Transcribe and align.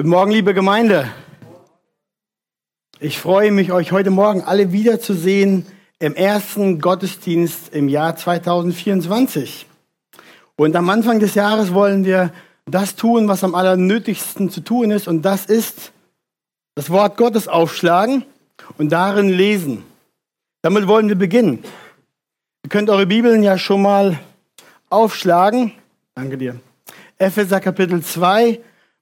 Guten 0.00 0.08
Morgen, 0.12 0.30
liebe 0.30 0.54
Gemeinde. 0.54 1.12
Ich 3.00 3.18
freue 3.18 3.52
mich, 3.52 3.70
euch 3.70 3.92
heute 3.92 4.08
Morgen 4.08 4.40
alle 4.40 4.72
wiederzusehen 4.72 5.66
im 5.98 6.14
ersten 6.14 6.80
Gottesdienst 6.80 7.74
im 7.74 7.86
Jahr 7.90 8.16
2024. 8.16 9.66
Und 10.56 10.74
am 10.74 10.88
Anfang 10.88 11.20
des 11.20 11.34
Jahres 11.34 11.74
wollen 11.74 12.06
wir 12.06 12.32
das 12.64 12.96
tun, 12.96 13.28
was 13.28 13.44
am 13.44 13.54
allernötigsten 13.54 14.48
zu 14.48 14.62
tun 14.62 14.90
ist. 14.90 15.06
Und 15.06 15.20
das 15.20 15.44
ist 15.44 15.92
das 16.76 16.88
Wort 16.88 17.18
Gottes 17.18 17.46
aufschlagen 17.46 18.24
und 18.78 18.90
darin 18.90 19.28
lesen. 19.28 19.84
Damit 20.62 20.86
wollen 20.86 21.08
wir 21.08 21.16
beginnen. 21.16 21.62
Ihr 22.62 22.70
könnt 22.70 22.88
eure 22.88 23.04
Bibeln 23.04 23.42
ja 23.42 23.58
schon 23.58 23.82
mal 23.82 24.18
aufschlagen. 24.88 25.72
Danke 26.14 26.38
dir. 26.38 26.58
Epheser 27.18 27.60
Kapitel 27.60 28.02
2, 28.02 28.60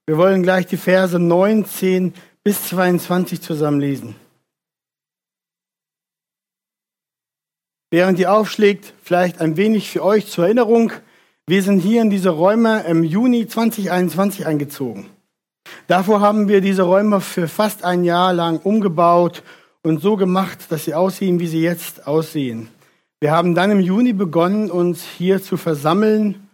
wir 0.09 0.17
wollen 0.17 0.41
gleich 0.41 0.65
die 0.65 0.75
Verse 0.75 1.19
19 1.19 2.15
bis 2.43 2.69
22 2.69 3.43
zusammen 3.43 3.79
lesen. 3.79 4.15
Während 7.91 8.17
ihr 8.17 8.33
aufschlägt, 8.33 8.91
vielleicht 9.03 9.39
ein 9.39 9.55
wenig 9.55 9.91
für 9.91 10.03
euch 10.03 10.25
zur 10.25 10.45
Erinnerung, 10.45 10.91
wir 11.45 11.61
sind 11.61 11.81
hier 11.81 12.01
in 12.01 12.09
diese 12.09 12.29
Räume 12.29 12.85
im 12.87 13.03
Juni 13.03 13.45
2021 13.45 14.47
eingezogen. 14.47 15.11
Davor 15.85 16.21
haben 16.21 16.47
wir 16.47 16.61
diese 16.61 16.81
Räume 16.81 17.21
für 17.21 17.47
fast 17.47 17.83
ein 17.83 18.03
Jahr 18.03 18.33
lang 18.33 18.57
umgebaut 18.57 19.43
und 19.83 20.01
so 20.01 20.17
gemacht, 20.17 20.57
dass 20.69 20.85
sie 20.85 20.95
aussehen, 20.95 21.39
wie 21.39 21.45
sie 21.45 21.61
jetzt 21.61 22.07
aussehen. 22.07 22.69
Wir 23.19 23.29
haben 23.29 23.53
dann 23.53 23.69
im 23.69 23.79
Juni 23.79 24.13
begonnen, 24.13 24.71
uns 24.71 25.03
hier 25.03 25.39
zu 25.39 25.55
versammeln 25.55 26.48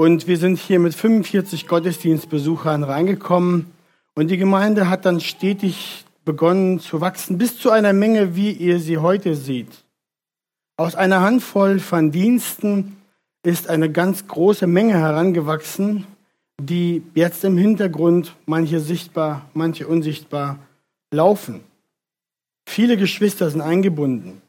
und 0.00 0.26
wir 0.26 0.38
sind 0.38 0.58
hier 0.58 0.78
mit 0.78 0.94
45 0.94 1.68
Gottesdienstbesuchern 1.68 2.84
reingekommen. 2.84 3.66
Und 4.14 4.28
die 4.30 4.38
Gemeinde 4.38 4.88
hat 4.88 5.04
dann 5.04 5.20
stetig 5.20 6.06
begonnen 6.24 6.80
zu 6.80 7.02
wachsen, 7.02 7.36
bis 7.36 7.58
zu 7.58 7.70
einer 7.70 7.92
Menge, 7.92 8.34
wie 8.34 8.50
ihr 8.50 8.80
sie 8.80 8.96
heute 8.96 9.34
seht. 9.34 9.84
Aus 10.78 10.94
einer 10.94 11.20
Handvoll 11.20 11.80
von 11.80 12.12
Diensten 12.12 12.96
ist 13.42 13.68
eine 13.68 13.92
ganz 13.92 14.26
große 14.26 14.66
Menge 14.66 14.94
herangewachsen, 14.94 16.06
die 16.58 17.02
jetzt 17.14 17.44
im 17.44 17.58
Hintergrund, 17.58 18.34
manche 18.46 18.80
sichtbar, 18.80 19.50
manche 19.52 19.86
unsichtbar, 19.86 20.60
laufen. 21.10 21.60
Viele 22.66 22.96
Geschwister 22.96 23.50
sind 23.50 23.60
eingebunden. 23.60 24.40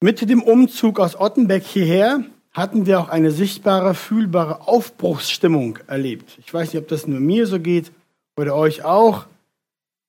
Mit 0.00 0.30
dem 0.30 0.44
Umzug 0.44 1.00
aus 1.00 1.18
Ottenbeck 1.18 1.64
hierher 1.64 2.24
hatten 2.54 2.86
wir 2.86 3.00
auch 3.00 3.08
eine 3.08 3.32
sichtbare, 3.32 3.94
fühlbare 3.94 4.68
Aufbruchsstimmung 4.68 5.80
erlebt. 5.88 6.38
Ich 6.38 6.54
weiß 6.54 6.72
nicht, 6.72 6.80
ob 6.80 6.88
das 6.88 7.06
nur 7.06 7.20
mir 7.20 7.46
so 7.48 7.58
geht 7.58 7.90
oder 8.36 8.54
euch 8.54 8.84
auch. 8.84 9.26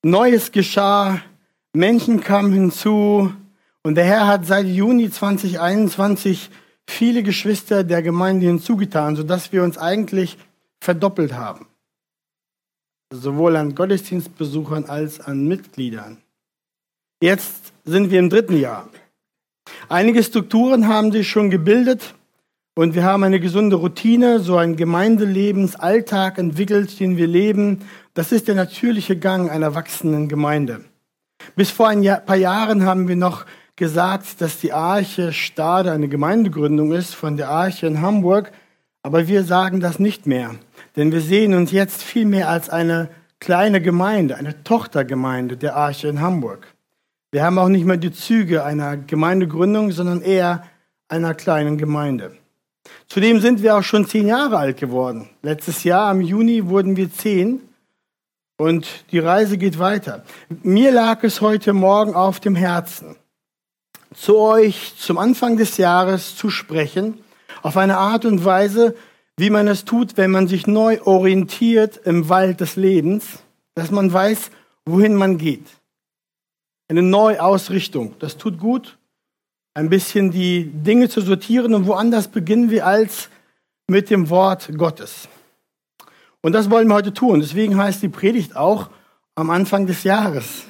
Neues 0.03 0.52
geschah, 0.52 1.19
Menschen 1.73 2.21
kamen 2.21 2.53
hinzu 2.53 3.33
und 3.81 3.95
der 3.95 4.05
Herr 4.05 4.27
hat 4.27 4.45
seit 4.45 4.67
Juni 4.67 5.09
2021 5.09 6.52
viele 6.87 7.23
Geschwister 7.23 7.83
der 7.83 8.03
Gemeinde 8.03 8.45
hinzugetan, 8.45 9.15
sodass 9.15 9.52
wir 9.52 9.63
uns 9.63 9.80
eigentlich 9.80 10.37
verdoppelt 10.80 11.33
haben. 11.33 11.65
Sowohl 13.11 13.55
an 13.55 13.73
Gottesdienstbesuchern 13.73 14.85
als 14.85 15.19
an 15.19 15.47
Mitgliedern. 15.47 16.21
Jetzt 17.21 17.73
sind 17.85 18.11
wir 18.11 18.19
im 18.19 18.30
dritten 18.30 18.59
Jahr. 18.59 18.87
Einige 19.89 20.21
Strukturen 20.23 20.87
haben 20.87 21.11
sich 21.11 21.27
schon 21.27 21.49
gebildet 21.49 22.13
und 22.77 22.93
wir 22.93 23.05
haben 23.05 23.23
eine 23.23 23.39
gesunde 23.39 23.77
Routine, 23.77 24.41
so 24.41 24.57
ein 24.57 24.75
Gemeindelebensalltag 24.75 26.37
entwickelt, 26.37 26.99
den 26.99 27.15
wir 27.15 27.25
leben. 27.25 27.81
Das 28.13 28.33
ist 28.33 28.49
der 28.49 28.55
natürliche 28.55 29.17
Gang 29.17 29.49
einer 29.49 29.75
wachsenden 29.75 30.27
Gemeinde. 30.27 30.81
Bis 31.55 31.71
vor 31.71 31.87
ein 31.87 32.03
paar 32.03 32.35
Jahren 32.35 32.85
haben 32.85 33.07
wir 33.07 33.15
noch 33.15 33.45
gesagt, 33.77 34.41
dass 34.41 34.59
die 34.59 34.73
Arche 34.73 35.31
Stade 35.31 35.93
eine 35.93 36.09
Gemeindegründung 36.09 36.91
ist 36.91 37.15
von 37.15 37.37
der 37.37 37.49
Arche 37.49 37.87
in 37.87 38.02
Hamburg. 38.02 38.52
Aber 39.03 39.27
wir 39.27 39.43
sagen 39.43 39.80
das 39.80 39.97
nicht 39.97 40.27
mehr. 40.27 40.55
Denn 40.97 41.14
wir 41.14 41.21
sehen 41.21 41.53
uns 41.53 41.71
jetzt 41.71 42.03
viel 42.03 42.25
mehr 42.25 42.49
als 42.49 42.69
eine 42.69 43.09
kleine 43.39 43.81
Gemeinde, 43.81 44.35
eine 44.35 44.64
Tochtergemeinde 44.64 45.55
der 45.55 45.77
Arche 45.77 46.09
in 46.09 46.19
Hamburg. 46.19 46.67
Wir 47.31 47.43
haben 47.43 47.58
auch 47.58 47.69
nicht 47.69 47.85
mehr 47.85 47.97
die 47.97 48.11
Züge 48.11 48.65
einer 48.65 48.97
Gemeindegründung, 48.97 49.91
sondern 49.91 50.21
eher 50.21 50.64
einer 51.08 51.33
kleinen 51.33 51.77
Gemeinde. 51.77 52.31
Zudem 53.07 53.39
sind 53.39 53.61
wir 53.61 53.77
auch 53.77 53.83
schon 53.83 54.07
zehn 54.07 54.27
Jahre 54.27 54.57
alt 54.57 54.77
geworden. 54.77 55.29
Letztes 55.41 55.83
Jahr 55.83 56.11
im 56.11 56.21
Juni 56.21 56.67
wurden 56.67 56.97
wir 56.97 57.11
zehn 57.11 57.61
und 58.57 59.05
die 59.11 59.19
Reise 59.19 59.57
geht 59.57 59.79
weiter. 59.79 60.23
Mir 60.63 60.91
lag 60.91 61.23
es 61.23 61.41
heute 61.41 61.73
Morgen 61.73 62.15
auf 62.15 62.39
dem 62.39 62.55
Herzen, 62.55 63.15
zu 64.13 64.37
euch 64.37 64.93
zum 64.97 65.17
Anfang 65.17 65.57
des 65.57 65.77
Jahres 65.77 66.35
zu 66.35 66.49
sprechen, 66.49 67.19
auf 67.61 67.77
eine 67.77 67.97
Art 67.97 68.25
und 68.25 68.45
Weise, 68.45 68.95
wie 69.37 69.49
man 69.49 69.67
es 69.67 69.85
tut, 69.85 70.17
wenn 70.17 70.31
man 70.31 70.47
sich 70.47 70.67
neu 70.67 71.02
orientiert 71.02 71.99
im 72.05 72.29
Wald 72.29 72.61
des 72.61 72.75
Lebens, 72.75 73.39
dass 73.75 73.91
man 73.91 74.11
weiß, 74.11 74.52
wohin 74.85 75.15
man 75.15 75.37
geht. 75.37 75.65
Eine 76.87 77.02
Neuausrichtung. 77.02 78.15
Das 78.19 78.37
tut 78.37 78.59
gut 78.59 78.97
ein 79.75 79.89
bisschen 79.89 80.31
die 80.31 80.71
Dinge 80.71 81.09
zu 81.09 81.21
sortieren 81.21 81.73
und 81.75 81.86
woanders 81.86 82.30
beginnen 82.30 82.71
wir 82.71 82.87
als 82.87 83.30
mit 83.87 84.09
dem 84.09 84.30
Wort 84.30 84.71
Gottes. 84.75 85.27
Und 86.41 86.53
das 86.53 86.69
wollen 86.69 86.87
wir 86.87 86.95
heute 86.95 87.13
tun. 87.13 87.41
Deswegen 87.41 87.77
heißt 87.77 88.02
die 88.02 88.09
Predigt 88.09 88.55
auch 88.55 88.89
am 89.35 89.49
Anfang 89.49 89.85
des 89.85 90.03
Jahres. 90.03 90.64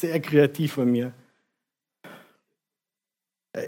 Sehr 0.00 0.20
kreativ 0.20 0.72
von 0.72 0.90
mir. 0.90 1.12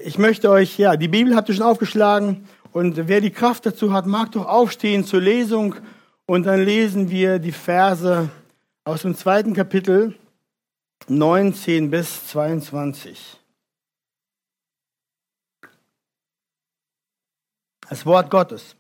Ich 0.04 0.19
möchte 0.19 0.50
euch, 0.50 0.78
ja, 0.78 0.97
die 0.97 1.09
Bibel 1.09 1.37
habt 1.37 1.48
ihr 1.48 1.54
schon 1.54 1.65
aufgeschlagen 1.65 2.47
und 2.72 3.09
wer 3.09 3.21
die 3.21 3.31
Kraft 3.31 3.66
dazu 3.66 3.93
hat, 3.93 4.06
mag 4.06 4.32
doch 4.32 4.47
aufstehen 4.47 5.04
zur 5.04 5.21
Lesung 5.21 5.75
und 6.27 6.44
dann 6.47 6.65
lesen 6.65 7.10
wir 7.10 7.38
die 7.38 7.53
Verse 7.53 8.31
aus 8.84 9.03
dem 9.03 9.15
zweiten 9.15 9.53
Kapitel 9.53 10.15
19 11.09 11.91
bis 11.91 12.27
22. 12.28 13.38
Das 17.88 18.04
Wort 18.04 18.31
Gottes. 18.31 18.76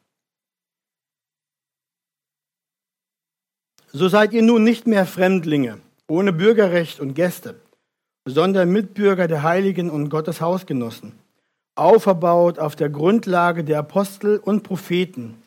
So 3.90 4.08
seid 4.08 4.34
ihr 4.34 4.42
nun 4.42 4.64
nicht 4.64 4.86
mehr 4.86 5.06
Fremdlinge, 5.06 5.80
ohne 6.08 6.32
Bürgerrecht 6.32 7.00
und 7.00 7.14
Gäste, 7.14 7.58
sondern 8.26 8.70
Mitbürger 8.70 9.28
der 9.28 9.42
Heiligen 9.42 9.88
und 9.88 10.10
Gottes 10.10 10.42
Hausgenossen, 10.42 11.12
auferbaut 11.74 12.58
auf 12.58 12.76
der 12.76 12.90
Grundlage 12.90 13.64
der 13.64 13.78
Apostel 13.78 14.38
und 14.38 14.62
Propheten, 14.62 15.42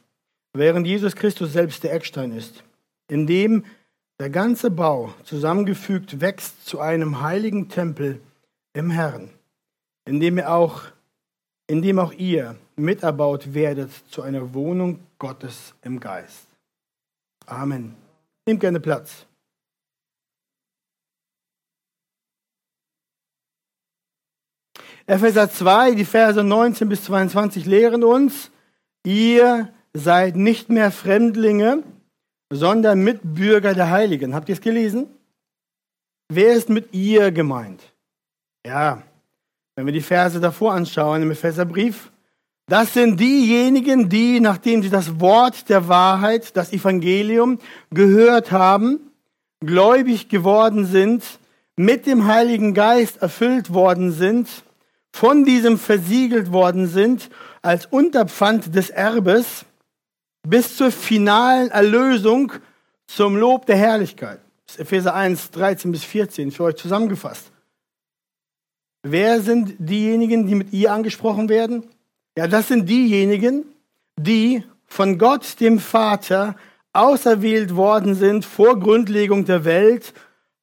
während 0.54 0.88
Jesus 0.88 1.16
Christus 1.16 1.54
selbst 1.54 1.84
der 1.84 1.94
Eckstein 1.94 2.32
ist, 2.32 2.64
in 3.08 3.28
dem 3.28 3.64
der 4.20 4.32
ganze 4.32 4.72
Bau 4.72 5.14
zusammengefügt 5.24 6.20
wächst 6.20 6.66
zu 6.66 6.80
einem 6.80 7.22
heiligen 7.22 7.70
Tempel 7.70 8.20
im 8.74 8.90
Herrn, 8.90 9.30
in 10.06 10.20
dem 10.20 10.40
auch 10.40 10.84
in 11.68 11.82
dem 11.82 12.00
auch 12.00 12.12
ihr 12.12 12.58
miterbaut 12.82 13.54
werdet 13.54 13.92
zu 14.10 14.22
einer 14.22 14.54
Wohnung 14.54 15.00
Gottes 15.20 15.74
im 15.82 16.00
Geist. 16.00 16.48
Amen. 17.46 17.96
Nehmt 18.46 18.60
gerne 18.60 18.80
Platz. 18.80 19.26
Epheser 25.08 25.50
2, 25.50 25.96
die 25.96 26.06
Verse 26.06 26.44
19 26.44 26.88
bis 26.88 27.04
22 27.06 27.66
lehren 27.66 28.04
uns, 28.04 28.52
ihr 29.06 29.74
seid 29.94 30.36
nicht 30.36 30.70
mehr 30.70 30.92
Fremdlinge, 30.92 31.84
sondern 32.52 33.04
Mitbürger 33.04 33.74
der 33.74 33.90
Heiligen. 33.90 34.34
Habt 34.36 34.50
ihr 34.50 34.56
es 34.56 34.62
gelesen? 34.62 35.08
Wer 36.30 36.54
ist 36.54 36.70
mit 36.70 36.94
ihr 36.94 37.32
gemeint? 37.32 37.82
Ja, 38.66 39.04
wenn 39.76 39.86
wir 39.86 39.94
die 39.94 40.02
Verse 40.02 40.40
davor 40.40 40.74
anschauen 40.74 41.24
im 41.24 41.32
Epheserbrief, 41.32 42.12
das 42.68 42.94
sind 42.94 43.20
diejenigen, 43.20 44.10
die, 44.10 44.40
nachdem 44.40 44.82
sie 44.82 44.90
das 44.90 45.20
Wort 45.20 45.70
der 45.70 45.88
Wahrheit, 45.88 46.56
das 46.56 46.72
Evangelium 46.72 47.60
gehört 47.90 48.52
haben, 48.52 49.12
gläubig 49.60 50.30
geworden 50.30 50.86
sind, 50.86 51.24
mit 51.76 52.06
dem 52.06 52.28
Heiligen 52.28 52.74
Geist 52.74 53.22
erfüllt 53.22 53.74
worden 53.74 54.12
sind, 54.12 54.48
von 55.14 55.44
diesem 55.44 55.78
versiegelt 55.78 56.52
worden 56.52 56.88
sind 56.88 57.30
als 57.62 57.86
Unterpfand 57.86 58.74
des 58.76 58.90
Erbes 58.90 59.66
bis 60.48 60.78
zur 60.78 60.92
finalen 60.92 61.70
Erlösung 61.70 62.54
zum 63.08 63.36
Lob 63.36 63.66
der 63.66 63.78
Herrlichkeit. 63.78 64.40
Das 64.66 64.76
ist 64.76 64.82
Epheser 64.82 65.14
1, 65.14 65.52
13 65.52 65.92
bis 65.92 66.04
14 66.04 66.52
für 66.52 66.64
euch 66.64 66.76
zusammengefasst. 66.76 67.52
Wer 69.04 69.42
sind 69.42 69.76
diejenigen, 69.80 70.48
die 70.48 70.56
mit 70.56 70.72
ihr 70.74 70.94
angesprochen 70.94 71.50
werden? 71.50 71.84
Ja, 72.38 72.48
das 72.48 72.70
sind 72.70 72.88
diejenigen, 72.88 73.66
die 74.18 74.64
von 74.88 75.18
Gott, 75.18 75.60
dem 75.60 75.80
Vater, 75.80 76.56
auserwählt 76.94 77.76
worden 77.76 78.16
sind 78.16 78.46
vor 78.46 78.80
Grundlegung 78.80 79.46
der 79.46 79.66
Welt, 79.66 80.14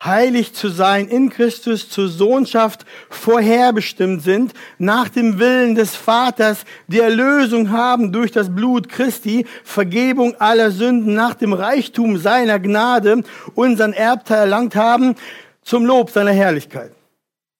heilig 0.03 0.55
zu 0.55 0.69
sein, 0.69 1.09
in 1.09 1.29
Christus 1.29 1.91
zur 1.91 2.09
Sohnschaft 2.09 2.87
vorherbestimmt 3.11 4.23
sind, 4.23 4.53
nach 4.79 5.09
dem 5.09 5.38
Willen 5.38 5.75
des 5.75 5.97
Vaters 5.97 6.65
die 6.87 7.00
Erlösung 7.00 7.71
haben 7.71 8.12
durch 8.12 8.31
das 8.31 8.55
Blut 8.55 8.88
Christi, 8.88 9.44
Vergebung 9.64 10.37
aller 10.41 10.71
Sünden 10.71 11.14
nach 11.14 11.35
dem 11.35 11.53
Reichtum 11.53 12.17
seiner 12.17 12.61
Gnade, 12.61 13.25
unseren 13.55 13.93
Erbteil 13.93 14.41
erlangt 14.41 14.76
haben, 14.76 15.17
zum 15.62 15.85
Lob 15.85 16.11
seiner 16.11 16.32
Herrlichkeit. 16.32 16.93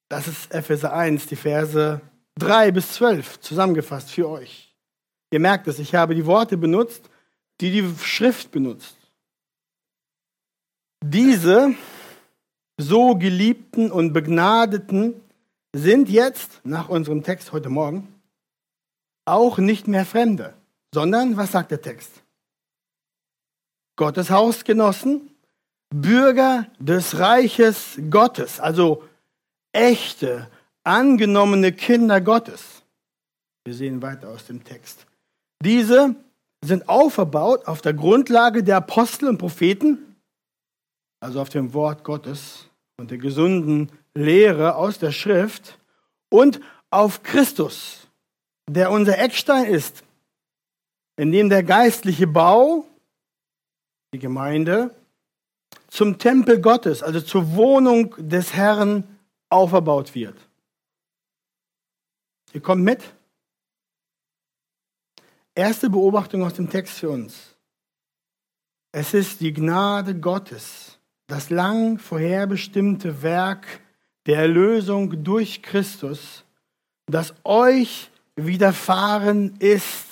Das 0.07 0.27
ist 0.27 0.53
Epheser 0.53 0.93
1, 0.93 1.27
die 1.27 1.35
Verse 1.35 2.01
3 2.39 2.71
bis 2.71 2.93
12 2.93 3.39
zusammengefasst 3.41 4.11
für 4.11 4.27
euch. 4.29 4.73
Ihr 5.31 5.39
merkt 5.39 5.67
es, 5.67 5.79
ich 5.79 5.93
habe 5.93 6.15
die 6.15 6.25
Worte 6.25 6.57
benutzt, 6.57 7.09
die 7.61 7.71
die 7.71 7.87
Schrift 8.03 8.51
benutzt. 8.51 8.95
Diese 11.03 11.75
so 12.77 13.15
geliebten 13.15 13.91
und 13.91 14.13
begnadeten 14.13 15.21
sind 15.73 16.09
jetzt, 16.09 16.61
nach 16.63 16.89
unserem 16.89 17.23
Text 17.23 17.51
heute 17.51 17.69
Morgen, 17.69 18.07
auch 19.25 19.57
nicht 19.57 19.87
mehr 19.87 20.05
Fremde, 20.05 20.55
sondern, 20.93 21.37
was 21.37 21.51
sagt 21.51 21.71
der 21.71 21.81
Text? 21.81 22.11
Gottes 23.95 24.29
Hausgenossen, 24.29 25.29
Bürger 25.89 26.67
des 26.79 27.19
Reiches 27.19 27.99
Gottes, 28.09 28.59
also 28.59 29.03
echte, 29.73 30.49
angenommene 30.83 31.71
Kinder 31.71 32.21
Gottes. 32.21 32.83
Wir 33.65 33.73
sehen 33.73 34.01
weiter 34.01 34.29
aus 34.29 34.45
dem 34.45 34.63
Text. 34.63 35.05
Diese 35.63 36.15
sind 36.63 36.89
aufgebaut 36.89 37.67
auf 37.67 37.81
der 37.81 37.93
Grundlage 37.93 38.63
der 38.63 38.77
Apostel 38.77 39.29
und 39.29 39.37
Propheten, 39.37 40.15
also 41.19 41.41
auf 41.41 41.49
dem 41.49 41.73
Wort 41.73 42.03
Gottes, 42.03 42.69
und 42.97 43.11
der 43.11 43.17
gesunden 43.17 43.91
Lehre 44.13 44.75
aus 44.75 44.99
der 44.99 45.11
Schrift 45.11 45.77
und 46.29 46.59
auf 46.89 47.23
Christus, 47.23 48.07
der 48.69 48.91
unser 48.91 49.17
Eckstein 49.19 49.65
ist, 49.65 50.03
in 51.17 51.31
dem 51.31 51.49
der 51.49 51.63
geistliche 51.63 52.27
Bau, 52.27 52.85
die 54.13 54.19
Gemeinde, 54.19 54.95
zum 55.87 56.17
Tempel 56.17 56.61
Gottes, 56.61 57.03
also 57.03 57.21
zur 57.21 57.55
Wohnung 57.55 58.15
des 58.17 58.53
Herrn, 58.53 59.03
aufgebaut 59.49 60.13
wird. 60.15 60.48
Ihr 62.53 62.61
kommt 62.61 62.83
mit? 62.83 63.03
Erste 65.53 65.89
Beobachtung 65.89 66.43
aus 66.43 66.53
dem 66.53 66.69
Text 66.69 66.99
für 66.99 67.09
uns. 67.09 67.55
Es 68.91 69.13
ist 69.13 69.39
die 69.41 69.53
Gnade 69.53 70.15
Gottes, 70.15 70.97
das 71.27 71.49
lang 71.49 71.99
vorherbestimmte 71.99 73.21
Werk 73.21 73.67
der 74.25 74.37
Erlösung 74.37 75.23
durch 75.23 75.61
Christus, 75.61 76.43
das 77.05 77.33
euch 77.43 78.09
widerfahren 78.35 79.55
ist. 79.59 80.07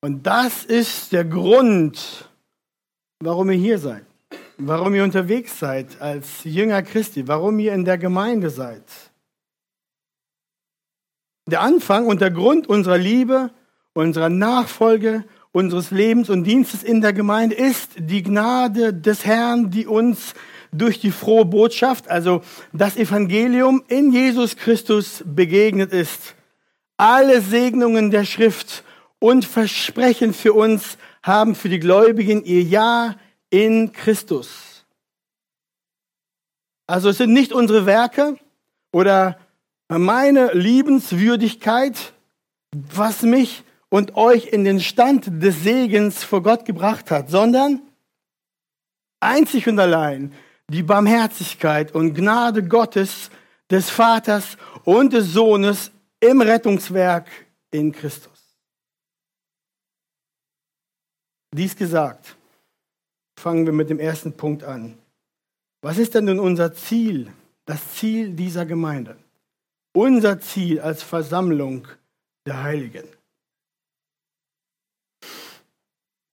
Und 0.00 0.26
das 0.26 0.64
ist 0.64 1.12
der 1.12 1.24
Grund, 1.24 2.30
warum 3.18 3.50
ihr 3.50 3.58
hier 3.58 3.78
seid, 3.78 4.06
warum 4.56 4.94
ihr 4.94 5.04
unterwegs 5.04 5.58
seid 5.58 6.00
als 6.00 6.44
Jünger 6.44 6.82
Christi, 6.82 7.28
warum 7.28 7.58
ihr 7.58 7.74
in 7.74 7.84
der 7.84 7.98
Gemeinde 7.98 8.48
seid. 8.48 8.84
Der 11.46 11.60
Anfang 11.60 12.06
und 12.06 12.20
der 12.20 12.30
Grund 12.30 12.68
unserer 12.68 12.98
Liebe, 12.98 13.50
unserer 13.94 14.28
Nachfolge 14.28 15.24
unseres 15.52 15.90
Lebens 15.90 16.30
und 16.30 16.44
Dienstes 16.44 16.82
in 16.82 17.00
der 17.00 17.12
Gemeinde 17.12 17.56
ist 17.56 17.90
die 17.96 18.22
Gnade 18.22 18.94
des 18.94 19.26
Herrn, 19.26 19.70
die 19.70 19.86
uns 19.86 20.34
durch 20.72 21.00
die 21.00 21.10
frohe 21.10 21.44
Botschaft, 21.44 22.08
also 22.08 22.42
das 22.72 22.96
Evangelium 22.96 23.82
in 23.88 24.12
Jesus 24.12 24.56
Christus 24.56 25.24
begegnet 25.26 25.92
ist. 25.92 26.36
Alle 26.96 27.40
Segnungen 27.40 28.12
der 28.12 28.24
Schrift 28.24 28.84
und 29.18 29.44
Versprechen 29.44 30.32
für 30.32 30.52
uns 30.52 30.96
haben 31.22 31.54
für 31.56 31.68
die 31.68 31.80
Gläubigen 31.80 32.44
ihr 32.44 32.62
Ja 32.62 33.16
in 33.50 33.92
Christus. 33.92 34.84
Also 36.86 37.08
es 37.08 37.18
sind 37.18 37.32
nicht 37.32 37.52
unsere 37.52 37.86
Werke 37.86 38.36
oder 38.92 39.38
meine 39.98 40.52
Liebenswürdigkeit, 40.52 42.12
was 42.72 43.22
mich 43.22 43.64
und 43.88 44.16
euch 44.16 44.46
in 44.46 44.64
den 44.64 44.80
Stand 44.80 45.42
des 45.42 45.62
Segens 45.62 46.22
vor 46.22 46.42
Gott 46.42 46.64
gebracht 46.64 47.10
hat, 47.10 47.28
sondern 47.30 47.82
einzig 49.18 49.68
und 49.68 49.78
allein 49.78 50.32
die 50.68 50.84
Barmherzigkeit 50.84 51.94
und 51.94 52.14
Gnade 52.14 52.62
Gottes, 52.62 53.30
des 53.70 53.88
Vaters 53.88 54.56
und 54.84 55.12
des 55.12 55.32
Sohnes 55.32 55.92
im 56.18 56.40
Rettungswerk 56.40 57.28
in 57.70 57.92
Christus. 57.92 58.56
Dies 61.54 61.76
gesagt, 61.76 62.36
fangen 63.38 63.66
wir 63.66 63.72
mit 63.72 63.90
dem 63.90 63.98
ersten 63.98 64.32
Punkt 64.32 64.64
an. 64.64 64.98
Was 65.82 65.98
ist 65.98 66.14
denn 66.14 66.26
nun 66.26 66.38
unser 66.38 66.74
Ziel, 66.74 67.32
das 67.64 67.94
Ziel 67.94 68.32
dieser 68.32 68.66
Gemeinde? 68.66 69.16
Unser 69.92 70.40
Ziel 70.40 70.80
als 70.80 71.02
Versammlung 71.02 71.88
der 72.46 72.62
Heiligen. 72.62 73.04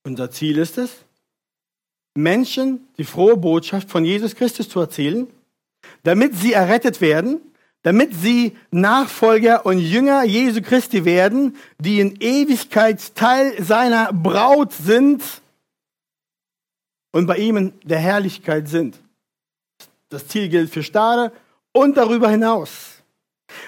Unser 0.04 0.30
Ziel 0.30 0.58
ist 0.58 0.78
es, 0.78 1.04
Menschen 2.14 2.88
die 2.96 3.04
frohe 3.04 3.36
Botschaft 3.36 3.90
von 3.90 4.04
Jesus 4.04 4.34
Christus 4.34 4.68
zu 4.68 4.80
erzählen, 4.80 5.26
damit 6.02 6.34
sie 6.34 6.52
errettet 6.52 7.00
werden, 7.00 7.40
damit 7.82 8.14
sie 8.14 8.56
Nachfolger 8.70 9.66
und 9.66 9.78
Jünger 9.78 10.24
Jesu 10.24 10.62
Christi 10.62 11.04
werden, 11.04 11.56
die 11.78 12.00
in 12.00 12.16
Ewigkeit 12.20 13.14
Teil 13.14 13.62
seiner 13.62 14.12
Braut 14.12 14.72
sind 14.72 15.22
und 17.12 17.26
bei 17.26 17.36
ihm 17.36 17.56
in 17.56 17.72
der 17.84 17.98
Herrlichkeit 17.98 18.68
sind. 18.68 18.98
Das 20.08 20.26
Ziel 20.26 20.48
gilt 20.48 20.70
für 20.70 20.82
Stade 20.82 21.32
und 21.72 21.96
darüber 21.96 22.28
hinaus. 22.28 22.97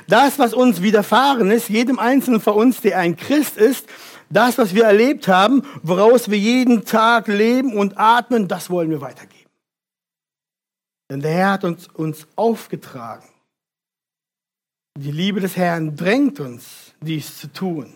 Das, 0.06 0.38
was 0.38 0.54
uns 0.54 0.82
widerfahren 0.82 1.50
ist, 1.50 1.68
jedem 1.68 1.98
Einzelnen 1.98 2.40
von 2.40 2.54
uns, 2.54 2.80
der 2.80 2.98
ein 2.98 3.16
Christ 3.16 3.56
ist, 3.56 3.86
das, 4.28 4.58
was 4.58 4.74
wir 4.74 4.84
erlebt 4.84 5.28
haben, 5.28 5.62
woraus 5.82 6.30
wir 6.30 6.38
jeden 6.38 6.84
Tag 6.84 7.26
leben 7.26 7.76
und 7.76 7.98
atmen, 7.98 8.46
das 8.46 8.70
wollen 8.70 8.90
wir 8.90 9.00
weitergeben. 9.00 9.50
Denn 11.10 11.20
der 11.20 11.32
Herr 11.32 11.50
hat 11.50 11.64
uns, 11.64 11.88
uns 11.88 12.28
aufgetragen. 12.37 13.28
Die 14.96 15.10
Liebe 15.10 15.40
des 15.40 15.56
Herrn 15.56 15.96
drängt 15.96 16.38
uns, 16.40 16.94
dies 17.00 17.38
zu 17.38 17.52
tun. 17.52 17.92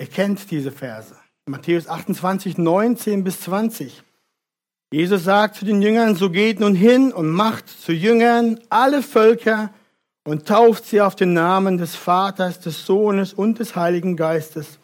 Ihr 0.00 0.08
kennt 0.08 0.50
diese 0.50 0.72
Verse. 0.72 1.16
Matthäus 1.48 1.88
28, 1.88 2.58
19 2.58 3.22
bis 3.22 3.40
20. 3.42 4.02
Jesus 4.92 5.24
sagt 5.24 5.56
zu 5.56 5.64
den 5.64 5.82
Jüngern, 5.82 6.16
so 6.16 6.30
geht 6.30 6.58
nun 6.58 6.74
hin 6.74 7.12
und 7.12 7.28
macht 7.28 7.68
zu 7.68 7.92
Jüngern 7.92 8.60
alle 8.68 9.02
Völker, 9.02 9.72
und 10.26 10.46
tauft 10.46 10.84
sie 10.84 11.00
auf 11.00 11.14
den 11.14 11.32
Namen 11.32 11.78
des 11.78 11.94
Vaters, 11.94 12.60
des 12.60 12.84
Sohnes 12.84 13.32
und 13.32 13.60
des 13.60 13.76
Heiligen 13.76 14.16
Geistes 14.16 14.78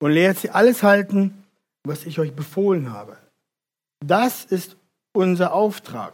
und 0.00 0.10
lehrt 0.10 0.36
sie 0.38 0.50
alles 0.50 0.82
halten, 0.82 1.44
was 1.84 2.04
ich 2.04 2.18
euch 2.18 2.34
befohlen 2.34 2.92
habe. 2.92 3.16
Das 4.04 4.44
ist 4.44 4.76
unser 5.12 5.54
Auftrag, 5.54 6.12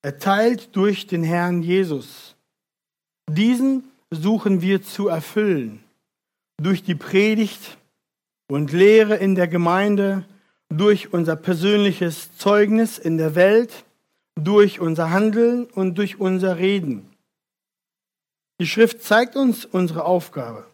erteilt 0.00 0.74
durch 0.76 1.08
den 1.08 1.24
Herrn 1.24 1.62
Jesus. 1.62 2.36
Diesen 3.28 3.90
suchen 4.10 4.62
wir 4.62 4.82
zu 4.82 5.08
erfüllen 5.08 5.82
durch 6.60 6.84
die 6.84 6.94
Predigt 6.94 7.78
und 8.48 8.72
Lehre 8.72 9.16
in 9.16 9.34
der 9.34 9.48
Gemeinde, 9.48 10.24
durch 10.68 11.12
unser 11.12 11.34
persönliches 11.34 12.36
Zeugnis 12.36 12.98
in 12.98 13.18
der 13.18 13.34
Welt, 13.34 13.84
durch 14.36 14.78
unser 14.78 15.10
Handeln 15.10 15.64
und 15.64 15.98
durch 15.98 16.20
unser 16.20 16.58
Reden. 16.58 17.11
Die 18.62 18.68
Schrift 18.68 19.02
zeigt 19.02 19.34
uns 19.34 19.64
unsere 19.64 20.04
Aufgabe. 20.04 20.64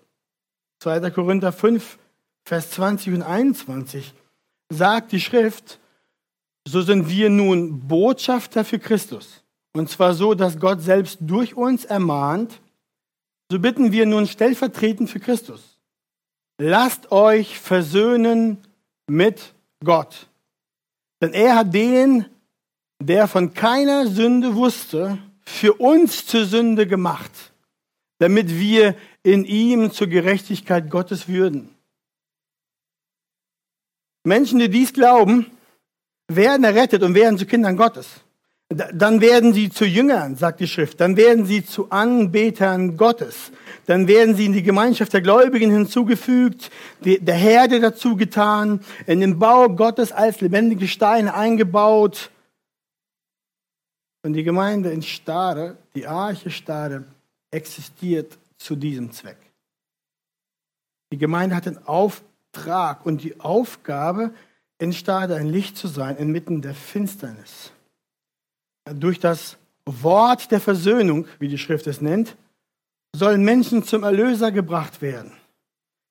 2. 0.80 1.10
Korinther 1.10 1.52
5, 1.52 1.98
Vers 2.44 2.72
20 2.72 3.14
und 3.14 3.22
21 3.22 4.12
sagt 4.68 5.10
die 5.10 5.22
Schrift, 5.22 5.78
so 6.66 6.82
sind 6.82 7.08
wir 7.08 7.30
nun 7.30 7.88
Botschafter 7.88 8.66
für 8.66 8.78
Christus. 8.78 9.42
Und 9.72 9.88
zwar 9.88 10.12
so, 10.12 10.34
dass 10.34 10.60
Gott 10.60 10.82
selbst 10.82 11.16
durch 11.22 11.54
uns 11.54 11.86
ermahnt, 11.86 12.60
so 13.50 13.58
bitten 13.58 13.90
wir 13.90 14.04
nun 14.04 14.26
stellvertretend 14.26 15.08
für 15.08 15.20
Christus. 15.20 15.78
Lasst 16.60 17.10
euch 17.10 17.58
versöhnen 17.58 18.58
mit 19.06 19.54
Gott. 19.82 20.26
Denn 21.22 21.32
er 21.32 21.56
hat 21.56 21.72
den, 21.72 22.26
der 23.02 23.26
von 23.28 23.54
keiner 23.54 24.06
Sünde 24.08 24.54
wusste, 24.56 25.16
für 25.46 25.72
uns 25.72 26.26
zur 26.26 26.44
Sünde 26.44 26.86
gemacht 26.86 27.32
damit 28.18 28.58
wir 28.58 28.94
in 29.22 29.44
ihm 29.44 29.92
zur 29.92 30.08
Gerechtigkeit 30.08 30.90
Gottes 30.90 31.28
würden. 31.28 31.74
Menschen, 34.24 34.58
die 34.58 34.68
dies 34.68 34.92
glauben, 34.92 35.46
werden 36.28 36.64
errettet 36.64 37.02
und 37.02 37.14
werden 37.14 37.38
zu 37.38 37.46
Kindern 37.46 37.76
Gottes. 37.76 38.08
Dann 38.68 39.22
werden 39.22 39.54
sie 39.54 39.70
zu 39.70 39.86
Jüngern, 39.86 40.36
sagt 40.36 40.60
die 40.60 40.68
Schrift. 40.68 41.00
Dann 41.00 41.16
werden 41.16 41.46
sie 41.46 41.64
zu 41.64 41.90
Anbetern 41.90 42.98
Gottes. 42.98 43.50
Dann 43.86 44.06
werden 44.06 44.34
sie 44.34 44.44
in 44.44 44.52
die 44.52 44.62
Gemeinschaft 44.62 45.14
der 45.14 45.22
Gläubigen 45.22 45.70
hinzugefügt, 45.70 46.70
der 47.02 47.34
Herde 47.34 47.80
dazu 47.80 48.14
getan, 48.16 48.80
in 49.06 49.20
den 49.20 49.38
Bau 49.38 49.70
Gottes 49.70 50.12
als 50.12 50.42
lebendige 50.42 50.86
Steine 50.86 51.32
eingebaut. 51.32 52.30
Und 54.22 54.34
die 54.34 54.44
Gemeinde 54.44 54.90
in 54.90 55.00
Stade, 55.00 55.78
die 55.94 56.06
Arche 56.06 56.50
Stade, 56.50 57.04
existiert 57.50 58.38
zu 58.56 58.76
diesem 58.76 59.12
Zweck. 59.12 59.38
Die 61.12 61.18
Gemeinde 61.18 61.56
hat 61.56 61.66
den 61.66 61.78
Auftrag 61.86 63.06
und 63.06 63.22
die 63.22 63.40
Aufgabe, 63.40 64.32
in 64.78 64.92
Stade 64.92 65.34
ein 65.36 65.48
Licht 65.48 65.76
zu 65.76 65.88
sein 65.88 66.16
inmitten 66.16 66.62
der 66.62 66.74
Finsternis 66.74 67.72
durch 68.94 69.18
das 69.18 69.56
Wort 69.84 70.50
der 70.50 70.60
Versöhnung, 70.60 71.26
wie 71.38 71.48
die 71.48 71.58
Schrift 71.58 71.86
es 71.86 72.00
nennt, 72.00 72.36
sollen 73.14 73.42
Menschen 73.42 73.84
zum 73.84 74.02
Erlöser 74.02 74.52
gebracht 74.52 75.00
werden. 75.00 75.32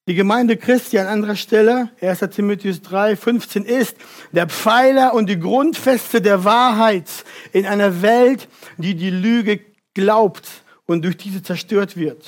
Die 0.08 0.15
Gemeinde 0.15 0.56
Christi 0.56 0.98
an 1.00 1.08
anderer 1.08 1.36
Stelle, 1.36 1.89
1. 2.01 2.20
Timotheus 2.32 2.82
3, 2.82 3.17
15 3.17 3.65
ist 3.65 3.98
der 4.32 4.48
Pfeiler 4.48 5.13
und 5.13 5.27
die 5.27 5.39
Grundfeste 5.39 6.22
der 6.22 6.46
Wahrheit 6.46 7.10
in 7.51 7.65
einer 7.65 8.01
Welt, 8.01 8.48
die 8.77 8.96
die 8.96 9.10
Lüge 9.10 9.60
glaubt 9.94 10.48
und 10.88 11.03
durch 11.03 11.17
diese 11.17 11.44
zerstört 11.44 11.96
wird. 11.96 12.27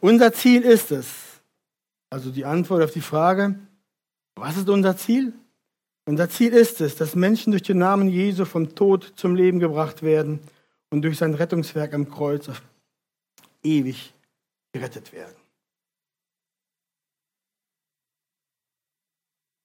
Unser 0.00 0.32
Ziel 0.32 0.62
ist 0.62 0.90
es, 0.90 1.42
also 2.10 2.30
die 2.30 2.44
Antwort 2.44 2.82
auf 2.82 2.92
die 2.92 3.00
Frage, 3.00 3.58
was 4.36 4.56
ist 4.56 4.68
unser 4.68 4.96
Ziel? 4.96 5.34
Unser 6.06 6.28
Ziel 6.28 6.52
ist 6.52 6.80
es, 6.80 6.96
dass 6.96 7.14
Menschen 7.14 7.50
durch 7.50 7.62
den 7.62 7.78
Namen 7.78 8.08
Jesu 8.08 8.44
vom 8.44 8.74
Tod 8.74 9.12
zum 9.16 9.34
Leben 9.34 9.58
gebracht 9.58 10.02
werden 10.02 10.40
und 10.90 11.02
durch 11.02 11.18
sein 11.18 11.34
Rettungswerk 11.34 11.94
am 11.94 12.10
Kreuz 12.10 12.50
ewig 13.62 14.12
gerettet 14.72 15.12
werden. 15.12 15.36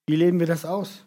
Wie 0.07 0.15
leben 0.15 0.39
wir 0.39 0.47
das 0.47 0.65
aus? 0.65 1.05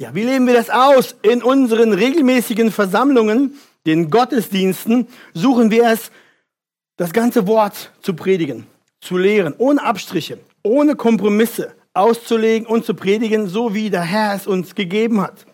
Ja, 0.00 0.14
wie 0.14 0.22
leben 0.22 0.46
wir 0.46 0.54
das 0.54 0.70
aus? 0.70 1.14
In 1.20 1.42
unseren 1.42 1.92
regelmäßigen 1.92 2.72
Versammlungen, 2.72 3.58
den 3.84 4.08
Gottesdiensten, 4.08 5.06
suchen 5.34 5.70
wir 5.70 5.90
es, 5.90 6.10
das 6.96 7.12
ganze 7.12 7.46
Wort 7.46 7.92
zu 8.00 8.14
predigen 8.14 8.66
zu 9.02 9.18
lehren, 9.18 9.54
ohne 9.58 9.82
Abstriche, 9.82 10.38
ohne 10.62 10.96
Kompromisse 10.96 11.74
auszulegen 11.92 12.66
und 12.66 12.86
zu 12.86 12.94
predigen, 12.94 13.46
so 13.46 13.74
wie 13.74 13.90
der 13.90 14.02
Herr 14.02 14.34
es 14.34 14.46
uns 14.46 14.74
gegeben 14.74 15.20
hat. 15.20 15.44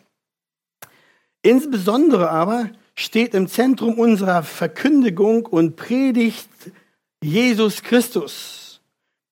Insbesondere 1.42 2.30
aber 2.30 2.70
steht 2.94 3.34
im 3.34 3.48
Zentrum 3.48 3.98
unserer 3.98 4.44
Verkündigung 4.44 5.44
und 5.46 5.74
Predigt 5.74 6.48
Jesus 7.20 7.82
Christus. 7.82 8.65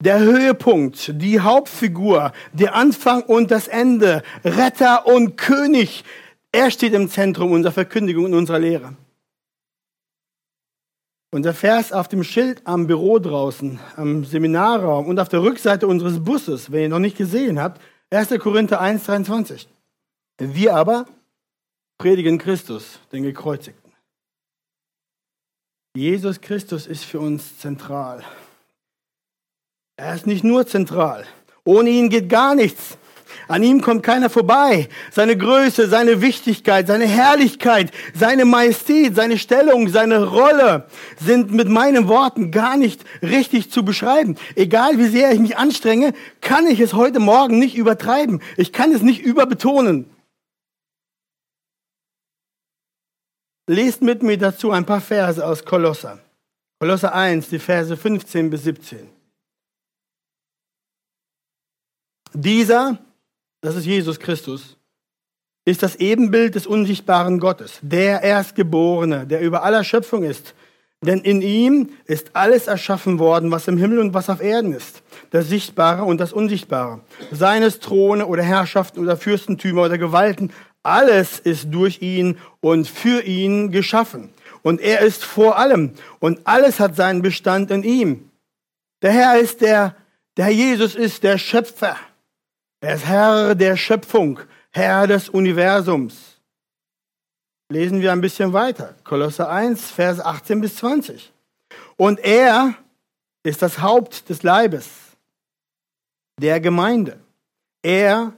Der 0.03 0.19
Höhepunkt, 0.19 1.13
die 1.23 1.41
Hauptfigur, 1.41 2.33
der 2.53 2.75
Anfang 2.75 3.23
und 3.23 3.51
das 3.51 3.69
Ende, 3.69 4.23
Retter 4.45 5.07
und 5.07 5.37
König. 5.37 6.05
Er 6.53 6.71
steht 6.71 6.93
im 6.93 7.09
Zentrum 7.09 7.53
unserer 7.53 7.73
Verkündigung 7.73 8.27
und 8.27 8.35
unserer 8.35 8.59
Lehre. 8.59 8.97
Und 11.33 11.45
der 11.45 11.55
Vers 11.55 11.93
auf 11.93 12.07
dem 12.07 12.23
Schild 12.23 12.63
am 12.65 12.87
Büro 12.87 13.19
draußen, 13.19 13.81
am 13.97 14.25
Seminarraum 14.25 15.07
und 15.07 15.19
auf 15.19 15.29
der 15.29 15.43
Rückseite 15.43 15.87
unseres 15.87 16.23
Busses, 16.23 16.71
wenn 16.71 16.83
ihr 16.83 16.89
noch 16.89 17.01
nicht 17.01 17.17
gesehen 17.17 17.61
habt, 17.61 17.81
1. 18.11 18.39
Korinther 18.39 18.81
1, 18.81 19.05
23. 19.05 19.69
Wir 20.39 20.77
aber 20.77 21.07
predigen 21.99 22.39
Christus, 22.39 23.01
den 23.11 23.25
Gekreuzigten. 23.25 23.93
Jesus 25.97 26.41
Christus 26.41 26.87
ist 26.87 27.05
für 27.05 27.21
uns 27.21 27.59
zentral. 27.59 28.25
Er 29.97 30.15
ist 30.15 30.27
nicht 30.27 30.45
nur 30.45 30.67
zentral. 30.67 31.25
Ohne 31.65 31.91
ihn 31.91 32.09
geht 32.09 32.29
gar 32.29 32.55
nichts. 32.55 32.99
An 33.47 33.63
ihm 33.63 33.81
kommt 33.81 34.03
keiner 34.03 34.31
vorbei. 34.31 34.89
Seine 35.11 35.37
Größe, 35.37 35.89
seine 35.89 36.21
Wichtigkeit, 36.21 36.87
seine 36.87 37.07
Herrlichkeit, 37.07 37.91
seine 38.15 38.45
Majestät, 38.45 39.15
seine 39.15 39.39
Stellung, 39.39 39.89
seine 39.89 40.25
Rolle 40.25 40.89
sind 41.21 41.53
mit 41.53 41.69
meinen 41.69 42.09
Worten 42.09 42.51
gar 42.51 42.77
nicht 42.77 43.05
richtig 43.23 43.71
zu 43.71 43.85
beschreiben. 43.85 44.37
Egal 44.57 44.99
wie 44.99 45.09
sehr 45.09 45.33
ich 45.33 45.41
mich 45.41 45.57
anstrenge, 45.57 46.13
kann 46.41 46.67
ich 46.67 46.81
es 46.81 46.95
heute 46.95 47.21
Morgen 47.21 47.59
nicht 47.59 47.77
übertreiben. 47.77 48.41
Ich 48.57 48.73
kann 48.73 48.93
es 48.93 49.03
nicht 49.03 49.23
überbetonen. 49.23 50.11
Lest 53.67 54.03
mit 54.03 54.23
mir 54.23 54.39
dazu 54.39 54.71
ein 54.73 54.85
paar 54.85 55.01
Verse 55.01 55.45
aus 55.45 55.65
Kolosser. 55.65 56.19
Kolosser 56.81 57.15
1, 57.15 57.49
die 57.49 57.59
Verse 57.59 57.97
15 57.97 58.51
bis 58.51 58.65
17. 58.65 59.14
Dieser 62.35 62.99
das 63.65 63.77
ist 63.77 63.87
Jesus 63.87 64.21
Christus, 64.21 64.77
ist 65.65 65.83
das 65.83 65.97
Ebenbild 65.97 66.55
des 66.55 66.67
unsichtbaren 66.67 67.41
Gottes, 67.41 67.79
der 67.81 68.23
Erstgeborene, 68.23 69.27
der 69.27 69.41
über 69.41 69.63
aller 69.63 69.85
Schöpfung 69.85 70.23
ist. 70.23 70.55
Denn 71.01 71.21
in 71.21 71.41
ihm 71.41 71.89
ist 72.05 72.37
alles 72.37 72.67
erschaffen 72.67 73.19
worden, 73.19 73.51
was 73.51 73.67
im 73.67 73.79
Himmel 73.79 74.01
und 74.01 74.13
was 74.13 74.29
auf 74.29 74.43
Erden 74.43 74.75
ist, 74.75 75.03
das 75.31 75.49
Sichtbare 75.49 76.05
und 76.05 76.21
das 76.21 76.35
Unsichtbare, 76.35 77.01
seines 77.33 77.81
Throne 77.81 78.27
oder 78.27 78.43
Herrschaften 78.43 79.01
oder 79.01 79.17
Fürstentümer 79.17 79.85
oder 79.85 79.97
Gewalten, 79.97 80.53
alles 80.83 81.39
ist 81.39 81.69
durch 81.71 82.03
ihn 82.03 82.37
und 82.61 82.87
für 82.87 83.23
ihn 83.23 83.71
geschaffen. 83.71 84.29
Und 84.61 84.83
er 84.83 85.01
ist 85.01 85.25
vor 85.25 85.59
allem 85.59 85.93
und 86.21 86.47
alles 86.47 86.81
hat 86.81 86.97
seinen 86.97 87.23
Bestand 87.23 87.71
in 87.71 87.83
ihm. 87.83 88.29
Der 89.01 89.13
Herr 89.13 89.41
ist 89.41 89.63
der, 89.63 89.97
der 90.37 90.51
Jesus 90.51 90.95
ist 90.95 91.23
der 91.23 91.39
Schöpfer. 91.39 91.97
Er 92.85 92.97
ist 92.97 93.07
Herr 93.07 93.55
der 93.55 93.79
Schöpfung, 93.79 94.41
Herr 94.71 95.07
des 95.07 95.31
Universums. 95.31 96.39
Lesen 97.71 98.03
wir 98.03 98.13
ein 98.13 98.21
bisschen 98.21 98.53
weiter. 98.53 98.95
Kolosser 99.05 99.49
1, 99.49 99.91
Vers 99.91 100.21
18 100.21 100.61
bis 100.61 100.77
20. 100.77 101.33
Und 101.97 102.21
er 102.21 102.75
ist 103.43 103.63
das 103.63 103.81
Haupt 103.81 104.29
des 104.29 104.43
Leibes, 104.43 104.87
der 106.39 106.61
Gemeinde. 106.61 107.19
Er, 107.83 108.35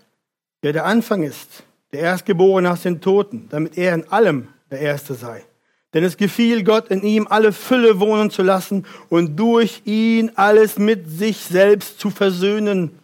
der 0.63 0.73
der 0.73 0.85
Anfang 0.85 1.25
ist, 1.25 1.65
der 1.91 2.03
Erstgeborene 2.03 2.71
aus 2.71 2.83
den 2.83 3.01
Toten, 3.01 3.49
damit 3.51 3.77
er 3.77 3.97
in 3.97 4.09
allem 4.13 4.47
der 4.71 4.79
Erste 4.79 5.15
sei. 5.15 5.45
Denn 5.93 6.05
es 6.05 6.17
gefiel 6.17 6.63
Gott, 6.63 6.87
in 6.87 7.03
ihm 7.03 7.27
alle 7.27 7.53
Fülle 7.53 7.99
wohnen 7.99 8.31
zu 8.31 8.45
lassen 8.45 8.87
und 9.09 9.35
durch 9.35 9.83
ihn 9.87 10.31
alles 10.37 10.79
mit 10.79 11.11
sich 11.11 11.39
selbst 11.39 11.99
zu 11.99 12.11
versöhnen 12.11 12.97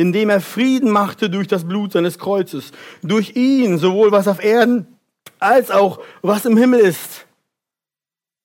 indem 0.00 0.30
er 0.30 0.40
Frieden 0.40 0.90
machte 0.90 1.28
durch 1.28 1.46
das 1.46 1.68
Blut 1.68 1.92
seines 1.92 2.18
Kreuzes. 2.18 2.72
Durch 3.02 3.36
ihn, 3.36 3.76
sowohl 3.76 4.12
was 4.12 4.28
auf 4.28 4.42
Erden 4.42 4.86
als 5.38 5.70
auch 5.70 6.00
was 6.22 6.46
im 6.46 6.56
Himmel 6.56 6.80
ist. 6.80 7.26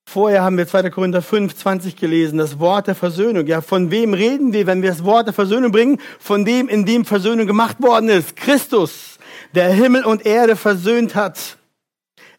Vorher 0.05 0.43
haben 0.43 0.57
wir 0.57 0.67
2. 0.67 0.89
Korinther 0.89 1.21
5, 1.21 1.55
20 1.55 1.95
gelesen, 1.95 2.37
das 2.37 2.59
Wort 2.59 2.87
der 2.87 2.95
Versöhnung. 2.95 3.47
Ja, 3.47 3.61
von 3.61 3.89
wem 3.89 4.13
reden 4.13 4.51
wir, 4.51 4.67
wenn 4.67 4.81
wir 4.81 4.89
das 4.89 5.05
Wort 5.05 5.27
der 5.27 5.33
Versöhnung 5.33 5.71
bringen? 5.71 5.99
Von 6.19 6.43
dem, 6.43 6.67
in 6.67 6.85
dem 6.85 7.05
Versöhnung 7.05 7.47
gemacht 7.47 7.81
worden 7.81 8.09
ist. 8.09 8.35
Christus, 8.35 9.17
der 9.53 9.69
Himmel 9.69 10.03
und 10.03 10.25
Erde 10.25 10.57
versöhnt 10.57 11.15
hat. 11.15 11.57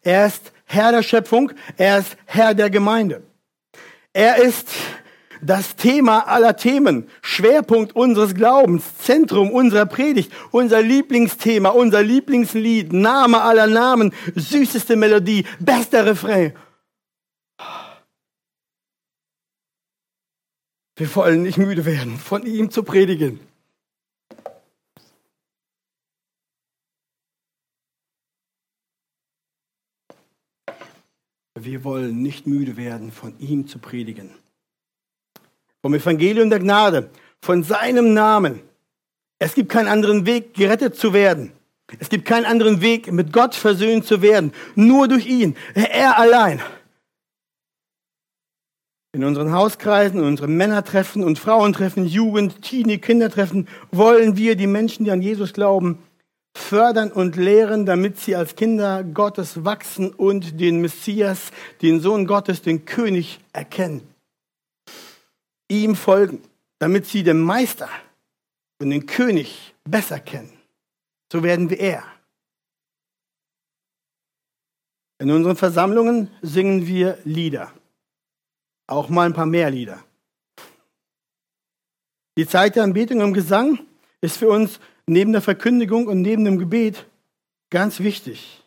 Er 0.02 0.26
ist 0.26 0.52
Herr 0.66 0.92
der 0.92 1.02
Schöpfung, 1.02 1.52
er 1.78 1.98
ist 1.98 2.16
Herr 2.26 2.54
der 2.54 2.68
Gemeinde. 2.68 3.22
Er 4.12 4.36
ist 4.36 4.68
das 5.42 5.76
Thema 5.76 6.28
aller 6.28 6.56
Themen, 6.56 7.08
Schwerpunkt 7.22 7.94
unseres 7.94 8.34
Glaubens, 8.34 8.84
Zentrum 8.98 9.50
unserer 9.50 9.86
Predigt, 9.86 10.32
unser 10.50 10.82
Lieblingsthema, 10.82 11.70
unser 11.70 12.02
Lieblingslied, 12.02 12.92
Name 12.92 13.42
aller 13.42 13.66
Namen, 13.66 14.12
süßeste 14.34 14.96
Melodie, 14.96 15.44
bester 15.60 16.06
Refrain. 16.06 16.52
Wir 20.98 21.14
wollen 21.14 21.42
nicht 21.42 21.58
müde 21.58 21.84
werden, 21.84 22.16
von 22.16 22.46
ihm 22.46 22.70
zu 22.70 22.82
predigen. 22.82 23.40
Wir 31.58 31.84
wollen 31.84 32.22
nicht 32.22 32.46
müde 32.46 32.76
werden, 32.76 33.12
von 33.12 33.38
ihm 33.38 33.66
zu 33.66 33.78
predigen 33.78 34.30
vom 35.86 35.94
Evangelium 35.94 36.50
der 36.50 36.58
Gnade, 36.58 37.10
von 37.40 37.62
seinem 37.62 38.12
Namen. 38.12 38.58
Es 39.38 39.54
gibt 39.54 39.70
keinen 39.70 39.86
anderen 39.86 40.26
Weg, 40.26 40.54
gerettet 40.54 40.96
zu 40.96 41.12
werden. 41.12 41.52
Es 42.00 42.08
gibt 42.08 42.24
keinen 42.24 42.44
anderen 42.44 42.80
Weg, 42.80 43.12
mit 43.12 43.32
Gott 43.32 43.54
versöhnt 43.54 44.04
zu 44.04 44.20
werden. 44.20 44.50
Nur 44.74 45.06
durch 45.06 45.26
ihn. 45.26 45.54
Er 45.76 46.18
allein. 46.18 46.60
In 49.12 49.22
unseren 49.22 49.52
Hauskreisen, 49.52 50.18
in 50.18 50.26
unseren 50.26 50.56
Männertreffen 50.56 51.22
und 51.22 51.38
Frauentreffen, 51.38 52.04
Jugend, 52.04 52.62
Teenie, 52.62 52.98
Kindertreffen 52.98 53.68
wollen 53.92 54.36
wir 54.36 54.56
die 54.56 54.66
Menschen, 54.66 55.04
die 55.04 55.12
an 55.12 55.22
Jesus 55.22 55.52
glauben, 55.52 56.00
fördern 56.56 57.12
und 57.12 57.36
lehren, 57.36 57.86
damit 57.86 58.18
sie 58.18 58.34
als 58.34 58.56
Kinder 58.56 59.04
Gottes 59.04 59.64
wachsen 59.64 60.10
und 60.10 60.58
den 60.58 60.80
Messias, 60.80 61.52
den 61.80 62.00
Sohn 62.00 62.26
Gottes, 62.26 62.60
den 62.60 62.86
König 62.86 63.38
erkennen. 63.52 64.15
Ihm 65.68 65.96
folgen, 65.96 66.42
damit 66.78 67.06
sie 67.06 67.22
den 67.22 67.40
Meister 67.40 67.88
und 68.80 68.90
den 68.90 69.06
König 69.06 69.74
besser 69.84 70.20
kennen. 70.20 70.52
So 71.32 71.42
werden 71.42 71.70
wir 71.70 71.80
er. 71.80 72.04
In 75.18 75.30
unseren 75.30 75.56
Versammlungen 75.56 76.30
singen 76.42 76.86
wir 76.86 77.18
Lieder. 77.24 77.72
Auch 78.86 79.08
mal 79.08 79.26
ein 79.26 79.32
paar 79.32 79.46
mehr 79.46 79.70
Lieder. 79.70 80.04
Die 82.36 82.46
Zeit 82.46 82.76
der 82.76 82.84
Anbetung 82.84 83.20
im 83.20 83.32
Gesang 83.32 83.80
ist 84.20 84.36
für 84.36 84.48
uns 84.48 84.78
neben 85.06 85.32
der 85.32 85.40
Verkündigung 85.40 86.06
und 86.06 86.20
neben 86.20 86.44
dem 86.44 86.58
Gebet 86.58 87.06
ganz 87.70 88.00
wichtig. 88.00 88.62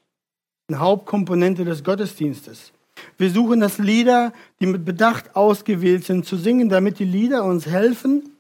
Eine 0.68 0.80
Hauptkomponente 0.80 1.66
des 1.66 1.84
Gottesdienstes. 1.84 2.74
Wir 3.20 3.30
suchen 3.30 3.60
das 3.60 3.78
Lieder, 3.78 4.32
die 4.62 4.66
mit 4.66 4.86
Bedacht 4.86 5.36
ausgewählt 5.36 6.06
sind, 6.06 6.26
zu 6.26 6.38
singen, 6.38 6.70
damit 6.70 7.00
die 7.00 7.06
Lieder 7.06 7.44
uns 7.44 7.66
helfen, 7.66 8.38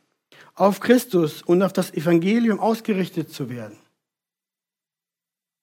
auf 0.56 0.80
Christus 0.80 1.42
und 1.42 1.62
auf 1.64 1.74
das 1.74 1.94
Evangelium 1.94 2.62
ausgerichtet 2.62 3.30
zu 3.30 3.50
werden. 3.50 3.78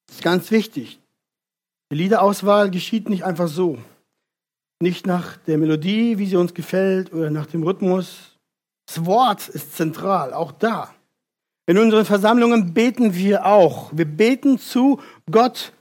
Das 0.07 0.17
ist 0.17 0.23
ganz 0.23 0.51
wichtig. 0.51 1.01
Die 1.91 1.97
Liederauswahl 1.97 2.71
geschieht 2.71 3.09
nicht 3.09 3.25
einfach 3.25 3.49
so. 3.49 3.79
Nicht 4.81 5.07
nach 5.07 5.39
der 5.39 5.57
Melodie, 5.57 6.19
wie 6.19 6.27
sie 6.27 6.37
uns 6.37 6.53
gefällt, 6.53 7.11
oder 7.15 7.31
nach 7.31 7.47
dem 7.47 7.63
Rhythmus. 7.63 8.37
Das 8.87 9.07
Wort 9.07 9.49
ist 9.49 9.77
zentral, 9.77 10.35
auch 10.35 10.53
da. 10.53 10.95
In 11.67 11.79
unseren 11.79 12.05
Versammlungen 12.05 12.75
beten 12.75 13.15
wir 13.15 13.47
auch. 13.47 13.91
Wir 13.95 14.05
beten 14.05 14.59
zu 14.59 15.01
Gott, 15.31 15.73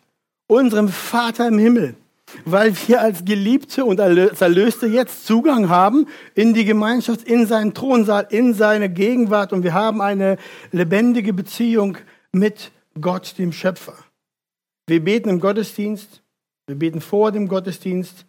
unserem 0.48 0.88
Vater 0.88 1.50
im 1.50 1.60
Himmel, 1.60 1.98
weil 2.44 2.76
wir 2.88 3.02
als 3.02 3.24
Geliebte 3.24 3.86
und 3.86 4.00
als 4.00 4.42
Erlöste 4.42 4.88
jetzt 4.88 5.26
Zugang 5.26 5.70
haben 5.70 6.08
in 6.34 6.54
die 6.54 6.66
Gemeinschaft, 6.66 7.24
in 7.24 7.46
seinen 7.46 7.74
Thronsaal, 7.74 8.28
in 8.30 8.54
seine 8.54 8.90
Gegenwart 8.90 9.54
und 9.54 9.64
wir 9.64 9.74
haben 9.74 10.02
eine 10.02 10.38
lebendige 10.72 11.34
Beziehung 11.34 11.98
mit 12.32 12.72
Gott, 13.00 13.38
dem 13.38 13.52
Schöpfer. 13.52 13.96
Wir 14.88 15.04
beten 15.04 15.30
im 15.30 15.40
Gottesdienst, 15.40 16.22
wir 16.68 16.76
beten 16.76 17.02
vor 17.02 17.32
dem 17.32 17.48
Gottesdienst, 17.48 18.26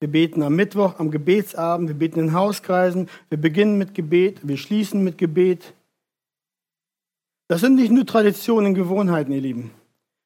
wir 0.00 0.08
beten 0.08 0.42
am 0.42 0.56
Mittwoch, 0.56 0.98
am 0.98 1.10
Gebetsabend, 1.10 1.88
wir 1.88 1.96
beten 1.96 2.20
in 2.20 2.32
Hauskreisen, 2.32 3.08
wir 3.28 3.38
beginnen 3.38 3.76
mit 3.76 3.94
Gebet, 3.94 4.40
wir 4.42 4.56
schließen 4.56 5.04
mit 5.04 5.18
Gebet. 5.18 5.74
Das 7.48 7.60
sind 7.60 7.74
nicht 7.74 7.92
nur 7.92 8.06
Traditionen, 8.06 8.74
Gewohnheiten, 8.74 9.32
ihr 9.32 9.40
Lieben. 9.40 9.72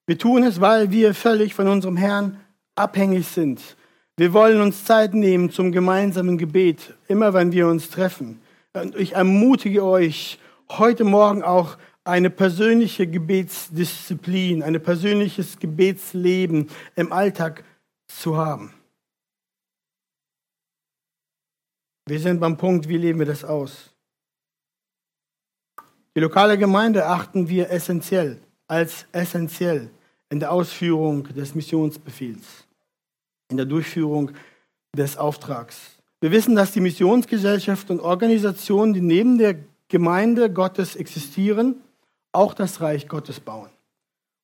Wir 0.07 0.19
tun 0.19 0.45
es, 0.45 0.61
weil 0.61 0.91
wir 0.91 1.15
völlig 1.15 1.55
von 1.55 1.67
unserem 1.67 1.97
Herrn 1.97 2.39
abhängig 2.75 3.27
sind. 3.27 3.77
Wir 4.17 4.33
wollen 4.33 4.61
uns 4.61 4.85
Zeit 4.85 5.15
nehmen 5.15 5.51
zum 5.51 5.73
gemeinsamen 5.73 6.39
Gebet, 6.39 6.95
immer 7.09 7.35
wenn 7.35 7.53
wir 7.53 7.67
uns 7.67 7.91
treffen. 7.91 8.41
Und 8.73 8.95
ich 8.97 9.15
ermutige 9.15 9.85
euch, 9.85 10.39
heute 10.71 11.05
Morgen 11.05 11.43
auch 11.43 11.77
eine 12.05 12.31
persönliche 12.31 13.07
Gebetsdisziplin, 13.07 14.63
ein 14.63 14.81
persönliches 14.83 15.59
Gebetsleben 15.59 16.69
im 16.97 17.13
Alltag 17.13 17.65
zu 18.07 18.37
haben. 18.37 18.73
Wir 22.07 22.21
sind 22.21 22.39
beim 22.39 22.57
Punkt, 22.57 22.89
wie 22.89 22.99
leben 22.99 23.19
wir 23.19 23.27
das 23.27 23.45
aus? 23.45 23.91
Die 26.15 26.21
lokale 26.21 26.59
Gemeinde 26.59 27.01
erachten 27.01 27.49
wir 27.49 27.71
essentiell, 27.71 28.41
als 28.69 29.07
essentiell 29.13 29.91
in 30.35 30.41
der 30.41 30.51
Ausführung 30.51 31.33
des 31.33 31.55
Missionsbefehls, 31.55 32.67
in 33.53 33.57
der 33.57 33.67
Durchführung 33.67 34.33
des 34.93 35.17
Auftrags. 35.17 35.93
Wir 36.21 36.33
wissen, 36.33 36.57
dass 36.57 36.73
die 36.73 36.81
Missionsgesellschaft 36.81 37.89
und 37.89 38.01
Organisationen, 38.01 38.95
die 38.95 39.01
neben 39.01 39.39
der 39.39 39.55
Gemeinde 39.87 40.53
Gottes 40.53 40.97
existieren, 40.97 41.77
auch 42.33 42.53
das 42.53 42.81
Reich 42.81 43.07
Gottes 43.07 43.39
bauen 43.39 43.71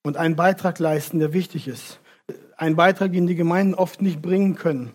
und 0.05 0.16
einen 0.16 0.37
Beitrag 0.37 0.79
leisten, 0.79 1.18
der 1.18 1.33
wichtig 1.33 1.66
ist. 1.66 1.98
Ein 2.57 2.76
Beitrag, 2.76 3.12
den 3.12 3.26
die 3.26 3.35
Gemeinden 3.35 3.74
oft 3.74 4.00
nicht 4.00 4.22
bringen 4.22 4.55
können. 4.55 4.92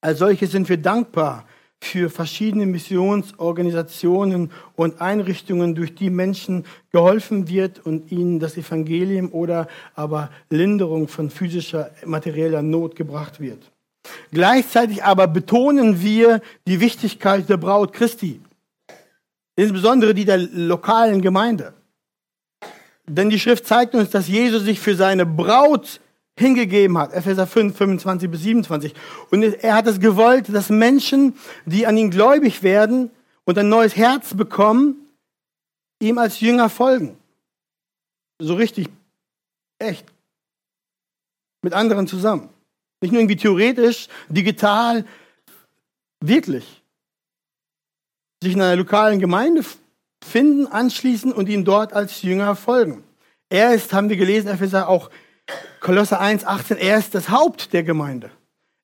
Als 0.00 0.20
solche 0.20 0.46
sind 0.46 0.68
wir 0.68 0.76
dankbar 0.76 1.44
für 1.84 2.10
verschiedene 2.10 2.66
Missionsorganisationen 2.66 4.50
und 4.76 5.00
Einrichtungen, 5.00 5.74
durch 5.74 5.94
die 5.94 6.10
Menschen 6.10 6.64
geholfen 6.90 7.48
wird 7.48 7.84
und 7.84 8.10
ihnen 8.10 8.40
das 8.40 8.56
Evangelium 8.56 9.32
oder 9.32 9.68
aber 9.94 10.30
Linderung 10.50 11.08
von 11.08 11.30
physischer, 11.30 11.90
materieller 12.04 12.62
Not 12.62 12.96
gebracht 12.96 13.40
wird. 13.40 13.70
Gleichzeitig 14.32 15.04
aber 15.04 15.26
betonen 15.26 16.02
wir 16.02 16.40
die 16.66 16.80
Wichtigkeit 16.80 17.48
der 17.48 17.56
Braut 17.56 17.92
Christi, 17.92 18.40
insbesondere 19.56 20.14
die 20.14 20.24
der 20.24 20.38
lokalen 20.38 21.22
Gemeinde. 21.22 21.74
Denn 23.06 23.30
die 23.30 23.38
Schrift 23.38 23.66
zeigt 23.66 23.94
uns, 23.94 24.10
dass 24.10 24.28
Jesus 24.28 24.62
sich 24.62 24.80
für 24.80 24.94
seine 24.94 25.26
Braut 25.26 26.00
hingegeben 26.38 26.98
hat. 26.98 27.12
Epheser 27.12 27.46
5, 27.46 27.76
25 27.76 28.30
bis 28.30 28.42
27. 28.42 28.94
Und 29.30 29.42
er 29.42 29.74
hat 29.74 29.86
es 29.86 30.00
gewollt, 30.00 30.52
dass 30.52 30.68
Menschen, 30.68 31.36
die 31.64 31.86
an 31.86 31.96
ihn 31.96 32.10
gläubig 32.10 32.62
werden 32.62 33.10
und 33.44 33.58
ein 33.58 33.68
neues 33.68 33.96
Herz 33.96 34.34
bekommen, 34.34 34.96
ihm 36.00 36.18
als 36.18 36.40
Jünger 36.40 36.68
folgen. 36.68 37.16
So 38.40 38.54
richtig, 38.54 38.88
echt. 39.78 40.06
Mit 41.62 41.72
anderen 41.72 42.06
zusammen. 42.06 42.50
Nicht 43.00 43.12
nur 43.12 43.20
irgendwie 43.20 43.36
theoretisch, 43.36 44.08
digital, 44.28 45.04
wirklich. 46.20 46.82
Sich 48.42 48.54
in 48.54 48.60
einer 48.60 48.76
lokalen 48.76 49.20
Gemeinde 49.20 49.64
finden, 50.22 50.66
anschließen 50.66 51.32
und 51.32 51.48
ihm 51.48 51.64
dort 51.64 51.92
als 51.92 52.22
Jünger 52.22 52.56
folgen. 52.56 53.04
Er 53.50 53.74
ist, 53.74 53.92
haben 53.92 54.08
wir 54.08 54.16
gelesen, 54.16 54.48
Epheser 54.48 54.88
auch 54.88 55.10
Kolosser 55.80 56.20
1, 56.20 56.44
18, 56.44 56.78
er 56.78 56.98
ist 56.98 57.14
das 57.14 57.28
Haupt 57.28 57.72
der 57.72 57.82
Gemeinde. 57.82 58.30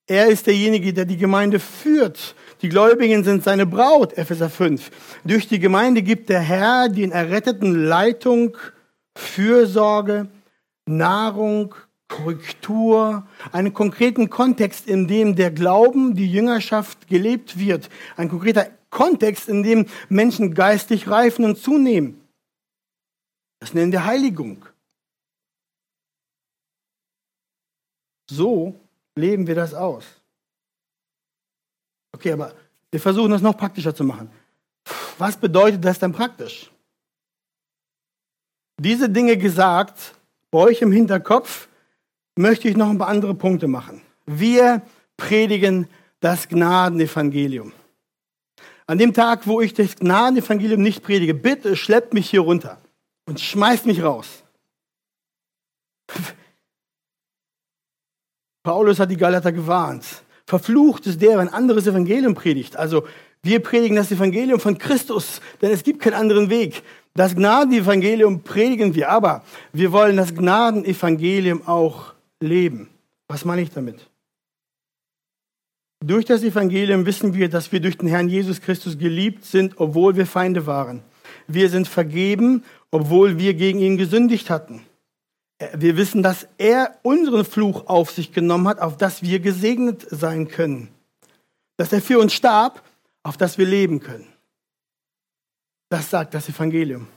Er 0.07 0.27
ist 0.27 0.45
derjenige, 0.47 0.93
der 0.93 1.05
die 1.05 1.17
Gemeinde 1.17 1.59
führt. 1.59 2.35
Die 2.61 2.69
Gläubigen 2.69 3.23
sind 3.23 3.43
seine 3.43 3.65
Braut, 3.65 4.17
Epheser 4.17 4.49
5. 4.49 4.91
Durch 5.23 5.47
die 5.47 5.59
Gemeinde 5.59 6.01
gibt 6.03 6.29
der 6.29 6.41
Herr 6.41 6.89
den 6.89 7.11
Erretteten 7.11 7.85
Leitung, 7.85 8.57
Fürsorge, 9.15 10.27
Nahrung, 10.85 11.73
Korrektur, 12.07 13.25
einen 13.51 13.73
konkreten 13.73 14.29
Kontext, 14.29 14.87
in 14.87 15.07
dem 15.07 15.35
der 15.35 15.49
Glauben, 15.49 16.13
die 16.13 16.29
Jüngerschaft 16.29 17.07
gelebt 17.07 17.57
wird. 17.57 17.89
Ein 18.17 18.29
konkreter 18.29 18.67
Kontext, 18.89 19.47
in 19.47 19.63
dem 19.63 19.85
Menschen 20.09 20.53
geistig 20.53 21.09
reifen 21.09 21.45
und 21.45 21.57
zunehmen. 21.57 22.19
Das 23.59 23.73
nennen 23.73 23.91
wir 23.91 24.05
Heiligung. 24.05 24.65
So 28.31 28.79
leben 29.15 29.45
wir 29.45 29.55
das 29.55 29.73
aus. 29.73 30.05
Okay, 32.13 32.31
aber 32.31 32.53
wir 32.89 32.99
versuchen 32.99 33.31
das 33.31 33.41
noch 33.41 33.57
praktischer 33.57 33.93
zu 33.93 34.05
machen. 34.05 34.29
Was 35.17 35.35
bedeutet 35.35 35.83
das 35.83 35.99
dann 35.99 36.13
praktisch? 36.13 36.71
Diese 38.79 39.09
Dinge 39.09 39.35
gesagt, 39.37 40.15
bei 40.49 40.59
euch 40.59 40.81
im 40.81 40.93
Hinterkopf, 40.93 41.67
möchte 42.37 42.69
ich 42.69 42.77
noch 42.77 42.89
ein 42.89 42.97
paar 42.97 43.09
andere 43.09 43.35
Punkte 43.35 43.67
machen. 43.67 44.01
Wir 44.25 44.81
predigen 45.17 45.87
das 46.21 46.47
Gnadenevangelium. 46.47 47.73
An 48.87 48.97
dem 48.97 49.13
Tag, 49.13 49.45
wo 49.45 49.59
ich 49.59 49.73
das 49.73 49.97
Gnadenevangelium 49.97 50.81
nicht 50.81 51.03
predige, 51.03 51.33
bitte 51.33 51.75
schleppt 51.75 52.13
mich 52.13 52.29
hier 52.29 52.41
runter 52.41 52.81
und 53.25 53.41
schmeißt 53.41 53.85
mich 53.85 54.01
raus. 54.01 54.43
Paulus 58.63 58.99
hat 58.99 59.11
die 59.11 59.17
Galater 59.17 59.51
gewarnt. 59.51 60.05
Verflucht 60.45 61.07
ist 61.07 61.21
der, 61.21 61.37
wenn 61.37 61.49
anderes 61.49 61.87
Evangelium 61.87 62.35
predigt. 62.35 62.75
Also 62.75 63.03
wir 63.43 63.59
predigen 63.59 63.95
das 63.95 64.11
Evangelium 64.11 64.59
von 64.59 64.77
Christus, 64.77 65.41
denn 65.61 65.71
es 65.71 65.83
gibt 65.83 66.01
keinen 66.01 66.13
anderen 66.13 66.49
Weg. 66.49 66.83
Das 67.13 67.35
Gnadenevangelium 67.35 68.43
predigen 68.43 68.95
wir, 68.95 69.09
aber 69.09 69.43
wir 69.73 69.91
wollen 69.91 70.17
das 70.17 70.35
Gnadenevangelium 70.35 71.67
auch 71.67 72.13
leben. 72.39 72.89
Was 73.27 73.45
meine 73.45 73.61
ich 73.61 73.71
damit? 73.71 74.07
Durch 76.03 76.25
das 76.25 76.43
Evangelium 76.43 77.05
wissen 77.05 77.33
wir, 77.33 77.49
dass 77.49 77.71
wir 77.71 77.79
durch 77.79 77.97
den 77.97 78.07
Herrn 78.07 78.29
Jesus 78.29 78.61
Christus 78.61 78.97
geliebt 78.97 79.45
sind, 79.45 79.73
obwohl 79.77 80.15
wir 80.15 80.25
Feinde 80.25 80.65
waren. 80.65 81.03
Wir 81.47 81.69
sind 81.69 81.87
vergeben, 81.87 82.63
obwohl 82.91 83.37
wir 83.37 83.53
gegen 83.53 83.79
ihn 83.79 83.97
gesündigt 83.97 84.49
hatten. 84.49 84.83
Wir 85.75 85.97
wissen, 85.97 86.23
dass 86.23 86.47
er 86.57 86.97
unseren 87.03 87.45
Fluch 87.45 87.87
auf 87.87 88.11
sich 88.11 88.31
genommen 88.31 88.67
hat, 88.67 88.79
auf 88.79 88.97
dass 88.97 89.21
wir 89.21 89.39
gesegnet 89.39 90.05
sein 90.09 90.47
können. 90.47 90.89
dass 91.81 91.91
er 91.91 92.01
für 92.01 92.19
uns 92.19 92.33
starb, 92.33 92.83
auf 93.23 93.37
das 93.37 93.57
wir 93.57 93.65
leben 93.65 94.01
können. 94.01 94.27
Das 95.89 96.11
sagt 96.11 96.35
das 96.35 96.47
Evangelium. 96.47 97.07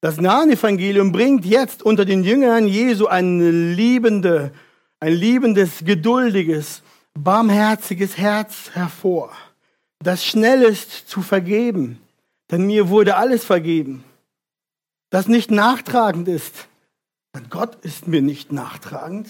Das 0.00 0.18
Nahen-Evangelium 0.18 1.12
bringt 1.12 1.44
jetzt 1.44 1.82
unter 1.82 2.06
den 2.06 2.24
Jüngern 2.24 2.68
Jesu 2.68 3.06
ein, 3.06 3.74
liebende, 3.74 4.52
ein 4.98 5.12
liebendes, 5.12 5.84
geduldiges, 5.84 6.82
barmherziges 7.12 8.16
Herz 8.16 8.70
hervor, 8.72 9.30
das 9.98 10.24
schnell 10.24 10.62
ist 10.62 11.08
zu 11.08 11.20
vergeben, 11.20 12.00
denn 12.50 12.66
mir 12.66 12.88
wurde 12.88 13.16
alles 13.16 13.44
vergeben, 13.44 14.04
das 15.10 15.28
nicht 15.28 15.50
nachtragend 15.50 16.28
ist, 16.28 16.66
denn 17.36 17.50
Gott 17.50 17.76
ist 17.84 18.08
mir 18.08 18.22
nicht 18.22 18.52
nachtragend. 18.52 19.28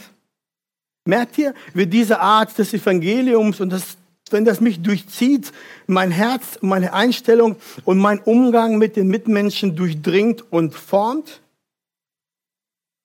Merkt 1.04 1.38
ihr, 1.38 1.54
wie 1.74 1.86
diese 1.86 2.20
Art 2.20 2.56
des 2.58 2.72
Evangeliums 2.72 3.60
und 3.60 3.70
das, 3.70 3.96
wenn 4.30 4.44
das 4.44 4.60
mich 4.60 4.82
durchzieht, 4.82 5.52
mein 5.86 6.10
Herz, 6.10 6.58
meine 6.62 6.92
Einstellung 6.92 7.56
und 7.84 7.98
mein 7.98 8.20
Umgang 8.20 8.78
mit 8.78 8.96
den 8.96 9.08
Mitmenschen 9.08 9.76
durchdringt 9.76 10.50
und 10.52 10.74
formt? 10.74 11.40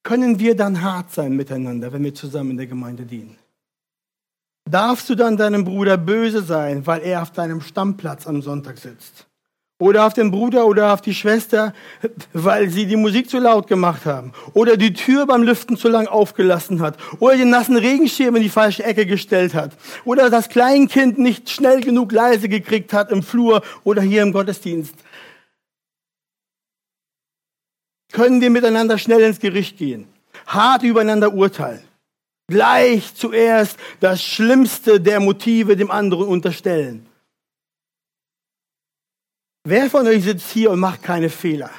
Können 0.04 0.40
wir 0.40 0.56
dann 0.56 0.82
hart 0.82 1.12
sein 1.12 1.36
miteinander, 1.36 1.94
wenn 1.94 2.04
wir 2.04 2.16
zusammen 2.16 2.52
in 2.52 2.58
der 2.58 2.68
Gemeinde 2.68 3.04
dienen? 3.04 3.38
Darfst 4.70 5.10
du 5.10 5.16
dann 5.16 5.38
deinem 5.38 5.64
Bruder 5.64 5.98
böse 5.98 6.42
sein, 6.42 6.88
weil 6.88 7.02
er 7.02 7.22
auf 7.22 7.32
deinem 7.32 7.62
Stammplatz 7.62 8.26
am 8.26 8.42
Sonntag 8.42 8.78
sitzt? 8.78 9.28
Oder 9.82 10.06
auf 10.06 10.14
den 10.14 10.30
Bruder 10.30 10.68
oder 10.68 10.94
auf 10.94 11.02
die 11.02 11.16
Schwester, 11.16 11.74
weil 12.34 12.70
sie 12.70 12.86
die 12.86 12.96
Musik 12.96 13.32
zu 13.32 13.40
laut 13.40 13.66
gemacht 13.66 14.06
haben. 14.06 14.32
Oder 14.54 14.78
die 14.78 14.94
Tür 14.94 15.26
beim 15.26 15.42
Lüften 15.42 15.76
zu 15.76 15.90
lang 15.90 16.06
aufgelassen 16.06 16.82
hat. 16.82 17.00
Oder 17.18 17.36
den 17.36 17.50
nassen 17.50 17.76
Regenschirm 17.76 18.36
in 18.36 18.44
die 18.44 18.50
falsche 18.50 18.84
Ecke 18.84 19.08
gestellt 19.08 19.56
hat. 19.56 19.72
Oder 20.06 20.30
das 20.30 20.50
Kleinkind 20.50 21.18
nicht 21.18 21.50
schnell 21.50 21.82
genug 21.82 22.12
leise 22.12 22.48
gekriegt 22.48 22.94
hat 22.94 23.12
im 23.12 23.24
Flur 23.24 23.64
oder 23.84 24.04
hier 24.04 24.22
im 24.22 24.34
Gottesdienst. 24.34 24.94
Können 28.12 28.40
wir 28.40 28.52
miteinander 28.52 29.00
schnell 29.00 29.22
ins 29.22 29.40
Gericht 29.40 29.80
gehen. 29.80 30.06
Hart 30.46 30.84
übereinander 30.84 31.34
urteilen. 31.34 31.82
Gleich 32.48 33.16
zuerst 33.16 33.80
das 34.00 34.22
Schlimmste 34.22 35.02
der 35.02 35.20
Motive 35.20 35.76
dem 35.76 35.90
anderen 35.90 36.28
unterstellen 36.28 37.08
Wer 39.64 39.90
von 39.92 40.08
euch 40.08 40.24
sitzt 40.24 40.50
hier 40.52 40.72
und 40.72 40.80
macht 40.80 41.04
keine 41.04 41.30
Fehler? 41.30 41.70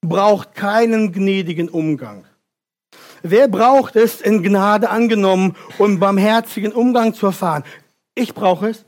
Braucht 0.00 0.54
keinen 0.54 1.12
gnädigen 1.12 1.68
Umgang? 1.68 2.24
Wer 3.22 3.48
braucht 3.48 3.96
es, 3.96 4.20
in 4.20 4.42
Gnade 4.44 4.88
angenommen 4.90 5.56
und 5.78 5.98
barmherzigen 5.98 6.72
Umgang 6.72 7.14
zu 7.14 7.26
erfahren? 7.26 7.64
Ich 8.14 8.32
brauche 8.32 8.68
es. 8.68 8.84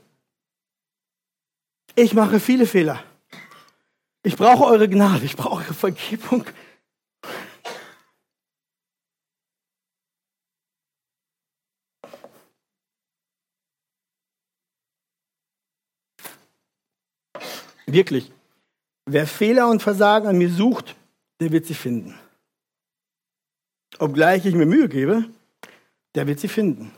Ich 1.95 2.13
mache 2.13 2.39
viele 2.39 2.65
Fehler. 2.65 3.03
Ich 4.23 4.37
brauche 4.37 4.63
eure 4.65 4.87
Gnade, 4.87 5.25
ich 5.25 5.35
brauche 5.35 5.63
eure 5.63 5.73
Vergebung. 5.73 6.45
Wirklich. 17.93 18.31
Wer 19.05 19.25
Fehler 19.25 19.69
und 19.69 19.81
Versagen 19.81 20.27
an 20.27 20.37
mir 20.37 20.49
sucht, 20.49 20.95
der 21.39 21.51
wird 21.51 21.65
sie 21.65 21.73
finden. 21.73 22.15
Obgleich 23.97 24.45
ich 24.45 24.53
mir 24.55 24.65
Mühe 24.65 24.87
gebe, 24.87 25.25
der 26.15 26.27
wird 26.27 26.39
sie 26.39 26.47
finden. 26.47 26.91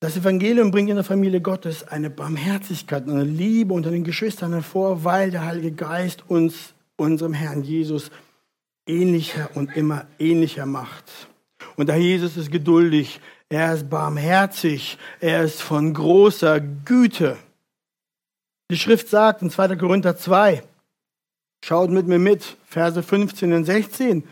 Das 0.00 0.16
Evangelium 0.16 0.70
bringt 0.70 0.90
in 0.90 0.96
der 0.96 1.04
Familie 1.04 1.40
Gottes 1.40 1.86
eine 1.86 2.10
Barmherzigkeit, 2.10 3.08
eine 3.08 3.22
Liebe 3.22 3.72
unter 3.72 3.90
den 3.90 4.02
Geschwistern 4.02 4.52
hervor, 4.52 5.04
weil 5.04 5.30
der 5.30 5.44
Heilige 5.44 5.72
Geist 5.72 6.24
uns, 6.28 6.74
unserem 6.96 7.32
Herrn 7.32 7.62
Jesus, 7.62 8.10
ähnlicher 8.86 9.50
und 9.54 9.76
immer 9.76 10.06
ähnlicher 10.18 10.66
macht. 10.66 11.04
Und 11.76 11.88
der 11.88 11.98
Jesus 11.98 12.36
ist 12.36 12.50
geduldig, 12.50 13.20
er 13.48 13.74
ist 13.74 13.88
barmherzig, 13.88 14.98
er 15.20 15.44
ist 15.44 15.62
von 15.62 15.94
großer 15.94 16.60
Güte. 16.60 17.36
Die 18.72 18.78
Schrift 18.78 19.10
sagt 19.10 19.42
in 19.42 19.50
2. 19.50 19.76
Korinther 19.76 20.16
2, 20.16 20.62
schaut 21.62 21.90
mit 21.90 22.06
mir 22.06 22.18
mit, 22.18 22.56
Verse 22.64 23.02
15 23.02 23.52
und 23.52 23.66
16, 23.66 24.24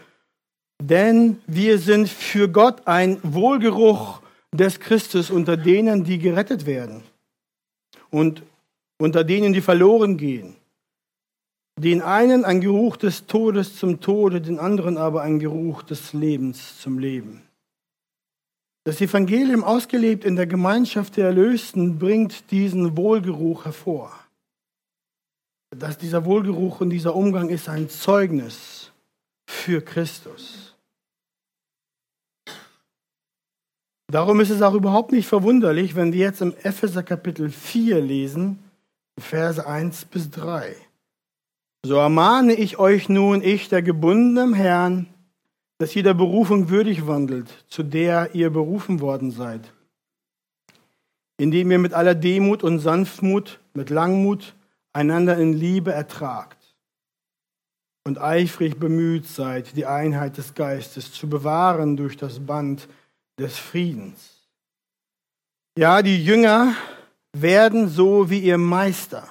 denn 0.82 1.42
wir 1.46 1.78
sind 1.78 2.08
für 2.08 2.48
Gott 2.48 2.86
ein 2.86 3.18
Wohlgeruch 3.22 4.22
des 4.50 4.80
Christus 4.80 5.28
unter 5.30 5.58
denen, 5.58 6.04
die 6.04 6.18
gerettet 6.18 6.64
werden 6.64 7.02
und 8.08 8.42
unter 8.98 9.24
denen, 9.24 9.52
die 9.52 9.60
verloren 9.60 10.16
gehen. 10.16 10.56
Den 11.78 12.00
einen 12.00 12.46
ein 12.46 12.62
Geruch 12.62 12.96
des 12.96 13.26
Todes 13.26 13.76
zum 13.76 14.00
Tode, 14.00 14.40
den 14.40 14.58
anderen 14.58 14.96
aber 14.96 15.20
ein 15.20 15.38
Geruch 15.38 15.82
des 15.82 16.14
Lebens 16.14 16.80
zum 16.80 16.98
Leben. 16.98 17.42
Das 18.84 19.02
Evangelium 19.02 19.64
ausgelebt 19.64 20.24
in 20.24 20.36
der 20.36 20.46
Gemeinschaft 20.46 21.18
der 21.18 21.26
Erlösten 21.26 21.98
bringt 21.98 22.50
diesen 22.50 22.96
Wohlgeruch 22.96 23.66
hervor 23.66 24.10
dass 25.70 25.98
dieser 25.98 26.24
Wohlgeruch 26.24 26.80
und 26.80 26.90
dieser 26.90 27.14
Umgang 27.14 27.48
ist 27.48 27.68
ein 27.68 27.88
Zeugnis 27.88 28.90
für 29.46 29.80
Christus. 29.80 30.74
Darum 34.10 34.40
ist 34.40 34.50
es 34.50 34.62
auch 34.62 34.74
überhaupt 34.74 35.12
nicht 35.12 35.28
verwunderlich, 35.28 35.94
wenn 35.94 36.12
wir 36.12 36.20
jetzt 36.20 36.42
im 36.42 36.54
Epheser 36.64 37.04
Kapitel 37.04 37.48
4 37.48 38.00
lesen, 38.00 38.58
Verse 39.16 39.64
1 39.64 40.06
bis 40.06 40.30
3. 40.30 40.74
So 41.84 41.94
ermahne 41.96 42.54
ich 42.54 42.78
euch 42.78 43.08
nun, 43.08 43.40
ich, 43.40 43.68
der 43.68 43.82
gebundene 43.82 44.42
im 44.42 44.54
Herrn, 44.54 45.06
dass 45.78 45.94
ihr 45.94 46.02
der 46.02 46.14
Berufung 46.14 46.68
würdig 46.68 47.06
wandelt, 47.06 47.64
zu 47.68 47.84
der 47.84 48.34
ihr 48.34 48.50
berufen 48.50 49.00
worden 49.00 49.30
seid, 49.30 49.72
indem 51.38 51.70
ihr 51.70 51.78
mit 51.78 51.94
aller 51.94 52.16
Demut 52.16 52.64
und 52.64 52.80
Sanftmut, 52.80 53.60
mit 53.72 53.90
Langmut, 53.90 54.54
einander 54.92 55.36
in 55.38 55.52
Liebe 55.52 55.92
ertragt 55.92 56.58
und 58.04 58.18
eifrig 58.18 58.78
bemüht 58.78 59.26
seid, 59.26 59.76
die 59.76 59.86
Einheit 59.86 60.36
des 60.36 60.54
Geistes 60.54 61.12
zu 61.12 61.28
bewahren 61.28 61.96
durch 61.96 62.16
das 62.16 62.44
Band 62.44 62.88
des 63.38 63.58
Friedens. 63.58 64.48
Ja, 65.78 66.02
die 66.02 66.24
Jünger 66.24 66.74
werden 67.32 67.88
so 67.88 68.30
wie 68.30 68.40
ihr 68.40 68.58
Meister. 68.58 69.28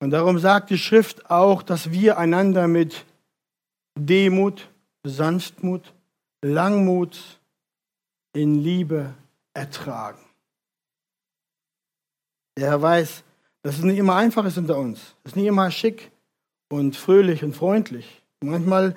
Und 0.00 0.10
darum 0.10 0.38
sagt 0.38 0.70
die 0.70 0.78
Schrift 0.78 1.30
auch, 1.30 1.62
dass 1.62 1.90
wir 1.90 2.18
einander 2.18 2.68
mit 2.68 3.04
Demut, 3.98 4.68
Sanftmut, 5.04 5.92
Langmut 6.42 7.40
in 8.32 8.62
Liebe 8.62 9.14
ertragen. 9.52 10.24
Der 12.56 12.68
Herr 12.68 12.82
weiß, 12.82 13.24
dass 13.62 13.78
es 13.78 13.84
nicht 13.84 13.98
immer 13.98 14.16
einfach 14.16 14.44
ist 14.44 14.58
unter 14.58 14.78
uns. 14.78 15.14
Es 15.24 15.32
ist 15.32 15.36
nicht 15.36 15.46
immer 15.46 15.70
schick 15.70 16.10
und 16.68 16.96
fröhlich 16.96 17.42
und 17.44 17.54
freundlich. 17.54 18.22
Manchmal 18.40 18.96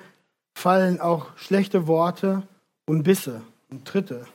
fallen 0.54 1.00
auch 1.00 1.36
schlechte 1.36 1.86
Worte 1.86 2.42
und 2.86 3.02
Bisse 3.02 3.42
und 3.70 3.86
Tritte. 3.86 4.26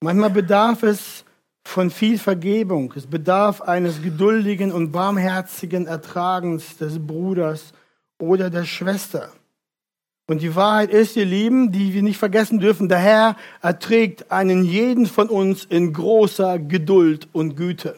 Manchmal 0.00 0.30
bedarf 0.30 0.82
es 0.82 1.24
von 1.66 1.90
viel 1.90 2.18
Vergebung. 2.18 2.92
Es 2.96 3.06
bedarf 3.06 3.62
eines 3.62 4.02
geduldigen 4.02 4.72
und 4.72 4.92
barmherzigen 4.92 5.86
Ertragens 5.86 6.76
des 6.76 7.04
Bruders 7.04 7.72
oder 8.18 8.50
der 8.50 8.64
Schwester. 8.64 9.32
Und 10.28 10.42
die 10.42 10.54
Wahrheit 10.54 10.90
ist, 10.90 11.16
ihr 11.16 11.24
Lieben, 11.24 11.70
die 11.72 11.94
wir 11.94 12.02
nicht 12.02 12.18
vergessen 12.18 12.58
dürfen, 12.58 12.88
der 12.88 12.98
Herr 12.98 13.36
erträgt 13.62 14.30
einen 14.32 14.64
jeden 14.64 15.06
von 15.06 15.28
uns 15.28 15.64
in 15.64 15.92
großer 15.92 16.58
Geduld 16.58 17.28
und 17.32 17.56
Güte. 17.56 17.96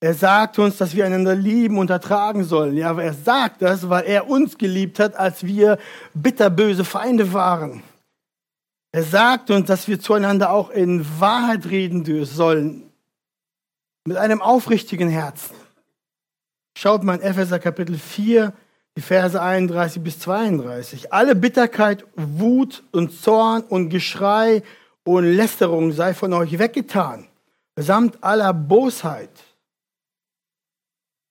Er 0.00 0.14
sagt 0.14 0.58
uns, 0.60 0.76
dass 0.76 0.94
wir 0.94 1.04
einander 1.04 1.34
lieben 1.34 1.78
und 1.78 1.90
ertragen 1.90 2.44
sollen. 2.44 2.76
Ja, 2.76 2.90
aber 2.90 3.02
er 3.02 3.14
sagt 3.14 3.62
das, 3.62 3.88
weil 3.88 4.04
er 4.04 4.28
uns 4.28 4.56
geliebt 4.56 5.00
hat, 5.00 5.16
als 5.16 5.44
wir 5.44 5.78
bitterböse 6.14 6.84
Feinde 6.84 7.32
waren. 7.32 7.82
Er 8.92 9.02
sagt 9.02 9.50
uns, 9.50 9.66
dass 9.66 9.88
wir 9.88 10.00
zueinander 10.00 10.50
auch 10.50 10.70
in 10.70 11.04
Wahrheit 11.20 11.66
reden 11.66 12.24
sollen, 12.24 12.90
mit 14.06 14.16
einem 14.16 14.40
aufrichtigen 14.40 15.08
Herzen. 15.08 15.54
Schaut 16.76 17.02
mal 17.02 17.16
in 17.16 17.22
Epheser 17.22 17.58
Kapitel 17.58 17.98
4, 17.98 18.52
die 18.96 19.00
Verse 19.02 19.40
31 19.40 20.02
bis 20.02 20.20
32. 20.20 21.12
Alle 21.12 21.34
Bitterkeit, 21.34 22.06
Wut 22.14 22.84
und 22.92 23.12
Zorn 23.12 23.62
und 23.62 23.90
Geschrei 23.90 24.62
und 25.02 25.24
Lästerung 25.24 25.92
sei 25.92 26.14
von 26.14 26.32
euch 26.32 26.58
weggetan, 26.58 27.26
samt 27.76 28.22
aller 28.22 28.54
Bosheit 28.54 29.30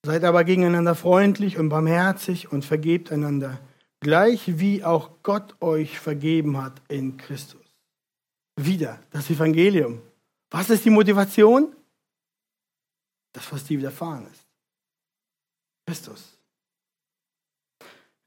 Seid 0.06 0.24
aber 0.24 0.44
gegeneinander 0.44 0.96
freundlich 0.96 1.58
und 1.58 1.70
barmherzig 1.70 2.52
und 2.52 2.64
vergebt 2.64 3.12
einander, 3.12 3.60
gleich 4.00 4.60
wie 4.60 4.84
auch 4.84 5.12
Gott 5.24 5.62
euch 5.62 6.00
vergeben 6.00 6.62
hat 6.62 6.82
in 6.88 7.18
Christus. 7.18 7.62
Wieder 8.56 9.00
das 9.12 9.30
Evangelium. 9.30 10.02
Was 10.50 10.70
ist 10.70 10.86
die 10.86 10.90
Motivation? 10.90 11.76
Das, 13.34 13.52
was 13.52 13.66
dir 13.66 13.80
widerfahren 13.80 14.28
ist. 14.32 14.48
Christus. 15.86 16.38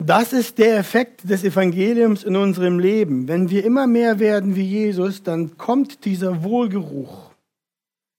Das 0.02 0.32
ist 0.32 0.56
der 0.56 0.78
Effekt 0.78 1.28
des 1.28 1.44
Evangeliums 1.44 2.24
in 2.24 2.34
unserem 2.34 2.78
Leben. 2.78 3.28
Wenn 3.28 3.50
wir 3.50 3.64
immer 3.64 3.86
mehr 3.86 4.18
werden 4.18 4.56
wie 4.56 4.64
Jesus, 4.64 5.22
dann 5.22 5.58
kommt 5.58 6.06
dieser 6.06 6.42
Wohlgeruch. 6.42 7.30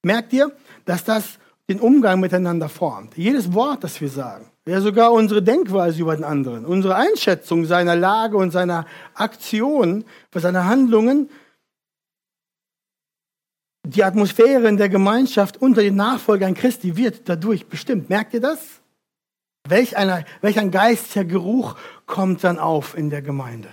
Merkt 0.04 0.32
ihr, 0.32 0.54
dass 0.84 1.02
das 1.02 1.38
den 1.68 1.80
Umgang 1.80 2.20
miteinander 2.20 2.68
formt? 2.68 3.16
Jedes 3.16 3.52
Wort, 3.52 3.84
das 3.84 4.00
wir 4.00 4.08
sagen, 4.08 4.50
ja 4.66 4.80
sogar 4.80 5.12
unsere 5.12 5.42
Denkweise 5.42 6.00
über 6.02 6.14
den 6.14 6.24
anderen, 6.24 6.64
unsere 6.64 6.96
Einschätzung 6.96 7.64
seiner 7.64 7.96
Lage 7.96 8.36
und 8.36 8.50
seiner 8.50 8.86
Aktion, 9.14 10.04
seiner 10.34 10.66
Handlungen, 10.66 11.28
die 13.84 14.04
Atmosphäre 14.04 14.68
in 14.68 14.76
der 14.76 14.88
Gemeinschaft 14.88 15.56
unter 15.60 15.82
den 15.82 15.96
Nachfolgern 15.96 16.54
Christi 16.54 16.96
wird 16.96 17.28
dadurch 17.28 17.66
bestimmt. 17.66 18.08
Merkt 18.08 18.34
ihr 18.34 18.40
das? 18.40 18.80
Welch, 19.68 19.96
einer, 19.96 20.24
welch 20.40 20.58
ein 20.58 20.70
geistiger 20.70 21.24
Geruch 21.24 21.76
kommt 22.06 22.44
dann 22.44 22.58
auf 22.58 22.96
in 22.96 23.10
der 23.10 23.22
Gemeinde? 23.22 23.68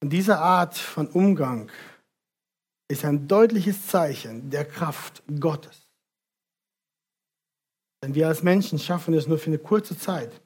Und 0.00 0.10
diese 0.10 0.38
Art 0.38 0.76
von 0.76 1.08
Umgang 1.08 1.70
ist 2.88 3.04
ein 3.04 3.26
deutliches 3.28 3.86
Zeichen 3.86 4.50
der 4.50 4.64
Kraft 4.64 5.22
Gottes. 5.40 5.77
Denn 8.02 8.14
wir 8.14 8.28
als 8.28 8.42
Menschen 8.42 8.78
schaffen 8.78 9.14
es 9.14 9.26
nur 9.26 9.38
für 9.38 9.48
eine 9.48 9.58
kurze 9.58 9.98
Zeit, 9.98 10.40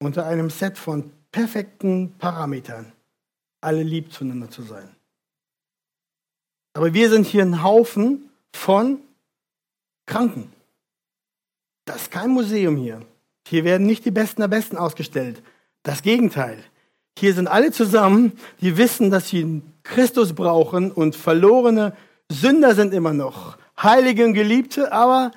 unter 0.00 0.26
einem 0.26 0.50
Set 0.50 0.78
von 0.78 1.10
perfekten 1.32 2.14
Parametern 2.18 2.92
alle 3.60 3.82
lieb 3.82 4.12
zueinander 4.12 4.50
zu 4.50 4.62
sein. 4.62 4.88
Aber 6.74 6.94
wir 6.94 7.10
sind 7.10 7.26
hier 7.26 7.42
ein 7.42 7.62
Haufen 7.62 8.30
von 8.54 9.00
Kranken. 10.06 10.52
Das 11.84 12.02
ist 12.02 12.10
kein 12.10 12.30
Museum 12.30 12.76
hier. 12.76 13.02
Hier 13.46 13.64
werden 13.64 13.86
nicht 13.86 14.04
die 14.04 14.10
Besten 14.10 14.40
der 14.40 14.48
Besten 14.48 14.76
ausgestellt. 14.76 15.42
Das 15.82 16.02
Gegenteil. 16.02 16.62
Hier 17.18 17.34
sind 17.34 17.48
alle 17.48 17.72
zusammen, 17.72 18.32
die 18.60 18.76
wissen, 18.76 19.10
dass 19.10 19.28
sie 19.28 19.62
Christus 19.82 20.34
brauchen 20.34 20.92
und 20.92 21.16
verlorene 21.16 21.96
Sünder 22.30 22.74
sind 22.74 22.94
immer 22.94 23.12
noch. 23.12 23.58
Heilige 23.82 24.24
und 24.24 24.34
Geliebte, 24.34 24.92
aber 24.92 25.32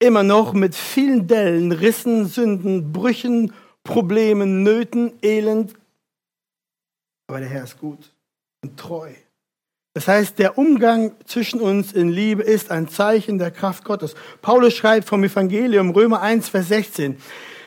immer 0.00 0.24
noch 0.24 0.52
mit 0.54 0.74
vielen 0.74 1.28
Dellen, 1.28 1.70
Rissen, 1.70 2.26
Sünden, 2.26 2.92
Brüchen, 2.92 3.52
Problemen, 3.84 4.62
Nöten, 4.62 5.12
Elend. 5.22 5.74
Aber 7.28 7.38
der 7.38 7.48
Herr 7.48 7.64
ist 7.64 7.78
gut 7.78 8.12
und 8.62 8.76
treu. 8.76 9.10
Das 9.94 10.08
heißt, 10.08 10.38
der 10.38 10.56
Umgang 10.56 11.12
zwischen 11.26 11.60
uns 11.60 11.92
in 11.92 12.08
Liebe 12.08 12.42
ist 12.42 12.70
ein 12.70 12.88
Zeichen 12.88 13.38
der 13.38 13.50
Kraft 13.50 13.84
Gottes. 13.84 14.14
Paulus 14.40 14.74
schreibt 14.74 15.08
vom 15.08 15.22
Evangelium, 15.24 15.90
Römer 15.90 16.22
1, 16.22 16.48
Vers 16.48 16.68
16, 16.68 17.18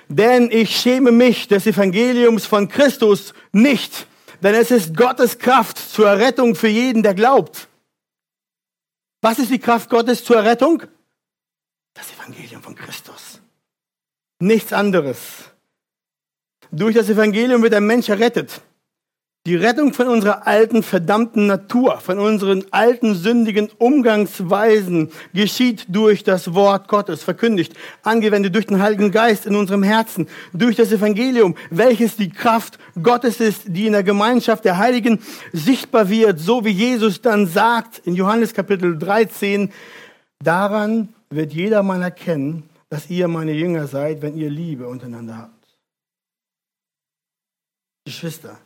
denn 0.07 0.49
ich 0.51 0.75
schäme 0.75 1.11
mich 1.11 1.47
des 1.47 1.67
Evangeliums 1.67 2.45
von 2.45 2.69
Christus 2.69 3.33
nicht, 3.51 4.07
denn 4.41 4.55
es 4.55 4.71
ist 4.71 4.95
Gottes 4.95 5.37
Kraft 5.37 5.77
zur 5.77 6.07
Errettung 6.07 6.55
für 6.55 6.67
jeden, 6.69 7.03
der 7.03 7.13
glaubt. 7.13 7.67
Was 9.21 9.39
ist 9.39 9.51
die 9.51 9.59
Kraft 9.59 9.89
Gottes 9.89 10.23
zur 10.23 10.37
Errettung? 10.37 10.83
Das 11.93 12.11
Evangelium 12.13 12.61
von 12.61 12.75
Christus. 12.75 13.39
Nichts 14.39 14.73
anderes. 14.73 15.51
Durch 16.71 16.95
das 16.95 17.09
Evangelium 17.09 17.61
wird 17.61 17.73
der 17.73 17.81
Mensch 17.81 18.09
errettet. 18.09 18.61
Die 19.45 19.57
Rettung 19.57 19.93
von 19.93 20.07
unserer 20.07 20.47
alten, 20.47 20.83
verdammten 20.83 21.47
Natur, 21.47 21.99
von 21.99 22.17
unseren 22.17 22.63
alten, 22.71 23.13
sündigen 23.13 23.69
Umgangsweisen 23.77 25.11
geschieht 25.33 25.85
durch 25.89 26.23
das 26.23 26.53
Wort 26.53 26.87
Gottes, 26.87 27.23
verkündigt, 27.23 27.73
angewendet 28.03 28.55
durch 28.55 28.67
den 28.67 28.81
Heiligen 28.81 29.11
Geist 29.11 29.45
in 29.45 29.57
unserem 29.57 29.83
Herzen, 29.83 30.29
durch 30.53 30.77
das 30.77 30.93
Evangelium, 30.93 31.57
welches 31.69 32.15
die 32.15 32.29
Kraft 32.29 32.79
Gottes 33.01 33.41
ist, 33.41 33.63
die 33.65 33.85
in 33.85 33.91
der 33.91 34.03
Gemeinschaft 34.03 34.63
der 34.63 34.77
Heiligen 34.77 35.19
sichtbar 35.51 36.07
wird, 36.07 36.39
so 36.39 36.63
wie 36.63 36.71
Jesus 36.71 37.21
dann 37.21 37.45
sagt 37.45 37.99
in 38.05 38.15
Johannes 38.15 38.53
Kapitel 38.53 38.97
13, 38.97 39.73
daran 40.41 41.09
wird 41.35 41.53
jedermann 41.53 42.01
erkennen, 42.01 42.69
dass 42.89 43.09
ihr 43.09 43.27
meine 43.27 43.53
Jünger 43.53 43.87
seid, 43.87 44.21
wenn 44.21 44.37
ihr 44.37 44.49
Liebe 44.49 44.87
untereinander 44.87 45.37
habt. 45.37 45.77
Geschwister, 48.05 48.59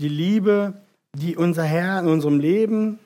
die 0.00 0.08
Liebe, 0.08 0.74
die 1.14 1.36
unser 1.36 1.64
Herr 1.64 2.00
in 2.00 2.08
unserem 2.08 2.40
Leben 2.40 2.98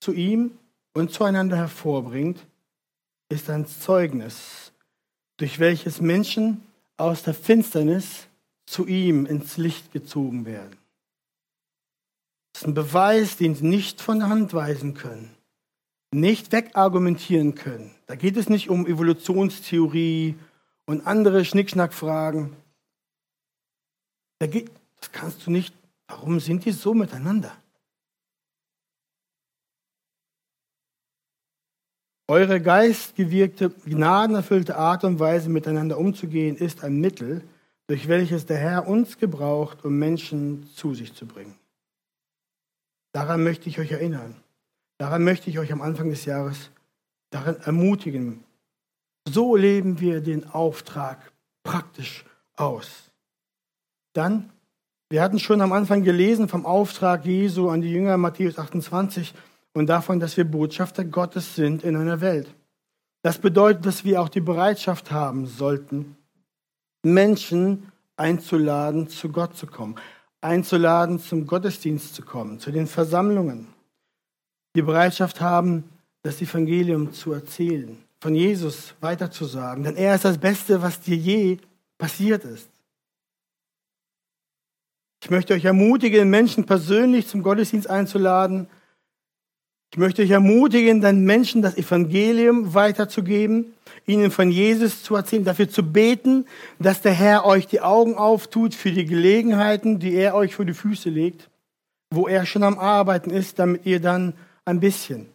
zu 0.00 0.12
ihm 0.12 0.58
und 0.92 1.12
zueinander 1.12 1.56
hervorbringt, 1.56 2.44
ist 3.28 3.48
ein 3.48 3.66
Zeugnis, 3.66 4.72
durch 5.36 5.58
welches 5.58 6.00
Menschen 6.00 6.62
aus 6.96 7.22
der 7.22 7.34
Finsternis 7.34 8.26
zu 8.66 8.86
ihm 8.86 9.26
ins 9.26 9.56
Licht 9.56 9.92
gezogen 9.92 10.46
werden. 10.46 10.76
Das 12.52 12.62
ist 12.62 12.68
ein 12.68 12.74
Beweis, 12.74 13.36
den 13.36 13.54
sie 13.54 13.66
nicht 13.66 14.00
von 14.00 14.20
der 14.20 14.28
Hand 14.28 14.54
weisen 14.54 14.94
können, 14.94 15.34
nicht 16.14 16.52
wegargumentieren 16.52 17.54
können. 17.54 17.94
Da 18.06 18.14
geht 18.14 18.36
es 18.36 18.48
nicht 18.48 18.70
um 18.70 18.86
Evolutionstheorie 18.86 20.36
und 20.86 21.06
andere 21.06 21.44
Schnickschnackfragen. 21.44 22.54
Da 24.38 24.46
geht, 24.46 24.70
das 25.00 25.12
kannst 25.12 25.46
du 25.46 25.50
nicht 25.50 25.74
Warum 26.06 26.40
sind 26.40 26.64
die 26.64 26.72
so 26.72 26.94
miteinander? 26.94 27.56
Eure 32.26 32.60
geistgewirkte, 32.60 33.70
gnadenerfüllte 33.70 34.76
Art 34.76 35.04
und 35.04 35.18
Weise, 35.18 35.50
miteinander 35.50 35.98
umzugehen, 35.98 36.56
ist 36.56 36.82
ein 36.82 37.00
Mittel, 37.00 37.42
durch 37.86 38.08
welches 38.08 38.46
der 38.46 38.56
Herr 38.56 38.88
uns 38.88 39.18
gebraucht, 39.18 39.84
um 39.84 39.98
Menschen 39.98 40.66
zu 40.74 40.94
sich 40.94 41.12
zu 41.12 41.26
bringen. 41.26 41.58
Daran 43.12 43.44
möchte 43.44 43.68
ich 43.68 43.78
euch 43.78 43.92
erinnern. 43.92 44.42
Daran 44.98 45.24
möchte 45.24 45.50
ich 45.50 45.58
euch 45.58 45.72
am 45.72 45.82
Anfang 45.82 46.10
des 46.10 46.24
Jahres 46.24 46.70
daran 47.30 47.56
ermutigen. 47.62 48.44
So 49.28 49.56
leben 49.56 50.00
wir 50.00 50.20
den 50.20 50.48
Auftrag 50.48 51.32
praktisch 51.62 52.24
aus. 52.56 53.10
Dann 54.12 54.50
wir 55.10 55.22
hatten 55.22 55.38
schon 55.38 55.60
am 55.60 55.72
Anfang 55.72 56.02
gelesen 56.02 56.48
vom 56.48 56.64
Auftrag 56.64 57.26
Jesu 57.26 57.68
an 57.68 57.82
die 57.82 57.92
Jünger 57.92 58.16
Matthäus 58.16 58.58
28 58.58 59.34
und 59.74 59.86
davon, 59.86 60.18
dass 60.18 60.36
wir 60.36 60.44
Botschafter 60.44 61.04
Gottes 61.04 61.54
sind 61.54 61.84
in 61.84 61.94
einer 61.94 62.20
Welt. 62.20 62.52
Das 63.22 63.38
bedeutet, 63.38 63.84
dass 63.86 64.04
wir 64.04 64.20
auch 64.20 64.28
die 64.28 64.40
Bereitschaft 64.40 65.12
haben 65.12 65.46
sollten, 65.46 66.16
Menschen 67.04 67.92
einzuladen, 68.16 69.08
zu 69.08 69.28
Gott 69.28 69.56
zu 69.56 69.66
kommen, 69.66 69.96
einzuladen, 70.40 71.20
zum 71.20 71.46
Gottesdienst 71.46 72.14
zu 72.14 72.22
kommen, 72.22 72.58
zu 72.58 72.72
den 72.72 72.86
Versammlungen. 72.86 73.68
Die 74.74 74.82
Bereitschaft 74.82 75.40
haben, 75.40 75.84
das 76.22 76.40
Evangelium 76.40 77.12
zu 77.12 77.32
erzählen, 77.32 77.96
von 78.20 78.34
Jesus 78.34 78.94
weiterzusagen, 79.00 79.84
denn 79.84 79.96
er 79.96 80.14
ist 80.14 80.24
das 80.24 80.38
Beste, 80.38 80.82
was 80.82 81.00
dir 81.00 81.16
je 81.16 81.58
passiert 81.98 82.44
ist. 82.44 82.68
Ich 85.22 85.30
möchte 85.30 85.54
euch 85.54 85.64
ermutigen, 85.64 86.28
Menschen 86.28 86.66
persönlich 86.66 87.26
zum 87.28 87.42
Gottesdienst 87.42 87.88
einzuladen. 87.88 88.66
Ich 89.90 89.96
möchte 89.96 90.22
euch 90.22 90.30
ermutigen, 90.30 91.00
den 91.00 91.24
Menschen 91.24 91.62
das 91.62 91.78
Evangelium 91.78 92.74
weiterzugeben, 92.74 93.72
ihnen 94.06 94.30
von 94.30 94.50
Jesus 94.50 95.02
zu 95.02 95.14
erzählen, 95.14 95.44
dafür 95.44 95.70
zu 95.70 95.82
beten, 95.82 96.46
dass 96.78 97.00
der 97.00 97.12
Herr 97.12 97.46
euch 97.46 97.66
die 97.66 97.80
Augen 97.80 98.16
auftut 98.16 98.74
für 98.74 98.92
die 98.92 99.06
Gelegenheiten, 99.06 99.98
die 99.98 100.14
er 100.14 100.34
euch 100.34 100.56
vor 100.56 100.64
die 100.64 100.74
Füße 100.74 101.08
legt, 101.08 101.48
wo 102.10 102.28
er 102.28 102.44
schon 102.44 102.62
am 102.62 102.78
Arbeiten 102.78 103.30
ist, 103.30 103.58
damit 103.58 103.86
ihr 103.86 104.00
dann 104.00 104.34
ein 104.64 104.80
bisschen, 104.80 105.28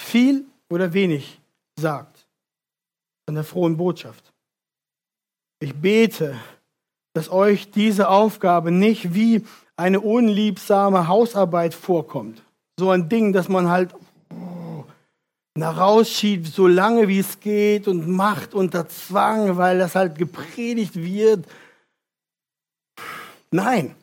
viel 0.00 0.44
oder 0.68 0.92
wenig 0.92 1.40
sagt 1.78 2.26
von 3.26 3.34
der 3.34 3.44
frohen 3.44 3.76
Botschaft. 3.76 4.32
Ich 5.60 5.74
bete, 5.74 6.38
dass 7.14 7.30
euch 7.30 7.70
diese 7.70 8.08
Aufgabe 8.08 8.70
nicht 8.70 9.14
wie 9.14 9.46
eine 9.76 10.00
unliebsame 10.00 11.08
Hausarbeit 11.08 11.74
vorkommt. 11.74 12.42
So 12.78 12.90
ein 12.90 13.08
Ding, 13.08 13.32
dass 13.32 13.48
man 13.48 13.68
halt 13.68 13.94
nach 15.56 15.78
rausschiebt, 15.78 16.46
so 16.48 16.66
lange 16.66 17.06
wie 17.06 17.20
es 17.20 17.38
geht 17.38 17.86
und 17.86 18.08
macht 18.08 18.54
unter 18.54 18.88
Zwang, 18.88 19.56
weil 19.56 19.78
das 19.78 19.94
halt 19.94 20.18
gepredigt 20.18 20.96
wird. 20.96 21.46
Nein, 23.52 23.94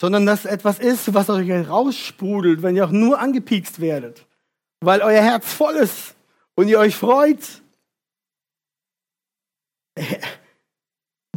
sondern 0.00 0.26
dass 0.26 0.44
etwas 0.44 0.78
ist, 0.78 1.12
was 1.14 1.30
euch 1.30 1.50
raussprudelt, 1.68 2.62
wenn 2.62 2.76
ihr 2.76 2.84
auch 2.84 2.90
nur 2.90 3.18
angepiekst 3.18 3.80
werdet, 3.80 4.26
weil 4.80 5.00
euer 5.00 5.22
Herz 5.22 5.52
voll 5.52 5.74
ist 5.74 6.14
und 6.54 6.68
ihr 6.68 6.78
euch 6.78 6.96
freut 6.96 7.62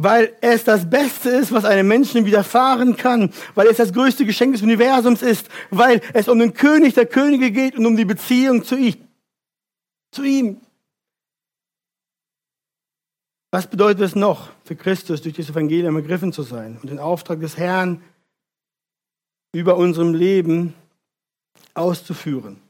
weil 0.02 0.36
es 0.40 0.64
das 0.64 0.88
Beste 0.88 1.30
ist, 1.30 1.52
was 1.52 1.64
einem 1.64 1.86
Menschen 1.86 2.26
widerfahren 2.26 2.96
kann, 2.96 3.32
weil 3.54 3.68
es 3.68 3.76
das 3.76 3.92
größte 3.92 4.24
Geschenk 4.24 4.52
des 4.54 4.62
Universums 4.62 5.22
ist, 5.22 5.48
weil 5.70 6.00
es 6.12 6.28
um 6.28 6.38
den 6.38 6.54
König 6.54 6.94
der 6.94 7.06
Könige 7.06 7.52
geht 7.52 7.76
und 7.76 7.86
um 7.86 7.96
die 7.96 8.04
Beziehung 8.04 8.64
zu 8.64 8.76
ihm. 8.76 8.96
Zu 10.10 10.24
ihm. 10.24 10.60
Was 13.52 13.66
bedeutet 13.66 14.02
es 14.02 14.16
noch 14.16 14.50
für 14.64 14.76
Christus, 14.76 15.22
durch 15.22 15.36
das 15.36 15.50
Evangelium 15.50 15.94
ergriffen 15.96 16.32
zu 16.32 16.42
sein 16.42 16.78
und 16.82 16.90
den 16.90 16.98
Auftrag 16.98 17.40
des 17.40 17.56
Herrn 17.56 18.02
über 19.52 19.76
unserem 19.76 20.14
Leben 20.14 20.74
auszuführen? 21.74 22.60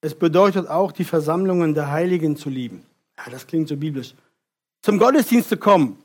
Es 0.00 0.14
bedeutet 0.14 0.68
auch, 0.68 0.92
die 0.92 1.04
Versammlungen 1.04 1.74
der 1.74 1.90
Heiligen 1.90 2.36
zu 2.36 2.50
lieben. 2.50 2.84
Ja, 3.16 3.30
das 3.30 3.46
klingt 3.46 3.68
so 3.68 3.76
biblisch. 3.76 4.14
Zum 4.82 4.98
Gottesdienst 4.98 5.48
zu 5.48 5.56
kommen. 5.56 6.00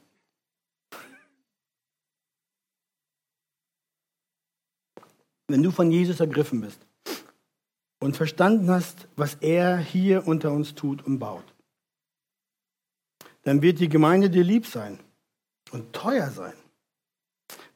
Wenn 5.48 5.62
du 5.62 5.72
von 5.72 5.92
Jesus 5.92 6.20
ergriffen 6.20 6.62
bist 6.62 6.80
und 8.00 8.16
verstanden 8.16 8.70
hast, 8.72 9.08
was 9.18 9.36
er 9.36 9.78
hier 9.78 10.26
unter 10.26 10.52
uns 10.52 10.74
tut 10.74 11.06
und 11.06 11.20
baut, 11.20 11.44
dann 13.44 13.62
wird 13.62 13.80
die 13.80 13.90
Gemeinde 13.90 14.30
dir 14.30 14.44
lieb 14.44 14.66
sein 14.66 14.98
und 15.72 15.92
teuer 15.94 16.30
sein. 16.30 16.54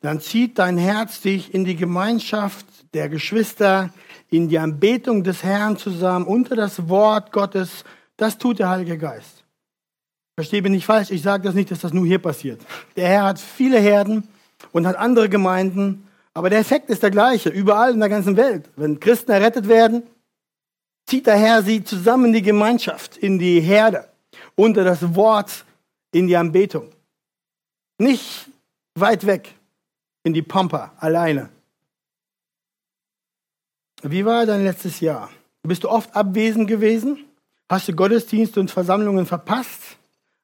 Dann 0.05 0.21
zieht 0.21 0.59
dein 0.59 0.77
Herz 0.77 1.21
dich 1.21 1.51
in 1.51 1.65
die 1.65 1.75
Gemeinschaft 1.75 2.67
der 2.93 3.09
Geschwister, 3.09 3.89
in 4.29 4.49
die 4.49 4.59
Anbetung 4.59 5.23
des 5.23 5.41
Herrn 5.41 5.77
zusammen, 5.77 6.27
unter 6.27 6.55
das 6.55 6.89
Wort 6.89 7.31
Gottes. 7.31 7.83
Das 8.15 8.37
tut 8.37 8.59
der 8.59 8.69
Heilige 8.69 8.99
Geist. 8.99 9.43
Verstehe 10.35 10.61
mich 10.61 10.73
nicht 10.73 10.85
falsch, 10.85 11.09
ich 11.09 11.23
sage 11.23 11.41
das 11.41 11.55
nicht, 11.55 11.71
dass 11.71 11.79
das 11.79 11.91
nur 11.91 12.05
hier 12.05 12.19
passiert. 12.19 12.61
Der 12.95 13.07
Herr 13.07 13.23
hat 13.23 13.39
viele 13.39 13.79
Herden 13.79 14.27
und 14.71 14.85
hat 14.85 14.95
andere 14.95 15.27
Gemeinden, 15.27 16.07
aber 16.35 16.51
der 16.51 16.59
Effekt 16.59 16.91
ist 16.91 17.01
der 17.01 17.09
gleiche, 17.09 17.49
überall 17.49 17.91
in 17.91 17.99
der 17.99 18.09
ganzen 18.09 18.37
Welt. 18.37 18.69
Wenn 18.75 18.99
Christen 18.99 19.31
errettet 19.31 19.67
werden, 19.67 20.03
zieht 21.07 21.25
der 21.25 21.37
Herr 21.37 21.63
sie 21.63 21.83
zusammen 21.83 22.25
in 22.25 22.33
die 22.33 22.41
Gemeinschaft, 22.43 23.17
in 23.17 23.39
die 23.39 23.59
Herde, 23.59 24.07
unter 24.53 24.83
das 24.83 25.15
Wort, 25.15 25.65
in 26.11 26.27
die 26.27 26.37
Anbetung. 26.37 26.91
Nicht 27.97 28.51
weit 28.93 29.25
weg, 29.25 29.55
in 30.25 30.33
die 30.33 30.41
Pampa, 30.41 30.91
alleine. 30.97 31.49
Wie 34.01 34.25
war 34.25 34.45
dein 34.47 34.63
letztes 34.63 34.99
Jahr? 34.99 35.29
Bist 35.61 35.83
du 35.83 35.89
oft 35.89 36.15
abwesend 36.15 36.67
gewesen? 36.67 37.23
Hast 37.69 37.87
du 37.87 37.93
Gottesdienste 37.93 38.59
und 38.59 38.71
Versammlungen 38.71 39.27
verpasst? 39.27 39.97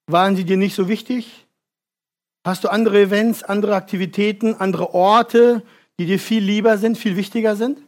Waren 0.06 0.36
sie 0.36 0.46
dir 0.46 0.58
nicht 0.58 0.76
so 0.76 0.88
wichtig? 0.88 1.48
Hast 2.46 2.64
du 2.64 2.70
andere 2.70 3.02
Events, 3.02 3.44
andere 3.44 3.76
Aktivitäten, 3.76 4.54
andere 4.54 4.94
Orte, 4.94 5.64
die 5.98 6.06
dir 6.06 6.20
viel 6.20 6.44
lieber 6.44 6.78
sind, 6.78 6.98
viel 6.98 7.16
wichtiger 7.16 7.56
sind? 7.56 7.82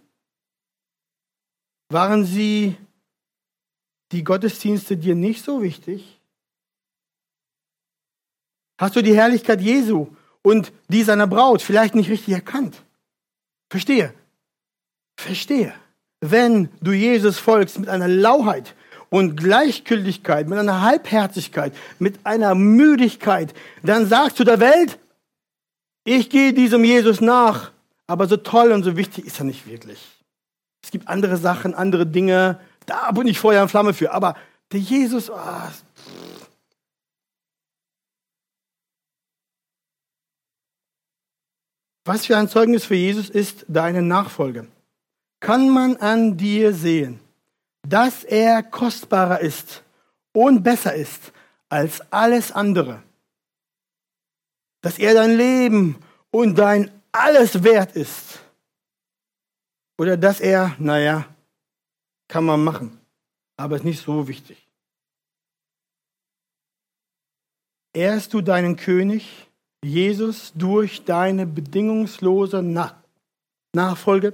Waren 1.89 2.25
sie 2.25 2.75
die 4.12 4.23
Gottesdienste 4.23 4.97
dir 4.97 5.13
nicht 5.13 5.43
so 5.43 5.62
wichtig? 5.62 6.19
Hast 8.79 8.95
du 8.95 9.03
die 9.03 9.15
Herrlichkeit 9.15 9.62
Jesu 9.62 10.08
und 10.43 10.71
die 10.89 11.03
seiner 11.03 11.27
Braut 11.27 11.62
vielleicht 11.62 11.95
nicht 11.95 12.10
richtig 12.10 12.34
erkannt? 12.36 12.84
Verstehe. 13.71 14.13
Verstehe. 15.17 15.73
Wenn 16.21 16.69
du 16.82 16.91
Jesus 16.91 17.39
folgst 17.39 17.79
mit 17.79 17.89
einer 17.89 18.08
Lauheit, 18.08 18.75
und 19.13 19.38
Gleichgültigkeit, 19.38 20.49
mit 20.49 20.58
einer 20.58 20.82
Halbherzigkeit, 20.82 21.71
mit 21.99 22.25
einer 22.25 22.56
Müdigkeit, 22.56 23.53
dann 23.84 24.08
sagst 24.08 24.39
du 24.39 24.43
der 24.43 24.60
Welt, 24.60 24.97
ich 26.03 26.32
gehe 26.32 26.51
diesem 26.51 26.84
Jesus 26.84 27.21
nach, 27.21 27.69
aber 28.08 28.25
so 28.25 28.38
toll 28.38 28.71
und 28.71 28.82
so 28.82 28.97
wichtig 28.97 29.27
ist 29.27 29.38
er 29.38 29.45
nicht 29.45 29.67
wirklich. 29.67 30.03
Es 30.84 30.89
gibt 30.89 31.10
andere 31.10 31.38
Sachen, 31.38 31.75
andere 31.75 32.08
Dinge, 32.08 32.60
da 32.88 33.12
bin 33.12 33.27
ich 33.27 33.38
Feuer 33.38 33.62
und 33.62 33.69
Flamme 33.69 33.93
für, 33.93 34.12
aber 34.12 34.36
der 34.71 34.79
Jesus, 34.79 35.29
oh, 35.29 35.36
Was 42.05 42.25
für 42.25 42.37
ein 42.37 42.49
Zeugnis 42.49 42.85
für 42.85 42.95
Jesus 42.95 43.29
ist 43.29 43.65
deine 43.67 44.01
Nachfolge? 44.01 44.67
Kann 45.39 45.69
man 45.69 45.95
an 45.97 46.37
dir 46.37 46.73
sehen, 46.73 47.19
dass 47.87 48.23
er 48.23 48.63
kostbarer 48.63 49.39
ist 49.39 49.83
und 50.33 50.63
besser 50.63 50.93
ist 50.93 51.31
als 51.69 52.01
alles 52.11 52.51
andere. 52.51 53.03
Dass 54.81 54.99
er 54.99 55.13
dein 55.13 55.37
Leben 55.37 56.03
und 56.31 56.57
dein 56.57 56.91
alles 57.11 57.63
wert 57.63 57.95
ist. 57.95 58.39
Oder 59.97 60.17
dass 60.17 60.39
er, 60.39 60.75
naja, 60.79 61.25
kann 62.27 62.45
man 62.45 62.63
machen, 62.63 62.99
aber 63.55 63.77
ist 63.77 63.85
nicht 63.85 64.03
so 64.03 64.27
wichtig. 64.27 64.67
Ehrst 67.93 68.33
du 68.33 68.41
deinen 68.41 68.75
König, 68.75 69.47
Jesus, 69.83 70.53
durch 70.55 71.03
deine 71.05 71.45
bedingungslose 71.45 72.63
Nachfolge, 73.73 74.33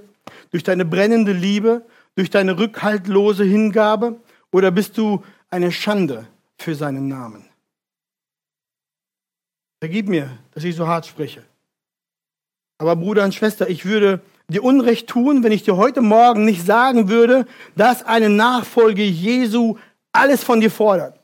durch 0.50 0.62
deine 0.62 0.84
brennende 0.84 1.32
Liebe 1.32 1.84
durch 2.20 2.30
deine 2.30 2.58
rückhaltlose 2.58 3.44
Hingabe 3.44 4.20
oder 4.52 4.70
bist 4.70 4.98
du 4.98 5.24
eine 5.48 5.72
Schande 5.72 6.26
für 6.58 6.74
seinen 6.74 7.08
Namen? 7.08 7.46
Vergib 9.82 10.08
mir, 10.08 10.38
dass 10.52 10.64
ich 10.64 10.76
so 10.76 10.86
hart 10.86 11.06
spreche. 11.06 11.44
Aber 12.78 12.96
Bruder 12.96 13.24
und 13.24 13.34
Schwester, 13.34 13.68
ich 13.70 13.86
würde 13.86 14.20
dir 14.48 14.62
Unrecht 14.62 15.08
tun, 15.08 15.42
wenn 15.42 15.52
ich 15.52 15.62
dir 15.62 15.76
heute 15.76 16.02
Morgen 16.02 16.44
nicht 16.44 16.66
sagen 16.66 17.08
würde, 17.08 17.46
dass 17.76 18.02
eine 18.02 18.28
Nachfolge 18.28 19.04
Jesu 19.04 19.78
alles 20.12 20.44
von 20.44 20.60
dir 20.60 20.70
fordert. 20.70 21.18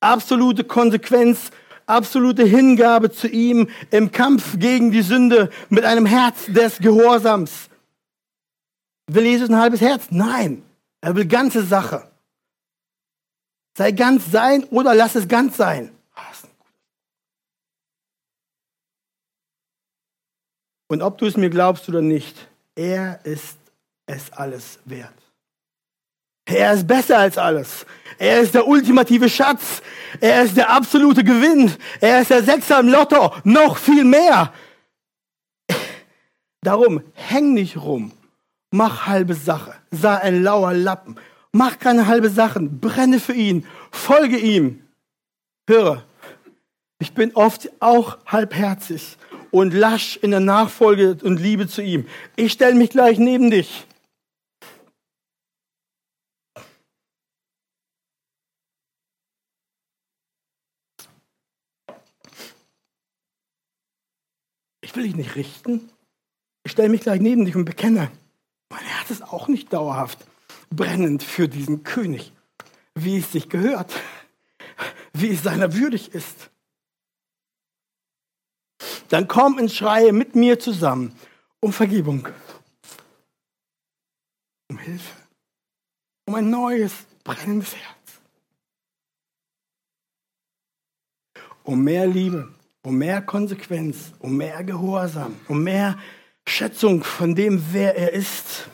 Absolute 0.00 0.64
Konsequenz, 0.64 1.50
absolute 1.86 2.44
Hingabe 2.44 3.10
zu 3.10 3.28
ihm 3.28 3.68
im 3.90 4.12
Kampf 4.12 4.58
gegen 4.58 4.90
die 4.90 5.02
Sünde 5.02 5.50
mit 5.68 5.84
einem 5.84 6.06
Herz 6.06 6.46
des 6.46 6.78
Gehorsams. 6.78 7.68
Will 9.06 9.24
Jesus 9.24 9.50
ein 9.50 9.58
halbes 9.58 9.80
Herz? 9.80 10.06
Nein, 10.10 10.62
er 11.00 11.14
will 11.14 11.26
ganze 11.26 11.62
Sache. 11.64 12.10
Sei 13.76 13.92
ganz 13.92 14.30
sein 14.30 14.64
oder 14.64 14.94
lass 14.94 15.14
es 15.14 15.28
ganz 15.28 15.56
sein. 15.56 15.90
Und 20.88 21.02
ob 21.02 21.18
du 21.18 21.26
es 21.26 21.36
mir 21.36 21.50
glaubst 21.50 21.88
oder 21.88 22.02
nicht, 22.02 22.48
er 22.76 23.24
ist 23.24 23.58
es 24.06 24.32
alles 24.32 24.78
wert. 24.84 25.23
Er 26.46 26.74
ist 26.74 26.86
besser 26.86 27.18
als 27.18 27.38
alles. 27.38 27.86
Er 28.18 28.40
ist 28.40 28.54
der 28.54 28.66
ultimative 28.66 29.28
Schatz. 29.28 29.82
Er 30.20 30.42
ist 30.42 30.56
der 30.56 30.70
absolute 30.70 31.24
Gewinn. 31.24 31.72
Er 32.00 32.20
ist 32.20 32.30
der 32.30 32.42
Sechser 32.42 32.80
im 32.80 32.88
Lotto. 32.88 33.32
Noch 33.44 33.76
viel 33.76 34.04
mehr. 34.04 34.52
Darum 36.60 37.02
häng 37.14 37.54
nicht 37.54 37.76
rum 37.76 38.12
mach 38.74 39.06
halbe 39.06 39.34
Sache, 39.34 39.72
sei 39.92 40.16
ein 40.20 40.42
lauer 40.42 40.74
Lappen, 40.74 41.16
mach 41.52 41.78
keine 41.78 42.08
halbe 42.08 42.28
Sachen, 42.28 42.80
brenne 42.80 43.20
für 43.20 43.32
ihn, 43.32 43.66
folge 43.92 44.36
ihm. 44.36 44.82
Höre, 45.68 46.04
ich 46.98 47.12
bin 47.12 47.34
oft 47.34 47.70
auch 47.80 48.18
halbherzig 48.26 49.16
und 49.50 49.72
lasch 49.72 50.16
in 50.16 50.32
der 50.32 50.40
Nachfolge 50.40 51.16
und 51.22 51.40
Liebe 51.40 51.68
zu 51.68 51.82
ihm. 51.82 52.06
Ich 52.36 52.52
stelle 52.52 52.74
mich 52.74 52.90
gleich 52.90 53.18
neben 53.18 53.50
dich. 53.50 53.86
Will 64.94 65.04
dich 65.04 65.16
nicht 65.16 65.34
richten. 65.34 65.90
Ich 66.64 66.72
stelle 66.72 66.88
mich 66.88 67.02
gleich 67.02 67.20
neben 67.20 67.44
dich 67.44 67.56
und 67.56 67.64
bekenne. 67.64 68.10
Mein 68.70 68.84
Herz 68.84 69.10
ist 69.10 69.22
auch 69.22 69.48
nicht 69.48 69.72
dauerhaft 69.72 70.24
brennend 70.70 71.22
für 71.22 71.48
diesen 71.48 71.82
König, 71.82 72.32
wie 72.94 73.18
es 73.18 73.32
sich 73.32 73.48
gehört, 73.48 73.92
wie 75.12 75.30
es 75.30 75.42
seiner 75.42 75.74
würdig 75.74 76.14
ist. 76.14 76.50
Dann 79.08 79.28
komm 79.28 79.58
und 79.58 79.70
schreie 79.70 80.12
mit 80.12 80.34
mir 80.34 80.58
zusammen 80.58 81.14
um 81.60 81.72
Vergebung, 81.72 82.28
um 84.70 84.78
Hilfe, 84.78 85.16
um 86.26 86.34
ein 86.34 86.50
neues, 86.50 86.92
brennendes 87.22 87.74
Herz, 87.76 88.20
um 91.62 91.82
mehr 91.84 92.06
Liebe, 92.06 92.52
um 92.84 92.98
mehr 92.98 93.22
Konsequenz, 93.22 94.12
um 94.18 94.36
mehr 94.36 94.62
Gehorsam, 94.62 95.34
um 95.48 95.64
mehr 95.64 95.98
Schätzung 96.46 97.02
von 97.02 97.34
dem, 97.34 97.72
wer 97.72 97.96
er 97.96 98.12
ist. 98.12 98.68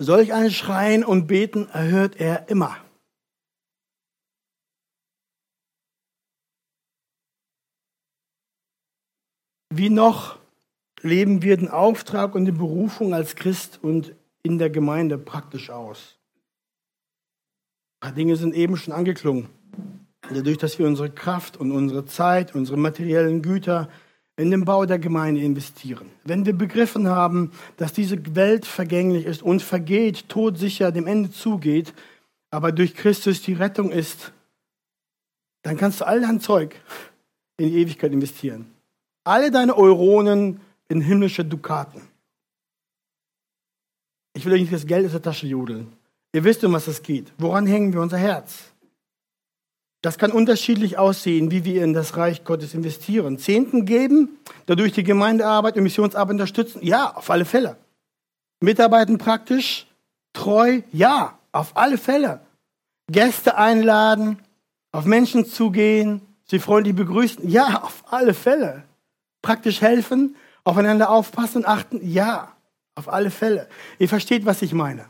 Solch 0.00 0.32
ein 0.32 0.50
Schreien 0.50 1.04
und 1.04 1.26
Beten 1.26 1.68
erhört 1.68 2.16
er 2.16 2.48
immer. 2.48 2.76
Wie 9.74 9.90
noch 9.90 10.38
leben 11.00 11.42
wir 11.42 11.56
den 11.56 11.68
Auftrag 11.68 12.34
und 12.34 12.44
die 12.44 12.52
Berufung 12.52 13.14
als 13.14 13.34
Christ 13.34 13.80
und 13.82 14.14
in 14.44 14.58
der 14.58 14.70
Gemeinde 14.70 15.18
praktisch 15.18 15.70
aus? 15.70 16.18
Ein 18.00 18.08
paar 18.08 18.12
Dinge 18.12 18.36
sind 18.36 18.54
eben 18.54 18.76
schon 18.76 18.92
angeklungen. 18.92 19.48
Dadurch, 20.30 20.58
dass 20.58 20.78
wir 20.78 20.86
unsere 20.86 21.10
Kraft 21.10 21.56
und 21.56 21.72
unsere 21.72 22.06
Zeit, 22.06 22.54
unsere 22.54 22.76
materiellen 22.76 23.42
Güter 23.42 23.88
in 24.36 24.50
den 24.50 24.64
Bau 24.64 24.86
der 24.86 24.98
Gemeinde 24.98 25.42
investieren. 25.42 26.08
Wenn 26.24 26.46
wir 26.46 26.54
begriffen 26.54 27.08
haben, 27.08 27.50
dass 27.76 27.92
diese 27.92 28.34
Welt 28.34 28.64
vergänglich 28.64 29.26
ist 29.26 29.42
und 29.42 29.62
vergeht, 29.62 30.28
todsicher 30.28 30.90
dem 30.90 31.06
Ende 31.06 31.30
zugeht, 31.30 31.92
aber 32.50 32.72
durch 32.72 32.94
Christus 32.94 33.42
die 33.42 33.52
Rettung 33.52 33.90
ist, 33.90 34.32
dann 35.62 35.76
kannst 35.76 36.00
du 36.00 36.06
all 36.06 36.20
dein 36.20 36.40
Zeug 36.40 36.80
in 37.58 37.68
die 37.68 37.78
Ewigkeit 37.78 38.12
investieren. 38.12 38.66
Alle 39.24 39.50
deine 39.50 39.76
Euronen 39.76 40.60
in 40.88 41.00
himmlische 41.00 41.44
Dukaten. 41.44 42.02
Ich 44.34 44.44
will 44.44 44.54
euch 44.54 44.62
nicht 44.62 44.72
das 44.72 44.86
Geld 44.86 45.06
aus 45.06 45.12
der 45.12 45.22
Tasche 45.22 45.46
jodeln. 45.46 45.92
Ihr 46.32 46.42
wisst, 46.42 46.64
um 46.64 46.72
was 46.72 46.86
es 46.86 47.02
geht. 47.02 47.32
Woran 47.38 47.66
hängen 47.66 47.92
wir 47.92 48.00
unser 48.00 48.16
Herz? 48.16 48.71
Das 50.02 50.18
kann 50.18 50.32
unterschiedlich 50.32 50.98
aussehen, 50.98 51.52
wie 51.52 51.64
wir 51.64 51.84
in 51.84 51.92
das 51.92 52.16
Reich 52.16 52.44
Gottes 52.44 52.74
investieren. 52.74 53.38
Zehnten 53.38 53.86
geben, 53.86 54.36
dadurch 54.66 54.92
die 54.92 55.04
Gemeindearbeit 55.04 55.76
und 55.76 55.84
Missionsarbeit 55.84 56.32
unterstützen? 56.32 56.80
Ja, 56.82 57.14
auf 57.14 57.30
alle 57.30 57.44
Fälle. 57.44 57.76
Mitarbeiten 58.60 59.18
praktisch? 59.18 59.86
Treu? 60.32 60.82
Ja, 60.92 61.38
auf 61.52 61.76
alle 61.76 61.98
Fälle. 61.98 62.40
Gäste 63.10 63.56
einladen, 63.56 64.38
auf 64.90 65.04
Menschen 65.04 65.46
zugehen, 65.46 66.20
sie 66.44 66.58
freundlich 66.58 66.96
begrüßen? 66.96 67.48
Ja, 67.48 67.82
auf 67.82 68.02
alle 68.10 68.34
Fälle. 68.34 68.82
Praktisch 69.40 69.82
helfen, 69.82 70.34
aufeinander 70.64 71.10
aufpassen 71.10 71.58
und 71.58 71.66
achten? 71.66 72.00
Ja, 72.02 72.56
auf 72.96 73.08
alle 73.08 73.30
Fälle. 73.30 73.68
Ihr 74.00 74.08
versteht, 74.08 74.46
was 74.46 74.62
ich 74.62 74.72
meine. 74.72 75.06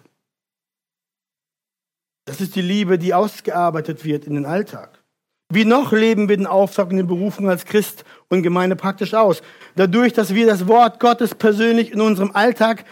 Das 2.24 2.40
ist 2.40 2.54
die 2.54 2.62
Liebe, 2.62 2.98
die 2.98 3.14
ausgearbeitet 3.14 4.04
wird 4.04 4.26
in 4.26 4.34
den 4.34 4.46
Alltag. 4.46 5.02
Wie 5.48 5.64
noch 5.64 5.92
leben 5.92 6.28
wir 6.28 6.36
den 6.36 6.46
Auftrag 6.46 6.90
und 6.90 6.96
den 6.96 7.06
Berufung 7.06 7.48
als 7.48 7.64
Christ 7.64 8.04
und 8.28 8.42
Gemeinde 8.42 8.76
praktisch 8.76 9.12
aus? 9.12 9.42
Dadurch, 9.74 10.12
dass 10.12 10.34
wir 10.34 10.46
das 10.46 10.66
Wort 10.66 10.98
Gottes 10.98 11.34
persönlich 11.34 11.92
in 11.92 12.00
unserem 12.00 12.30
Alltag 12.32 12.84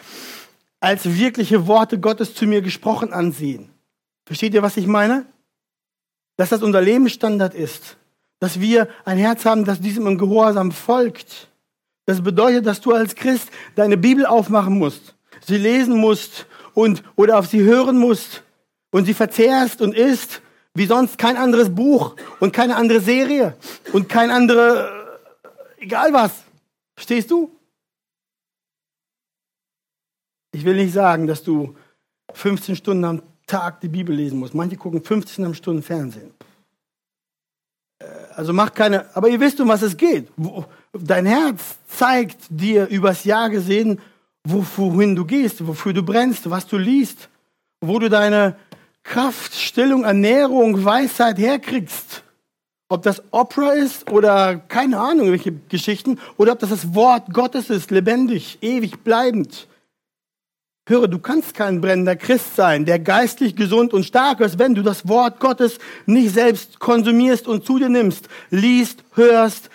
als 0.80 1.16
wirkliche 1.16 1.66
Worte 1.66 1.98
Gottes 1.98 2.34
zu 2.34 2.46
mir 2.46 2.60
gesprochen 2.60 3.12
ansehen. 3.12 3.70
Versteht 4.26 4.52
ihr, 4.54 4.62
was 4.62 4.76
ich 4.76 4.86
meine? 4.86 5.26
Dass 6.36 6.50
das 6.50 6.62
unser 6.62 6.80
Lebensstandard 6.80 7.54
ist. 7.54 7.96
Dass 8.40 8.60
wir 8.60 8.88
ein 9.04 9.18
Herz 9.18 9.44
haben, 9.44 9.64
das 9.64 9.80
diesem 9.80 10.06
im 10.06 10.18
Gehorsam 10.18 10.72
folgt. 10.72 11.48
Das 12.06 12.22
bedeutet, 12.22 12.66
dass 12.66 12.80
du 12.80 12.92
als 12.92 13.14
Christ 13.14 13.48
deine 13.76 13.96
Bibel 13.96 14.26
aufmachen 14.26 14.76
musst, 14.78 15.14
sie 15.46 15.58
lesen 15.58 15.96
musst 15.96 16.46
und 16.74 17.02
oder 17.16 17.38
auf 17.38 17.46
sie 17.46 17.62
hören 17.62 17.98
musst 17.98 18.42
und 18.90 19.04
sie 19.04 19.14
verzehrst 19.14 19.80
und 19.80 19.94
isst 19.94 20.42
wie 20.74 20.86
sonst 20.86 21.18
kein 21.18 21.36
anderes 21.36 21.74
Buch 21.74 22.16
und 22.38 22.52
keine 22.52 22.76
andere 22.76 23.00
Serie 23.00 23.56
und 23.92 24.08
kein 24.08 24.30
andere, 24.30 25.18
egal 25.78 26.12
was. 26.12 26.32
Verstehst 26.94 27.30
du? 27.30 27.50
Ich 30.52 30.64
will 30.64 30.76
nicht 30.76 30.92
sagen, 30.92 31.26
dass 31.26 31.42
du 31.42 31.76
15 32.34 32.76
Stunden 32.76 33.04
am 33.04 33.22
Tag 33.46 33.80
die 33.80 33.88
Bibel 33.88 34.14
lesen 34.14 34.38
musst. 34.38 34.54
Manche 34.54 34.76
gucken 34.76 35.02
15 35.02 35.44
am 35.44 35.54
Stunden 35.54 35.82
Fernsehen. 35.82 36.32
Äh, 37.98 38.06
also 38.34 38.52
mach 38.52 38.72
keine, 38.72 39.14
aber 39.16 39.28
ihr 39.28 39.40
wisst, 39.40 39.60
um 39.60 39.68
was 39.68 39.82
es 39.82 39.96
geht. 39.96 40.28
Dein 40.92 41.26
Herz 41.26 41.78
zeigt 41.88 42.46
dir 42.48 42.86
übers 42.86 43.24
Jahr 43.24 43.50
gesehen, 43.50 44.00
wohin 44.44 45.16
du 45.16 45.24
gehst, 45.24 45.66
wofür 45.66 45.92
du 45.92 46.02
brennst, 46.02 46.48
was 46.48 46.66
du 46.66 46.78
liest, 46.78 47.28
wo 47.80 47.98
du 47.98 48.08
deine 48.08 48.56
Kraft, 49.02 49.54
Stillung, 49.54 50.04
Ernährung, 50.04 50.84
Weisheit 50.84 51.38
herkriegst. 51.38 52.22
Ob 52.88 53.02
das 53.02 53.22
Opera 53.30 53.72
ist 53.72 54.10
oder 54.10 54.56
keine 54.56 54.98
Ahnung, 54.98 55.30
welche 55.30 55.52
Geschichten, 55.52 56.18
oder 56.36 56.52
ob 56.52 56.58
das 56.58 56.70
das 56.70 56.94
Wort 56.94 57.32
Gottes 57.32 57.70
ist, 57.70 57.90
lebendig, 57.90 58.58
ewig 58.62 59.04
bleibend. 59.04 59.68
Höre, 60.88 61.06
du 61.06 61.20
kannst 61.20 61.54
kein 61.54 61.80
brennender 61.80 62.16
Christ 62.16 62.56
sein, 62.56 62.84
der 62.84 62.98
geistlich 62.98 63.54
gesund 63.54 63.92
und 63.92 64.04
stark 64.04 64.40
ist, 64.40 64.58
wenn 64.58 64.74
du 64.74 64.82
das 64.82 65.06
Wort 65.06 65.38
Gottes 65.38 65.78
nicht 66.06 66.34
selbst 66.34 66.80
konsumierst 66.80 67.46
und 67.46 67.64
zu 67.64 67.78
dir 67.78 67.88
nimmst, 67.88 68.28
liest, 68.50 69.04
hörst. 69.14 69.70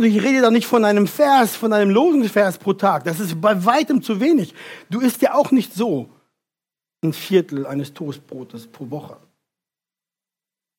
Ich 0.00 0.22
rede 0.22 0.40
da 0.40 0.50
nicht 0.50 0.66
von 0.66 0.84
einem 0.84 1.06
Vers, 1.06 1.54
von 1.54 1.72
einem 1.72 1.90
Losungsvers 1.90 2.58
pro 2.58 2.72
Tag. 2.72 3.04
Das 3.04 3.20
ist 3.20 3.40
bei 3.40 3.64
weitem 3.64 4.02
zu 4.02 4.18
wenig. 4.18 4.54
Du 4.90 4.98
isst 4.98 5.22
ja 5.22 5.34
auch 5.34 5.52
nicht 5.52 5.72
so 5.72 6.08
ein 7.02 7.12
Viertel 7.12 7.66
eines 7.66 7.94
Toastbrotes 7.94 8.66
pro 8.66 8.90
Woche. 8.90 9.16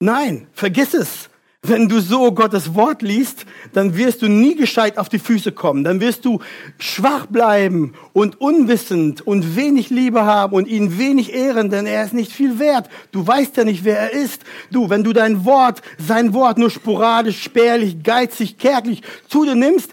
Nein, 0.02 0.48
vergiss 0.54 0.94
es. 0.94 1.30
Wenn 1.62 1.90
du 1.90 2.00
so 2.00 2.32
Gottes 2.32 2.74
Wort 2.74 3.02
liest, 3.02 3.46
dann 3.74 3.98
wirst 3.98 4.22
du 4.22 4.30
nie 4.30 4.56
gescheit 4.56 4.98
auf 4.98 5.10
die 5.10 5.20
Füße 5.20 5.52
kommen. 5.52 5.84
Dann 5.84 6.00
wirst 6.00 6.24
du 6.24 6.40
schwach 6.78 7.26
bleiben 7.26 7.96
und 8.14 8.40
unwissend 8.40 9.28
und 9.28 9.58
wenig 9.58 9.90
Liebe 9.90 10.24
haben 10.24 10.54
und 10.54 10.70
ihn 10.70 10.98
wenig 10.98 11.34
ehren, 11.34 11.70
denn 11.70 11.86
er 11.86 12.06
ist 12.06 12.14
nicht 12.14 12.32
viel 12.32 12.60
wert. 12.60 12.90
Du 13.12 13.28
weißt 13.28 13.58
ja 13.58 13.66
nicht, 13.66 13.84
wer 13.84 14.00
er 14.00 14.14
ist. 14.14 14.44
Du, 14.72 14.90
wenn 14.90 15.04
du 15.04 15.12
dein 15.12 15.44
Wort, 15.44 15.82
sein 15.98 16.34
Wort 16.34 16.58
nur 16.58 16.70
sporadisch, 16.70 17.44
spärlich, 17.44 18.04
geizig, 18.04 18.58
kärglich 18.58 19.02
zu 19.28 19.44
dir 19.44 19.56
nimmst, 19.56 19.92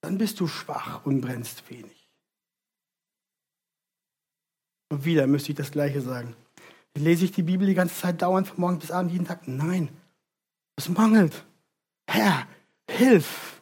dann 0.00 0.16
bist 0.16 0.40
du 0.40 0.46
schwach 0.46 1.04
und 1.04 1.20
brennst 1.20 1.68
wenig. 1.68 1.99
Und 4.90 5.04
wieder 5.04 5.26
müsste 5.26 5.52
ich 5.52 5.56
das 5.56 5.70
Gleiche 5.70 6.00
sagen. 6.00 6.34
Lese 6.96 7.24
ich 7.24 7.32
die 7.32 7.42
Bibel 7.42 7.66
die 7.66 7.74
ganze 7.74 7.94
Zeit 7.94 8.20
dauernd 8.20 8.48
von 8.48 8.60
morgens 8.60 8.80
bis 8.80 8.90
abends 8.90 9.12
jeden 9.12 9.26
Tag? 9.26 9.46
Nein. 9.46 9.88
Es 10.76 10.88
mangelt. 10.88 11.44
Herr, 12.08 12.46
hilf. 12.90 13.60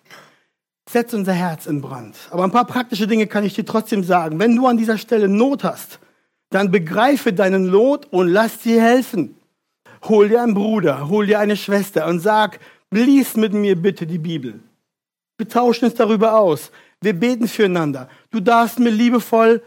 Setz 0.89 1.13
unser 1.13 1.35
Herz 1.35 1.67
in 1.67 1.83
Brand. 1.83 2.17
Aber 2.31 2.45
ein 2.45 2.51
paar 2.51 2.67
praktische 2.67 3.07
Dinge 3.07 3.27
kann 3.27 3.45
ich 3.45 3.55
dir 3.55 3.67
trotzdem 3.67 4.03
sagen. 4.03 4.39
Wenn 4.39 4.57
du 4.57 4.67
an 4.67 4.79
dieser 4.79 4.97
Stelle 4.97 5.29
Not 5.29 5.65
hast, 5.65 6.01
dann 6.49 6.71
begreife 6.71 7.35
deinen 7.35 7.71
Not 7.71 8.07
und 8.07 8.29
lass 8.29 8.61
dir 8.61 8.81
helfen. 8.81 9.37
Hol 10.05 10.31
dir 10.31 10.43
einen 10.43 10.55
Bruder, 10.55 11.09
hol 11.09 11.27
dir 11.27 11.41
eine 11.41 11.57
Schwester 11.57 12.07
und 12.07 12.21
sag, 12.21 12.59
lies 12.91 13.37
mit 13.37 13.53
mir 13.53 13.77
bitte 13.77 14.07
die 14.07 14.19
Bibel. 14.19 14.61
Wir 15.37 15.49
tauschen 15.49 15.85
uns 15.87 15.95
darüber 15.95 16.39
aus. 16.39 16.71
Wir 17.03 17.13
beten 17.13 17.49
füreinander. 17.49 18.09
Du 18.31 18.41
darfst 18.41 18.79
mir 18.79 18.91
liebevoll 18.91 19.63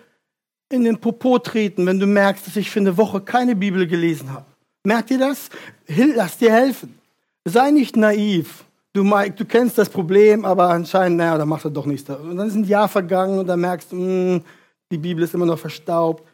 in 0.72 0.84
den 0.84 1.00
Popo 1.00 1.40
treten, 1.40 1.86
wenn 1.86 2.00
du 2.00 2.08
merkst, 2.08 2.48
dass 2.48 2.56
ich 2.56 2.70
für 2.70 2.80
eine 2.80 2.98
Woche 2.98 3.22
keine 3.22 3.56
Bibel 3.56 3.88
gelesen 3.88 4.32
habe. 4.32 4.46
Merkt 4.84 5.12
ihr 5.12 5.20
das? 5.20 5.50
Lass 5.88 6.38
dir 6.38 6.52
helfen. 6.52 7.00
Sei 7.46 7.72
nicht 7.72 7.96
naiv. 7.96 8.66
Du, 8.94 9.04
du 9.04 9.46
kennst 9.46 9.78
das 9.78 9.90
Problem, 9.90 10.44
aber 10.44 10.70
anscheinend, 10.70 11.18
naja, 11.18 11.38
da 11.38 11.46
macht 11.46 11.66
er 11.66 11.72
doch 11.72 11.86
nichts. 11.86 12.10
Und 12.10 12.36
dann 12.36 12.48
ist 12.48 12.56
ein 12.56 12.66
Jahr 12.66 12.90
vergangen 12.90 13.40
und 13.40 13.48
dann 13.48 13.62
merkst 13.62 13.92
du, 13.92 13.98
hm, 13.98 14.44
die 14.92 14.98
Bibel 14.98 15.24
ist 15.24 15.34
immer 15.34 15.46
noch 15.46 15.60
verstaubt. 15.60 16.28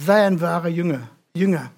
Sei 0.00 0.26
ein 0.26 0.40
wahrer 0.40 0.68
Jünger. 0.68 1.08
Jünger. 1.34 1.72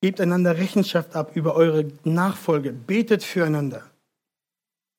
Gebt 0.00 0.20
einander 0.20 0.56
Rechenschaft 0.56 1.14
ab 1.14 1.32
über 1.34 1.54
eure 1.54 1.86
Nachfolge. 2.04 2.72
Betet 2.72 3.22
füreinander. 3.22 3.82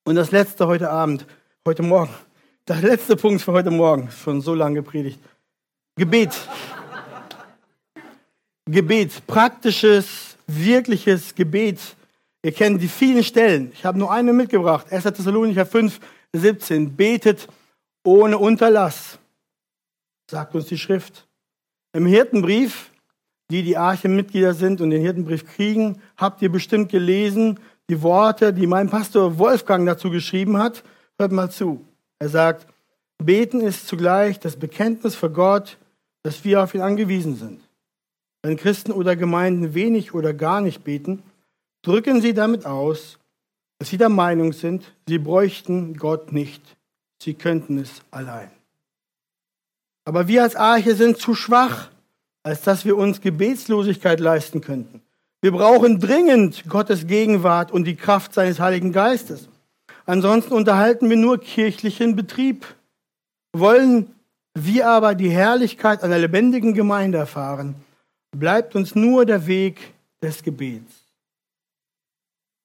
Und 0.06 0.16
das 0.16 0.32
letzte 0.32 0.68
heute 0.68 0.89
Abend, 0.89 1.26
heute 1.66 1.84
Morgen. 1.84 2.14
Der 2.68 2.82
letzte 2.82 3.15
Punkt 3.15 3.41
für 3.41 3.53
heute 3.53 3.72
Morgen, 3.72 4.11
schon 4.11 4.41
so 4.41 4.53
lange 4.53 4.82
gepredigt. 4.82 5.22
Gebet. 5.95 6.36
Gebet, 8.65 9.26
praktisches, 9.26 10.36
wirkliches 10.47 11.34
Gebet. 11.34 11.80
Ihr 12.43 12.51
kennt 12.51 12.82
die 12.82 12.89
vielen 12.89 13.24
Stellen. 13.24 13.72
Ich 13.72 13.86
habe 13.86 13.97
nur 13.97 14.11
eine 14.11 14.34
mitgebracht. 14.34 14.91
1. 14.91 15.01
Thessalonicher 15.05 15.65
5, 15.65 15.97
17. 16.34 16.93
Betet 16.93 17.47
ohne 18.03 18.38
Unterlass, 18.38 19.18
sagt 20.30 20.53
uns 20.53 20.65
die 20.65 20.78
Schrift. 20.78 21.26
Im 21.93 22.05
Hirtenbrief, 22.05 22.91
die 23.49 23.63
die 23.63 23.78
Arche-Mitglieder 23.78 24.53
sind 24.53 24.82
und 24.82 24.89
den 24.89 25.01
Hirtenbrief 25.01 25.45
kriegen, 25.45 26.01
habt 26.18 26.41
ihr 26.41 26.51
bestimmt 26.51 26.91
gelesen, 26.91 27.61
die 27.89 28.01
Worte, 28.01 28.53
die 28.53 28.68
mein 28.68 28.89
Pastor 28.89 29.38
Wolfgang 29.38 29.88
dazu 29.88 30.09
geschrieben 30.09 30.57
hat. 30.57 30.84
Hört 31.18 31.32
mal 31.32 31.49
zu. 31.49 31.86
Er 32.20 32.30
sagt, 32.30 32.68
beten 33.18 33.61
ist 33.61 33.88
zugleich 33.88 34.39
das 34.39 34.55
Bekenntnis 34.55 35.15
für 35.15 35.30
Gott, 35.30 35.78
dass 36.24 36.43
wir 36.43 36.63
auf 36.63 36.74
ihn 36.74 36.82
angewiesen 36.82 37.36
sind. 37.36 37.61
Wenn 38.41 38.57
Christen 38.57 38.91
oder 38.91 39.15
Gemeinden 39.15 39.74
wenig 39.74 40.13
oder 40.13 40.34
gar 40.34 40.61
nicht 40.61 40.84
beten, 40.84 41.24
drücken 41.82 42.22
sie 42.22 42.34
damit 42.34 42.65
aus, 42.65 43.18
dass 43.80 43.89
sie 43.89 43.97
der 43.97 44.09
Meinung 44.09 44.53
sind, 44.53 44.93
sie 45.07 45.20
bräuchten 45.20 45.97
Gott 45.97 46.32
nicht, 46.32 46.61
sie 47.22 47.34
könnten 47.34 47.78
es 47.78 48.01
allein. 48.11 48.51
Aber 50.05 50.28
wir 50.28 50.43
als 50.43 50.55
Arche 50.55 50.95
sind 50.95 51.18
zu 51.18 51.36
schwach, 51.36 51.89
als 52.43 52.61
dass 52.61 52.86
wir 52.86 52.95
uns 52.95 53.22
Gebetslosigkeit 53.22 54.20
leisten 54.20 54.61
könnten. 54.61 55.01
Wir 55.41 55.51
brauchen 55.51 55.99
dringend 55.99 56.63
Gottes 56.70 57.05
Gegenwart 57.07 57.72
und 57.72 57.84
die 57.84 57.95
Kraft 57.95 58.34
seines 58.34 58.59
Heiligen 58.59 58.91
Geistes. 58.91 59.49
Ansonsten 60.08 60.53
unterhalten 60.53 61.10
wir 61.10 61.18
nur 61.18 61.39
kirchlichen 61.39 62.16
Betrieb. 62.16 62.66
Wollen 63.53 64.16
wir 64.55 64.88
aber 64.88 65.14
die 65.14 65.30
Herrlichkeit 65.30 66.01
einer 66.01 66.18
lebendigen 66.18 66.74
Gemeinde 66.74 67.18
erfahren, 67.20 67.76
bleibt 68.32 68.76
uns 68.76 68.95
nur 68.95 69.26
der 69.26 69.45
Weg 69.47 69.93
des 70.22 70.41
Gebets. 70.43 71.03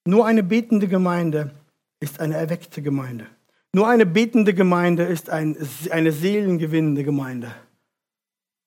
Nur 0.06 0.24
eine 0.26 0.42
betende 0.42 0.88
Gemeinde 0.88 1.50
ist 2.00 2.20
eine 2.20 2.36
erweckte 2.36 2.80
Gemeinde. 2.80 3.26
Nur 3.74 3.88
eine 3.88 4.06
betende 4.06 4.54
Gemeinde 4.54 5.04
ist 5.04 5.28
ein, 5.28 5.56
eine 5.90 6.12
seelengewinnende 6.12 7.04
Gemeinde. 7.04 7.52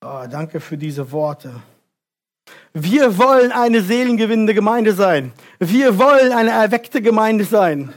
Oh, 0.03 0.26
danke 0.30 0.59
für 0.59 0.78
diese 0.78 1.11
Worte. 1.11 1.61
Wir 2.73 3.17
wollen 3.17 3.51
eine 3.51 3.82
seelengewinnende 3.82 4.53
Gemeinde 4.53 4.93
sein. 4.93 5.32
Wir 5.59 5.97
wollen 5.97 6.32
eine 6.32 6.51
erweckte 6.51 7.01
Gemeinde 7.01 7.45
sein. 7.45 7.93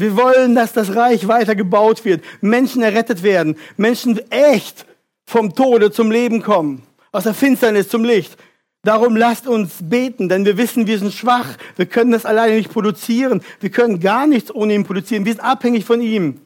Wir 0.00 0.16
wollen, 0.16 0.54
dass 0.54 0.72
das 0.72 0.94
Reich 0.96 1.28
weiter 1.28 1.54
gebaut 1.54 2.04
wird, 2.04 2.24
Menschen 2.40 2.82
errettet 2.82 3.22
werden, 3.22 3.56
Menschen 3.76 4.18
echt 4.30 4.86
vom 5.26 5.54
Tode 5.54 5.90
zum 5.90 6.10
Leben 6.10 6.42
kommen, 6.42 6.82
aus 7.12 7.24
der 7.24 7.34
Finsternis 7.34 7.88
zum 7.88 8.04
Licht. 8.04 8.36
Darum 8.82 9.14
lasst 9.14 9.46
uns 9.46 9.74
beten, 9.82 10.30
denn 10.30 10.46
wir 10.46 10.56
wissen, 10.56 10.86
wir 10.86 10.98
sind 10.98 11.12
schwach. 11.12 11.58
Wir 11.76 11.84
können 11.84 12.12
das 12.12 12.24
alleine 12.24 12.54
nicht 12.54 12.72
produzieren. 12.72 13.42
Wir 13.60 13.68
können 13.68 14.00
gar 14.00 14.26
nichts 14.26 14.54
ohne 14.54 14.74
ihn 14.74 14.84
produzieren. 14.84 15.26
Wir 15.26 15.34
sind 15.34 15.44
abhängig 15.44 15.84
von 15.84 16.00
ihm. 16.00 16.40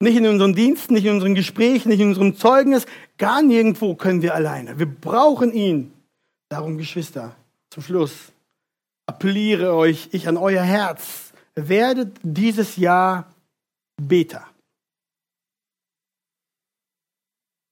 Nicht 0.00 0.16
in 0.16 0.26
unseren 0.26 0.54
Diensten, 0.54 0.94
nicht 0.94 1.04
in 1.04 1.12
unseren 1.12 1.34
Gesprächen, 1.34 1.90
nicht 1.90 2.00
in 2.00 2.08
unserem 2.08 2.36
Zeugnis. 2.36 2.86
Gar 3.18 3.42
nirgendwo 3.42 3.96
können 3.96 4.22
wir 4.22 4.34
alleine. 4.34 4.78
Wir 4.78 4.86
brauchen 4.86 5.52
ihn. 5.52 5.92
Darum, 6.48 6.78
Geschwister, 6.78 7.34
zum 7.68 7.82
Schluss 7.82 8.32
appelliere 9.04 9.74
euch 9.74 10.08
ich 10.12 10.26
an 10.26 10.38
euer 10.38 10.62
Herz. 10.62 11.27
Werdet 11.66 12.16
dieses 12.22 12.76
Jahr 12.76 13.34
Beter. 14.00 14.46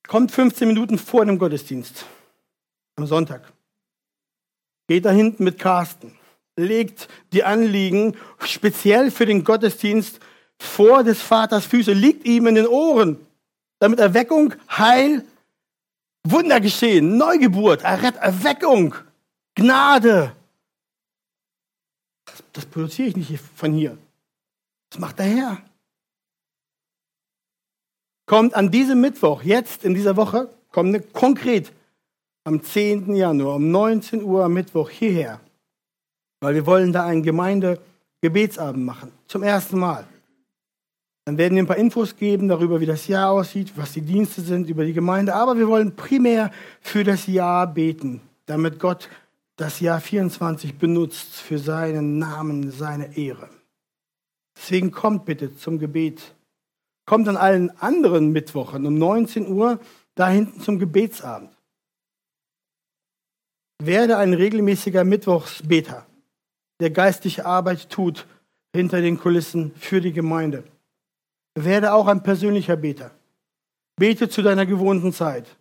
Kommt 0.08 0.32
15 0.32 0.66
Minuten 0.68 0.98
vor 0.98 1.24
dem 1.24 1.38
Gottesdienst 1.38 2.04
am 2.96 3.06
Sonntag. 3.06 3.52
Geht 4.88 5.04
da 5.04 5.10
hinten 5.10 5.44
mit 5.44 5.58
Carsten. 5.58 6.18
Legt 6.56 7.08
die 7.32 7.44
Anliegen 7.44 8.16
speziell 8.40 9.10
für 9.10 9.26
den 9.26 9.44
Gottesdienst 9.44 10.20
vor 10.58 11.04
des 11.04 11.20
Vaters 11.22 11.66
Füße, 11.66 11.92
liegt 11.92 12.24
ihm 12.24 12.46
in 12.46 12.54
den 12.54 12.66
Ohren, 12.66 13.24
damit 13.78 13.98
Erweckung, 13.98 14.54
Heil, 14.68 15.24
Wunder 16.24 16.60
geschehen, 16.60 17.16
Neugeburt, 17.18 17.82
Erweckung, 17.82 18.94
Gnade. 19.54 20.35
Das, 22.56 22.64
produziere 22.64 23.08
ich 23.08 23.16
nicht 23.16 23.38
von 23.54 23.74
hier. 23.74 23.98
Das 24.88 24.98
macht 24.98 25.18
der 25.18 25.26
Herr. 25.26 25.62
Kommt 28.24 28.54
an 28.54 28.70
diesem 28.70 29.02
Mittwoch, 29.02 29.42
jetzt 29.42 29.84
in 29.84 29.92
dieser 29.92 30.16
Woche, 30.16 30.48
kommt 30.72 31.12
konkret 31.12 31.70
am 32.44 32.62
10. 32.62 33.14
Januar 33.14 33.56
um 33.56 33.70
19 33.70 34.22
Uhr 34.22 34.42
am 34.44 34.54
Mittwoch 34.54 34.88
hierher, 34.88 35.38
weil 36.40 36.54
wir 36.54 36.64
wollen 36.64 36.94
da 36.94 37.04
einen 37.04 37.22
Gemeindegebetsabend 37.22 38.84
machen, 38.84 39.12
zum 39.28 39.42
ersten 39.42 39.78
Mal. 39.78 40.06
Dann 41.26 41.36
werden 41.36 41.56
wir 41.56 41.62
ein 41.62 41.66
paar 41.66 41.76
Infos 41.76 42.16
geben 42.16 42.48
darüber, 42.48 42.80
wie 42.80 42.86
das 42.86 43.06
Jahr 43.06 43.32
aussieht, 43.32 43.72
was 43.76 43.92
die 43.92 44.00
Dienste 44.00 44.40
sind, 44.40 44.70
über 44.70 44.86
die 44.86 44.94
Gemeinde. 44.94 45.34
Aber 45.34 45.58
wir 45.58 45.68
wollen 45.68 45.94
primär 45.94 46.50
für 46.80 47.04
das 47.04 47.26
Jahr 47.26 47.66
beten, 47.66 48.22
damit 48.46 48.78
Gott 48.78 49.10
das 49.56 49.80
Jahr 49.80 50.00
24 50.00 50.78
benutzt 50.78 51.34
für 51.36 51.58
seinen 51.58 52.18
Namen, 52.18 52.70
seine 52.70 53.16
Ehre. 53.16 53.48
Deswegen 54.56 54.90
kommt 54.90 55.24
bitte 55.24 55.56
zum 55.56 55.78
Gebet. 55.78 56.34
Kommt 57.06 57.28
an 57.28 57.36
allen 57.36 57.70
anderen 57.78 58.32
Mittwochen 58.32 58.86
um 58.86 58.98
19 58.98 59.48
Uhr 59.48 59.80
da 60.14 60.28
hinten 60.28 60.60
zum 60.60 60.78
Gebetsabend. 60.78 61.50
Werde 63.82 64.16
ein 64.16 64.32
regelmäßiger 64.32 65.04
Mittwochsbeter, 65.04 66.06
der 66.80 66.90
geistliche 66.90 67.44
Arbeit 67.44 67.90
tut 67.90 68.26
hinter 68.74 69.00
den 69.00 69.18
Kulissen 69.18 69.74
für 69.76 70.00
die 70.00 70.12
Gemeinde. 70.12 70.64
Werde 71.54 71.92
auch 71.92 72.06
ein 72.06 72.22
persönlicher 72.22 72.76
Beter. 72.76 73.10
Bete 73.96 74.28
zu 74.28 74.42
deiner 74.42 74.66
gewohnten 74.66 75.12
Zeit. 75.12 75.56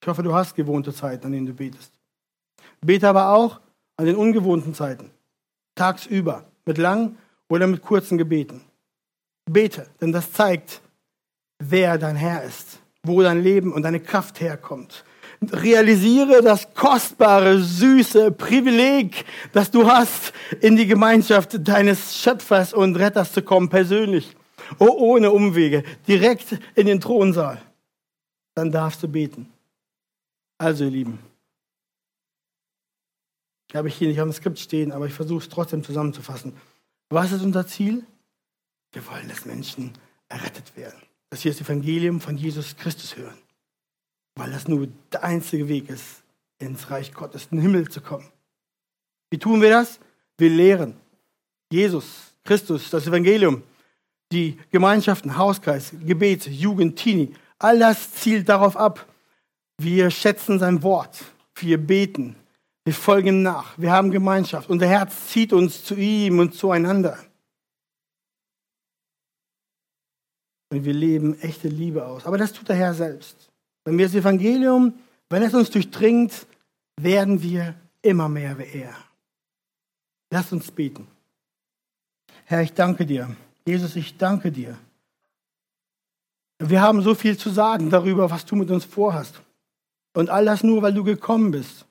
Ich 0.00 0.08
hoffe, 0.08 0.22
du 0.22 0.34
hast 0.34 0.54
gewohnte 0.54 0.92
Zeiten, 0.92 1.26
an 1.26 1.32
denen 1.32 1.46
du 1.46 1.54
betest. 1.54 1.92
Bete 2.84 3.08
aber 3.08 3.30
auch 3.30 3.60
an 3.96 4.06
den 4.06 4.16
ungewohnten 4.16 4.74
Zeiten. 4.74 5.10
Tagsüber, 5.74 6.44
mit 6.64 6.78
langen 6.78 7.18
oder 7.48 7.66
mit 7.66 7.82
kurzen 7.82 8.18
Gebeten. 8.18 8.62
Bete, 9.50 9.86
denn 10.00 10.12
das 10.12 10.32
zeigt, 10.32 10.80
wer 11.58 11.98
dein 11.98 12.16
Herr 12.16 12.42
ist, 12.44 12.78
wo 13.02 13.22
dein 13.22 13.42
Leben 13.42 13.72
und 13.72 13.82
deine 13.82 14.00
Kraft 14.00 14.40
herkommt 14.40 15.04
realisiere 15.52 16.42
das 16.42 16.72
kostbare, 16.74 17.60
süße 17.60 18.30
Privileg, 18.32 19.24
das 19.52 19.70
du 19.70 19.86
hast, 19.86 20.32
in 20.60 20.76
die 20.76 20.86
Gemeinschaft 20.86 21.66
deines 21.66 22.16
Schöpfers 22.16 22.72
und 22.72 22.96
Retters 22.96 23.32
zu 23.32 23.42
kommen, 23.42 23.68
persönlich, 23.68 24.34
oh, 24.78 24.88
ohne 24.88 25.30
Umwege, 25.30 25.84
direkt 26.06 26.58
in 26.74 26.86
den 26.86 27.00
Thronsaal. 27.00 27.60
Dann 28.54 28.70
darfst 28.70 29.02
du 29.02 29.08
beten. 29.08 29.48
Also, 30.58 30.84
ihr 30.84 30.90
Lieben, 30.90 31.18
habe 33.74 33.88
ich 33.88 33.94
hier 33.94 34.08
nicht 34.08 34.20
am 34.20 34.32
Skript 34.32 34.58
stehen, 34.58 34.92
aber 34.92 35.06
ich 35.06 35.14
versuche 35.14 35.42
es 35.42 35.48
trotzdem 35.48 35.82
zusammenzufassen. 35.82 36.54
Was 37.10 37.32
ist 37.32 37.42
unser 37.42 37.66
Ziel? 37.66 38.04
Wir 38.92 39.06
wollen, 39.06 39.28
dass 39.28 39.44
Menschen 39.44 39.92
errettet 40.28 40.76
werden, 40.76 41.00
dass 41.30 41.40
sie 41.40 41.48
das 41.48 41.60
Evangelium 41.60 42.20
von 42.20 42.36
Jesus 42.36 42.76
Christus 42.76 43.16
hören 43.16 43.36
weil 44.36 44.50
das 44.50 44.68
nur 44.68 44.88
der 45.12 45.24
einzige 45.24 45.68
Weg 45.68 45.88
ist, 45.88 46.22
ins 46.58 46.90
Reich 46.90 47.12
Gottes, 47.12 47.48
in 47.50 47.58
den 47.58 47.62
Himmel 47.62 47.88
zu 47.88 48.00
kommen. 48.00 48.26
Wie 49.30 49.38
tun 49.38 49.60
wir 49.60 49.70
das? 49.70 49.98
Wir 50.38 50.50
lehren 50.50 50.94
Jesus, 51.70 52.34
Christus, 52.44 52.90
das 52.90 53.06
Evangelium, 53.06 53.62
die 54.32 54.58
Gemeinschaften, 54.70 55.36
Hauskreis, 55.36 55.92
Gebet, 56.04 56.46
Jugend, 56.46 56.96
Teenie. 56.96 57.34
All 57.58 57.78
das 57.78 58.12
zielt 58.12 58.48
darauf 58.48 58.76
ab. 58.76 59.06
Wir 59.78 60.10
schätzen 60.10 60.58
sein 60.58 60.82
Wort. 60.82 61.24
Wir 61.56 61.78
beten. 61.78 62.36
Wir 62.84 62.94
folgen 62.94 63.42
nach. 63.42 63.78
Wir 63.78 63.90
haben 63.90 64.10
Gemeinschaft. 64.10 64.68
Unser 64.68 64.86
Herz 64.86 65.28
zieht 65.28 65.52
uns 65.52 65.84
zu 65.84 65.94
ihm 65.94 66.38
und 66.38 66.54
zueinander. 66.54 67.18
Und 70.70 70.84
wir 70.84 70.92
leben 70.92 71.38
echte 71.40 71.68
Liebe 71.68 72.04
aus. 72.04 72.26
Aber 72.26 72.36
das 72.36 72.52
tut 72.52 72.68
der 72.68 72.76
Herr 72.76 72.94
selbst. 72.94 73.50
Wenn 73.84 73.96
wir 73.96 74.06
das 74.06 74.14
Evangelium, 74.14 74.94
wenn 75.30 75.42
es 75.42 75.54
uns 75.54 75.70
durchdringt, 75.70 76.46
werden 77.00 77.42
wir 77.42 77.74
immer 78.02 78.28
mehr 78.28 78.58
wie 78.58 78.80
er. 78.80 78.94
Lass 80.30 80.52
uns 80.52 80.70
beten. 80.70 81.06
Herr, 82.44 82.62
ich 82.62 82.72
danke 82.74 83.06
dir. 83.06 83.34
Jesus, 83.66 83.96
ich 83.96 84.18
danke 84.18 84.52
dir. 84.52 84.76
Wir 86.58 86.82
haben 86.82 87.02
so 87.02 87.14
viel 87.14 87.38
zu 87.38 87.50
sagen 87.50 87.88
darüber, 87.88 88.30
was 88.30 88.44
du 88.44 88.56
mit 88.56 88.70
uns 88.70 88.84
vorhast. 88.84 89.40
Und 90.12 90.28
all 90.28 90.44
das 90.44 90.62
nur, 90.62 90.82
weil 90.82 90.92
du 90.92 91.02
gekommen 91.02 91.50
bist, 91.50 91.86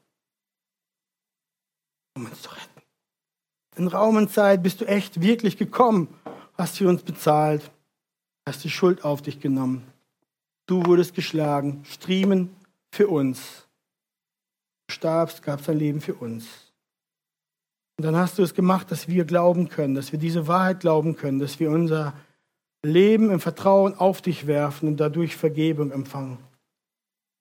um 2.15 2.25
uns 2.25 2.41
zu 2.41 2.49
retten. 2.49 2.81
In 3.75 3.87
Raum 3.87 4.17
und 4.17 4.31
Zeit 4.31 4.61
bist 4.61 4.81
du 4.81 4.85
echt 4.85 5.21
wirklich 5.21 5.57
gekommen, 5.57 6.07
hast 6.55 6.77
für 6.77 6.87
uns 6.87 7.01
bezahlt, 7.01 7.71
hast 8.45 8.63
die 8.63 8.69
Schuld 8.69 9.03
auf 9.03 9.21
dich 9.21 9.39
genommen. 9.39 9.83
Du 10.67 10.85
wurdest 10.85 11.15
geschlagen, 11.15 11.83
Striemen 11.85 12.55
für 12.91 13.07
uns. 13.07 13.67
Du 14.87 14.93
starbst, 14.93 15.41
gabst 15.41 15.67
dein 15.67 15.77
Leben 15.77 16.01
für 16.01 16.13
uns. 16.13 16.45
Und 17.97 18.05
dann 18.05 18.15
hast 18.15 18.37
du 18.37 18.43
es 18.43 18.53
gemacht, 18.53 18.91
dass 18.91 19.07
wir 19.07 19.25
glauben 19.25 19.69
können, 19.69 19.95
dass 19.95 20.11
wir 20.11 20.19
diese 20.19 20.47
Wahrheit 20.47 20.79
glauben 20.79 21.15
können, 21.15 21.39
dass 21.39 21.59
wir 21.59 21.69
unser 21.69 22.13
Leben 22.83 23.31
im 23.31 23.39
Vertrauen 23.39 23.95
auf 23.95 24.21
dich 24.21 24.45
werfen 24.45 24.87
und 24.89 24.97
dadurch 24.97 25.35
Vergebung 25.35 25.91
empfangen. 25.91 26.37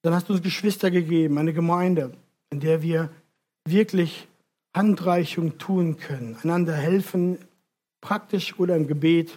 Dann 0.03 0.13
hast 0.13 0.29
du 0.29 0.33
uns 0.33 0.41
Geschwister 0.41 0.91
gegeben, 0.91 1.37
eine 1.37 1.53
Gemeinde, 1.53 2.11
in 2.49 2.59
der 2.59 2.81
wir 2.81 3.09
wirklich 3.65 4.27
Handreichung 4.73 5.57
tun 5.57 5.97
können, 5.97 6.37
einander 6.43 6.73
helfen, 6.73 7.37
praktisch 8.01 8.59
oder 8.59 8.75
im 8.75 8.87
Gebet. 8.87 9.31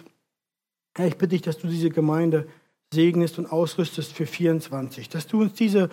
Herr, 0.95 1.07
ich 1.07 1.17
bitte 1.17 1.29
dich, 1.29 1.41
dass 1.41 1.59
du 1.59 1.67
diese 1.67 1.89
Gemeinde 1.89 2.47
segnest 2.93 3.37
und 3.37 3.45
ausrüstest 3.45 4.13
für 4.13 4.25
24, 4.25 5.09
dass 5.09 5.27
du 5.27 5.41
uns 5.41 5.53
diese 5.53 5.89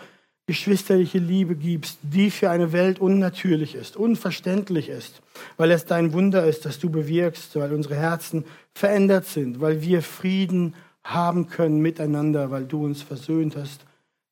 geschwisterliche 0.46 1.18
Liebe 1.18 1.56
gibst, 1.56 1.98
die 2.02 2.30
für 2.30 2.50
eine 2.50 2.72
Welt 2.72 2.98
unnatürlich 2.98 3.74
ist, 3.74 3.96
unverständlich 3.96 4.88
ist, 4.88 5.22
weil 5.56 5.70
es 5.70 5.86
dein 5.86 6.12
Wunder 6.12 6.44
ist, 6.46 6.66
dass 6.66 6.78
du 6.78 6.90
bewirkst, 6.90 7.56
weil 7.56 7.72
unsere 7.72 7.96
Herzen 7.96 8.44
verändert 8.74 9.26
sind, 9.26 9.60
weil 9.60 9.80
wir 9.80 10.02
Frieden 10.02 10.74
haben 11.02 11.48
können 11.48 11.80
miteinander, 11.80 12.50
weil 12.50 12.66
du 12.66 12.84
uns 12.84 13.02
versöhnt 13.02 13.56
hast 13.56 13.84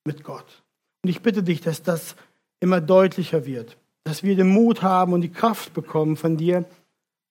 mit 0.04 0.22
Gott. 0.22 0.62
Und 1.02 1.10
ich 1.10 1.22
bitte 1.22 1.42
dich, 1.42 1.60
dass 1.60 1.82
das 1.82 2.14
immer 2.60 2.80
deutlicher 2.80 3.46
wird, 3.46 3.76
dass 4.04 4.22
wir 4.22 4.36
den 4.36 4.48
Mut 4.48 4.82
haben 4.82 5.12
und 5.12 5.20
die 5.20 5.32
Kraft 5.32 5.74
bekommen 5.74 6.16
von 6.16 6.36
dir, 6.36 6.64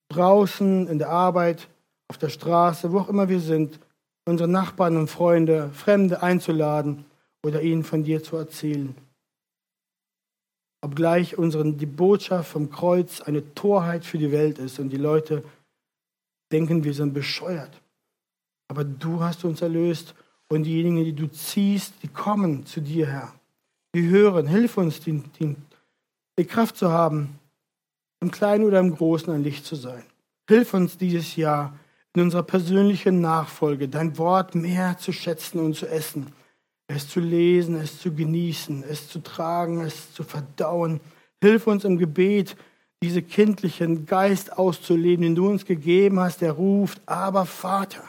draußen, 0.09 0.87
in 0.87 0.99
der 0.99 1.09
Arbeit, 1.09 1.67
auf 2.07 2.17
der 2.17 2.29
Straße, 2.29 2.91
wo 2.91 2.99
auch 2.99 3.09
immer 3.09 3.29
wir 3.29 3.39
sind, 3.39 3.79
unsere 4.25 4.49
Nachbarn 4.49 4.97
und 4.97 5.09
Freunde, 5.09 5.69
Fremde 5.73 6.21
einzuladen 6.21 7.05
oder 7.43 7.61
ihnen 7.61 7.83
von 7.83 8.03
dir 8.03 8.21
zu 8.23 8.37
erzählen. 8.37 8.95
Obgleich 10.83 11.37
unseren, 11.37 11.77
die 11.77 11.85
Botschaft 11.85 12.51
vom 12.51 12.69
Kreuz 12.71 13.21
eine 13.21 13.53
Torheit 13.53 14.03
für 14.03 14.17
die 14.17 14.31
Welt 14.31 14.57
ist 14.57 14.79
und 14.79 14.89
die 14.89 14.97
Leute 14.97 15.43
denken, 16.51 16.83
wir 16.83 16.93
sind 16.93 17.13
bescheuert. 17.13 17.81
Aber 18.67 18.83
du 18.83 19.21
hast 19.21 19.45
uns 19.45 19.61
erlöst 19.61 20.15
und 20.49 20.63
diejenigen, 20.63 21.03
die 21.03 21.13
du 21.13 21.27
ziehst, 21.27 21.93
die 22.03 22.07
kommen 22.07 22.65
zu 22.65 22.81
dir, 22.81 23.07
Herr. 23.07 23.33
Die 23.93 24.09
hören, 24.09 24.47
hilf 24.47 24.77
uns, 24.77 24.99
die, 25.01 25.19
die, 25.39 25.55
die 26.37 26.45
Kraft 26.45 26.77
zu 26.77 26.91
haben, 26.91 27.39
im 28.21 28.31
Kleinen 28.31 28.63
oder 28.63 28.79
im 28.79 28.95
Großen 28.95 29.33
ein 29.33 29.43
Licht 29.43 29.65
zu 29.65 29.75
sein. 29.75 30.03
Hilf 30.47 30.73
uns 30.73 30.97
dieses 30.97 31.35
Jahr 31.35 31.77
in 32.13 32.23
unserer 32.23 32.43
persönlichen 32.43 33.21
Nachfolge, 33.21 33.87
dein 33.87 34.17
Wort 34.17 34.53
mehr 34.55 34.97
zu 34.97 35.11
schätzen 35.11 35.59
und 35.59 35.75
zu 35.75 35.87
essen, 35.87 36.27
es 36.87 37.07
zu 37.07 37.19
lesen, 37.19 37.75
es 37.75 37.99
zu 37.99 38.13
genießen, 38.13 38.83
es 38.83 39.07
zu 39.07 39.19
tragen, 39.19 39.81
es 39.81 40.13
zu 40.13 40.23
verdauen. 40.23 40.99
Hilf 41.41 41.67
uns 41.67 41.85
im 41.85 41.97
Gebet, 41.97 42.55
diese 43.01 43.21
kindlichen 43.21 44.05
Geist 44.05 44.57
auszuleben, 44.57 45.23
den 45.23 45.35
du 45.35 45.47
uns 45.49 45.65
gegeben 45.65 46.19
hast, 46.19 46.41
der 46.41 46.51
ruft, 46.51 47.01
aber 47.07 47.45
Vater. 47.45 48.03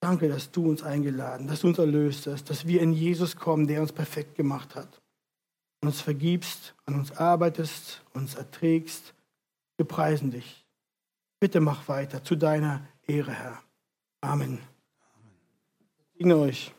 Danke, 0.00 0.28
dass 0.28 0.50
du 0.50 0.68
uns 0.68 0.82
eingeladen, 0.82 1.46
dass 1.46 1.60
du 1.60 1.68
uns 1.68 1.78
erlöst 1.78 2.26
hast, 2.26 2.48
dass 2.50 2.66
wir 2.66 2.80
in 2.80 2.92
Jesus 2.92 3.36
kommen, 3.36 3.66
der 3.66 3.82
uns 3.82 3.92
perfekt 3.92 4.34
gemacht 4.36 4.74
hat. 4.74 5.01
Uns 5.82 6.00
vergibst, 6.00 6.74
an 6.86 6.94
uns 6.94 7.12
arbeitest, 7.12 8.02
uns 8.14 8.34
erträgst. 8.34 9.14
Wir 9.76 9.86
preisen 9.86 10.30
dich. 10.30 10.64
Bitte 11.40 11.60
mach 11.60 11.88
weiter 11.88 12.22
zu 12.22 12.36
deiner 12.36 12.86
Ehre, 13.06 13.32
Herr. 13.32 13.62
Amen. 14.20 14.58
Amen. 15.14 15.36
Segne 16.14 16.36
euch. 16.36 16.72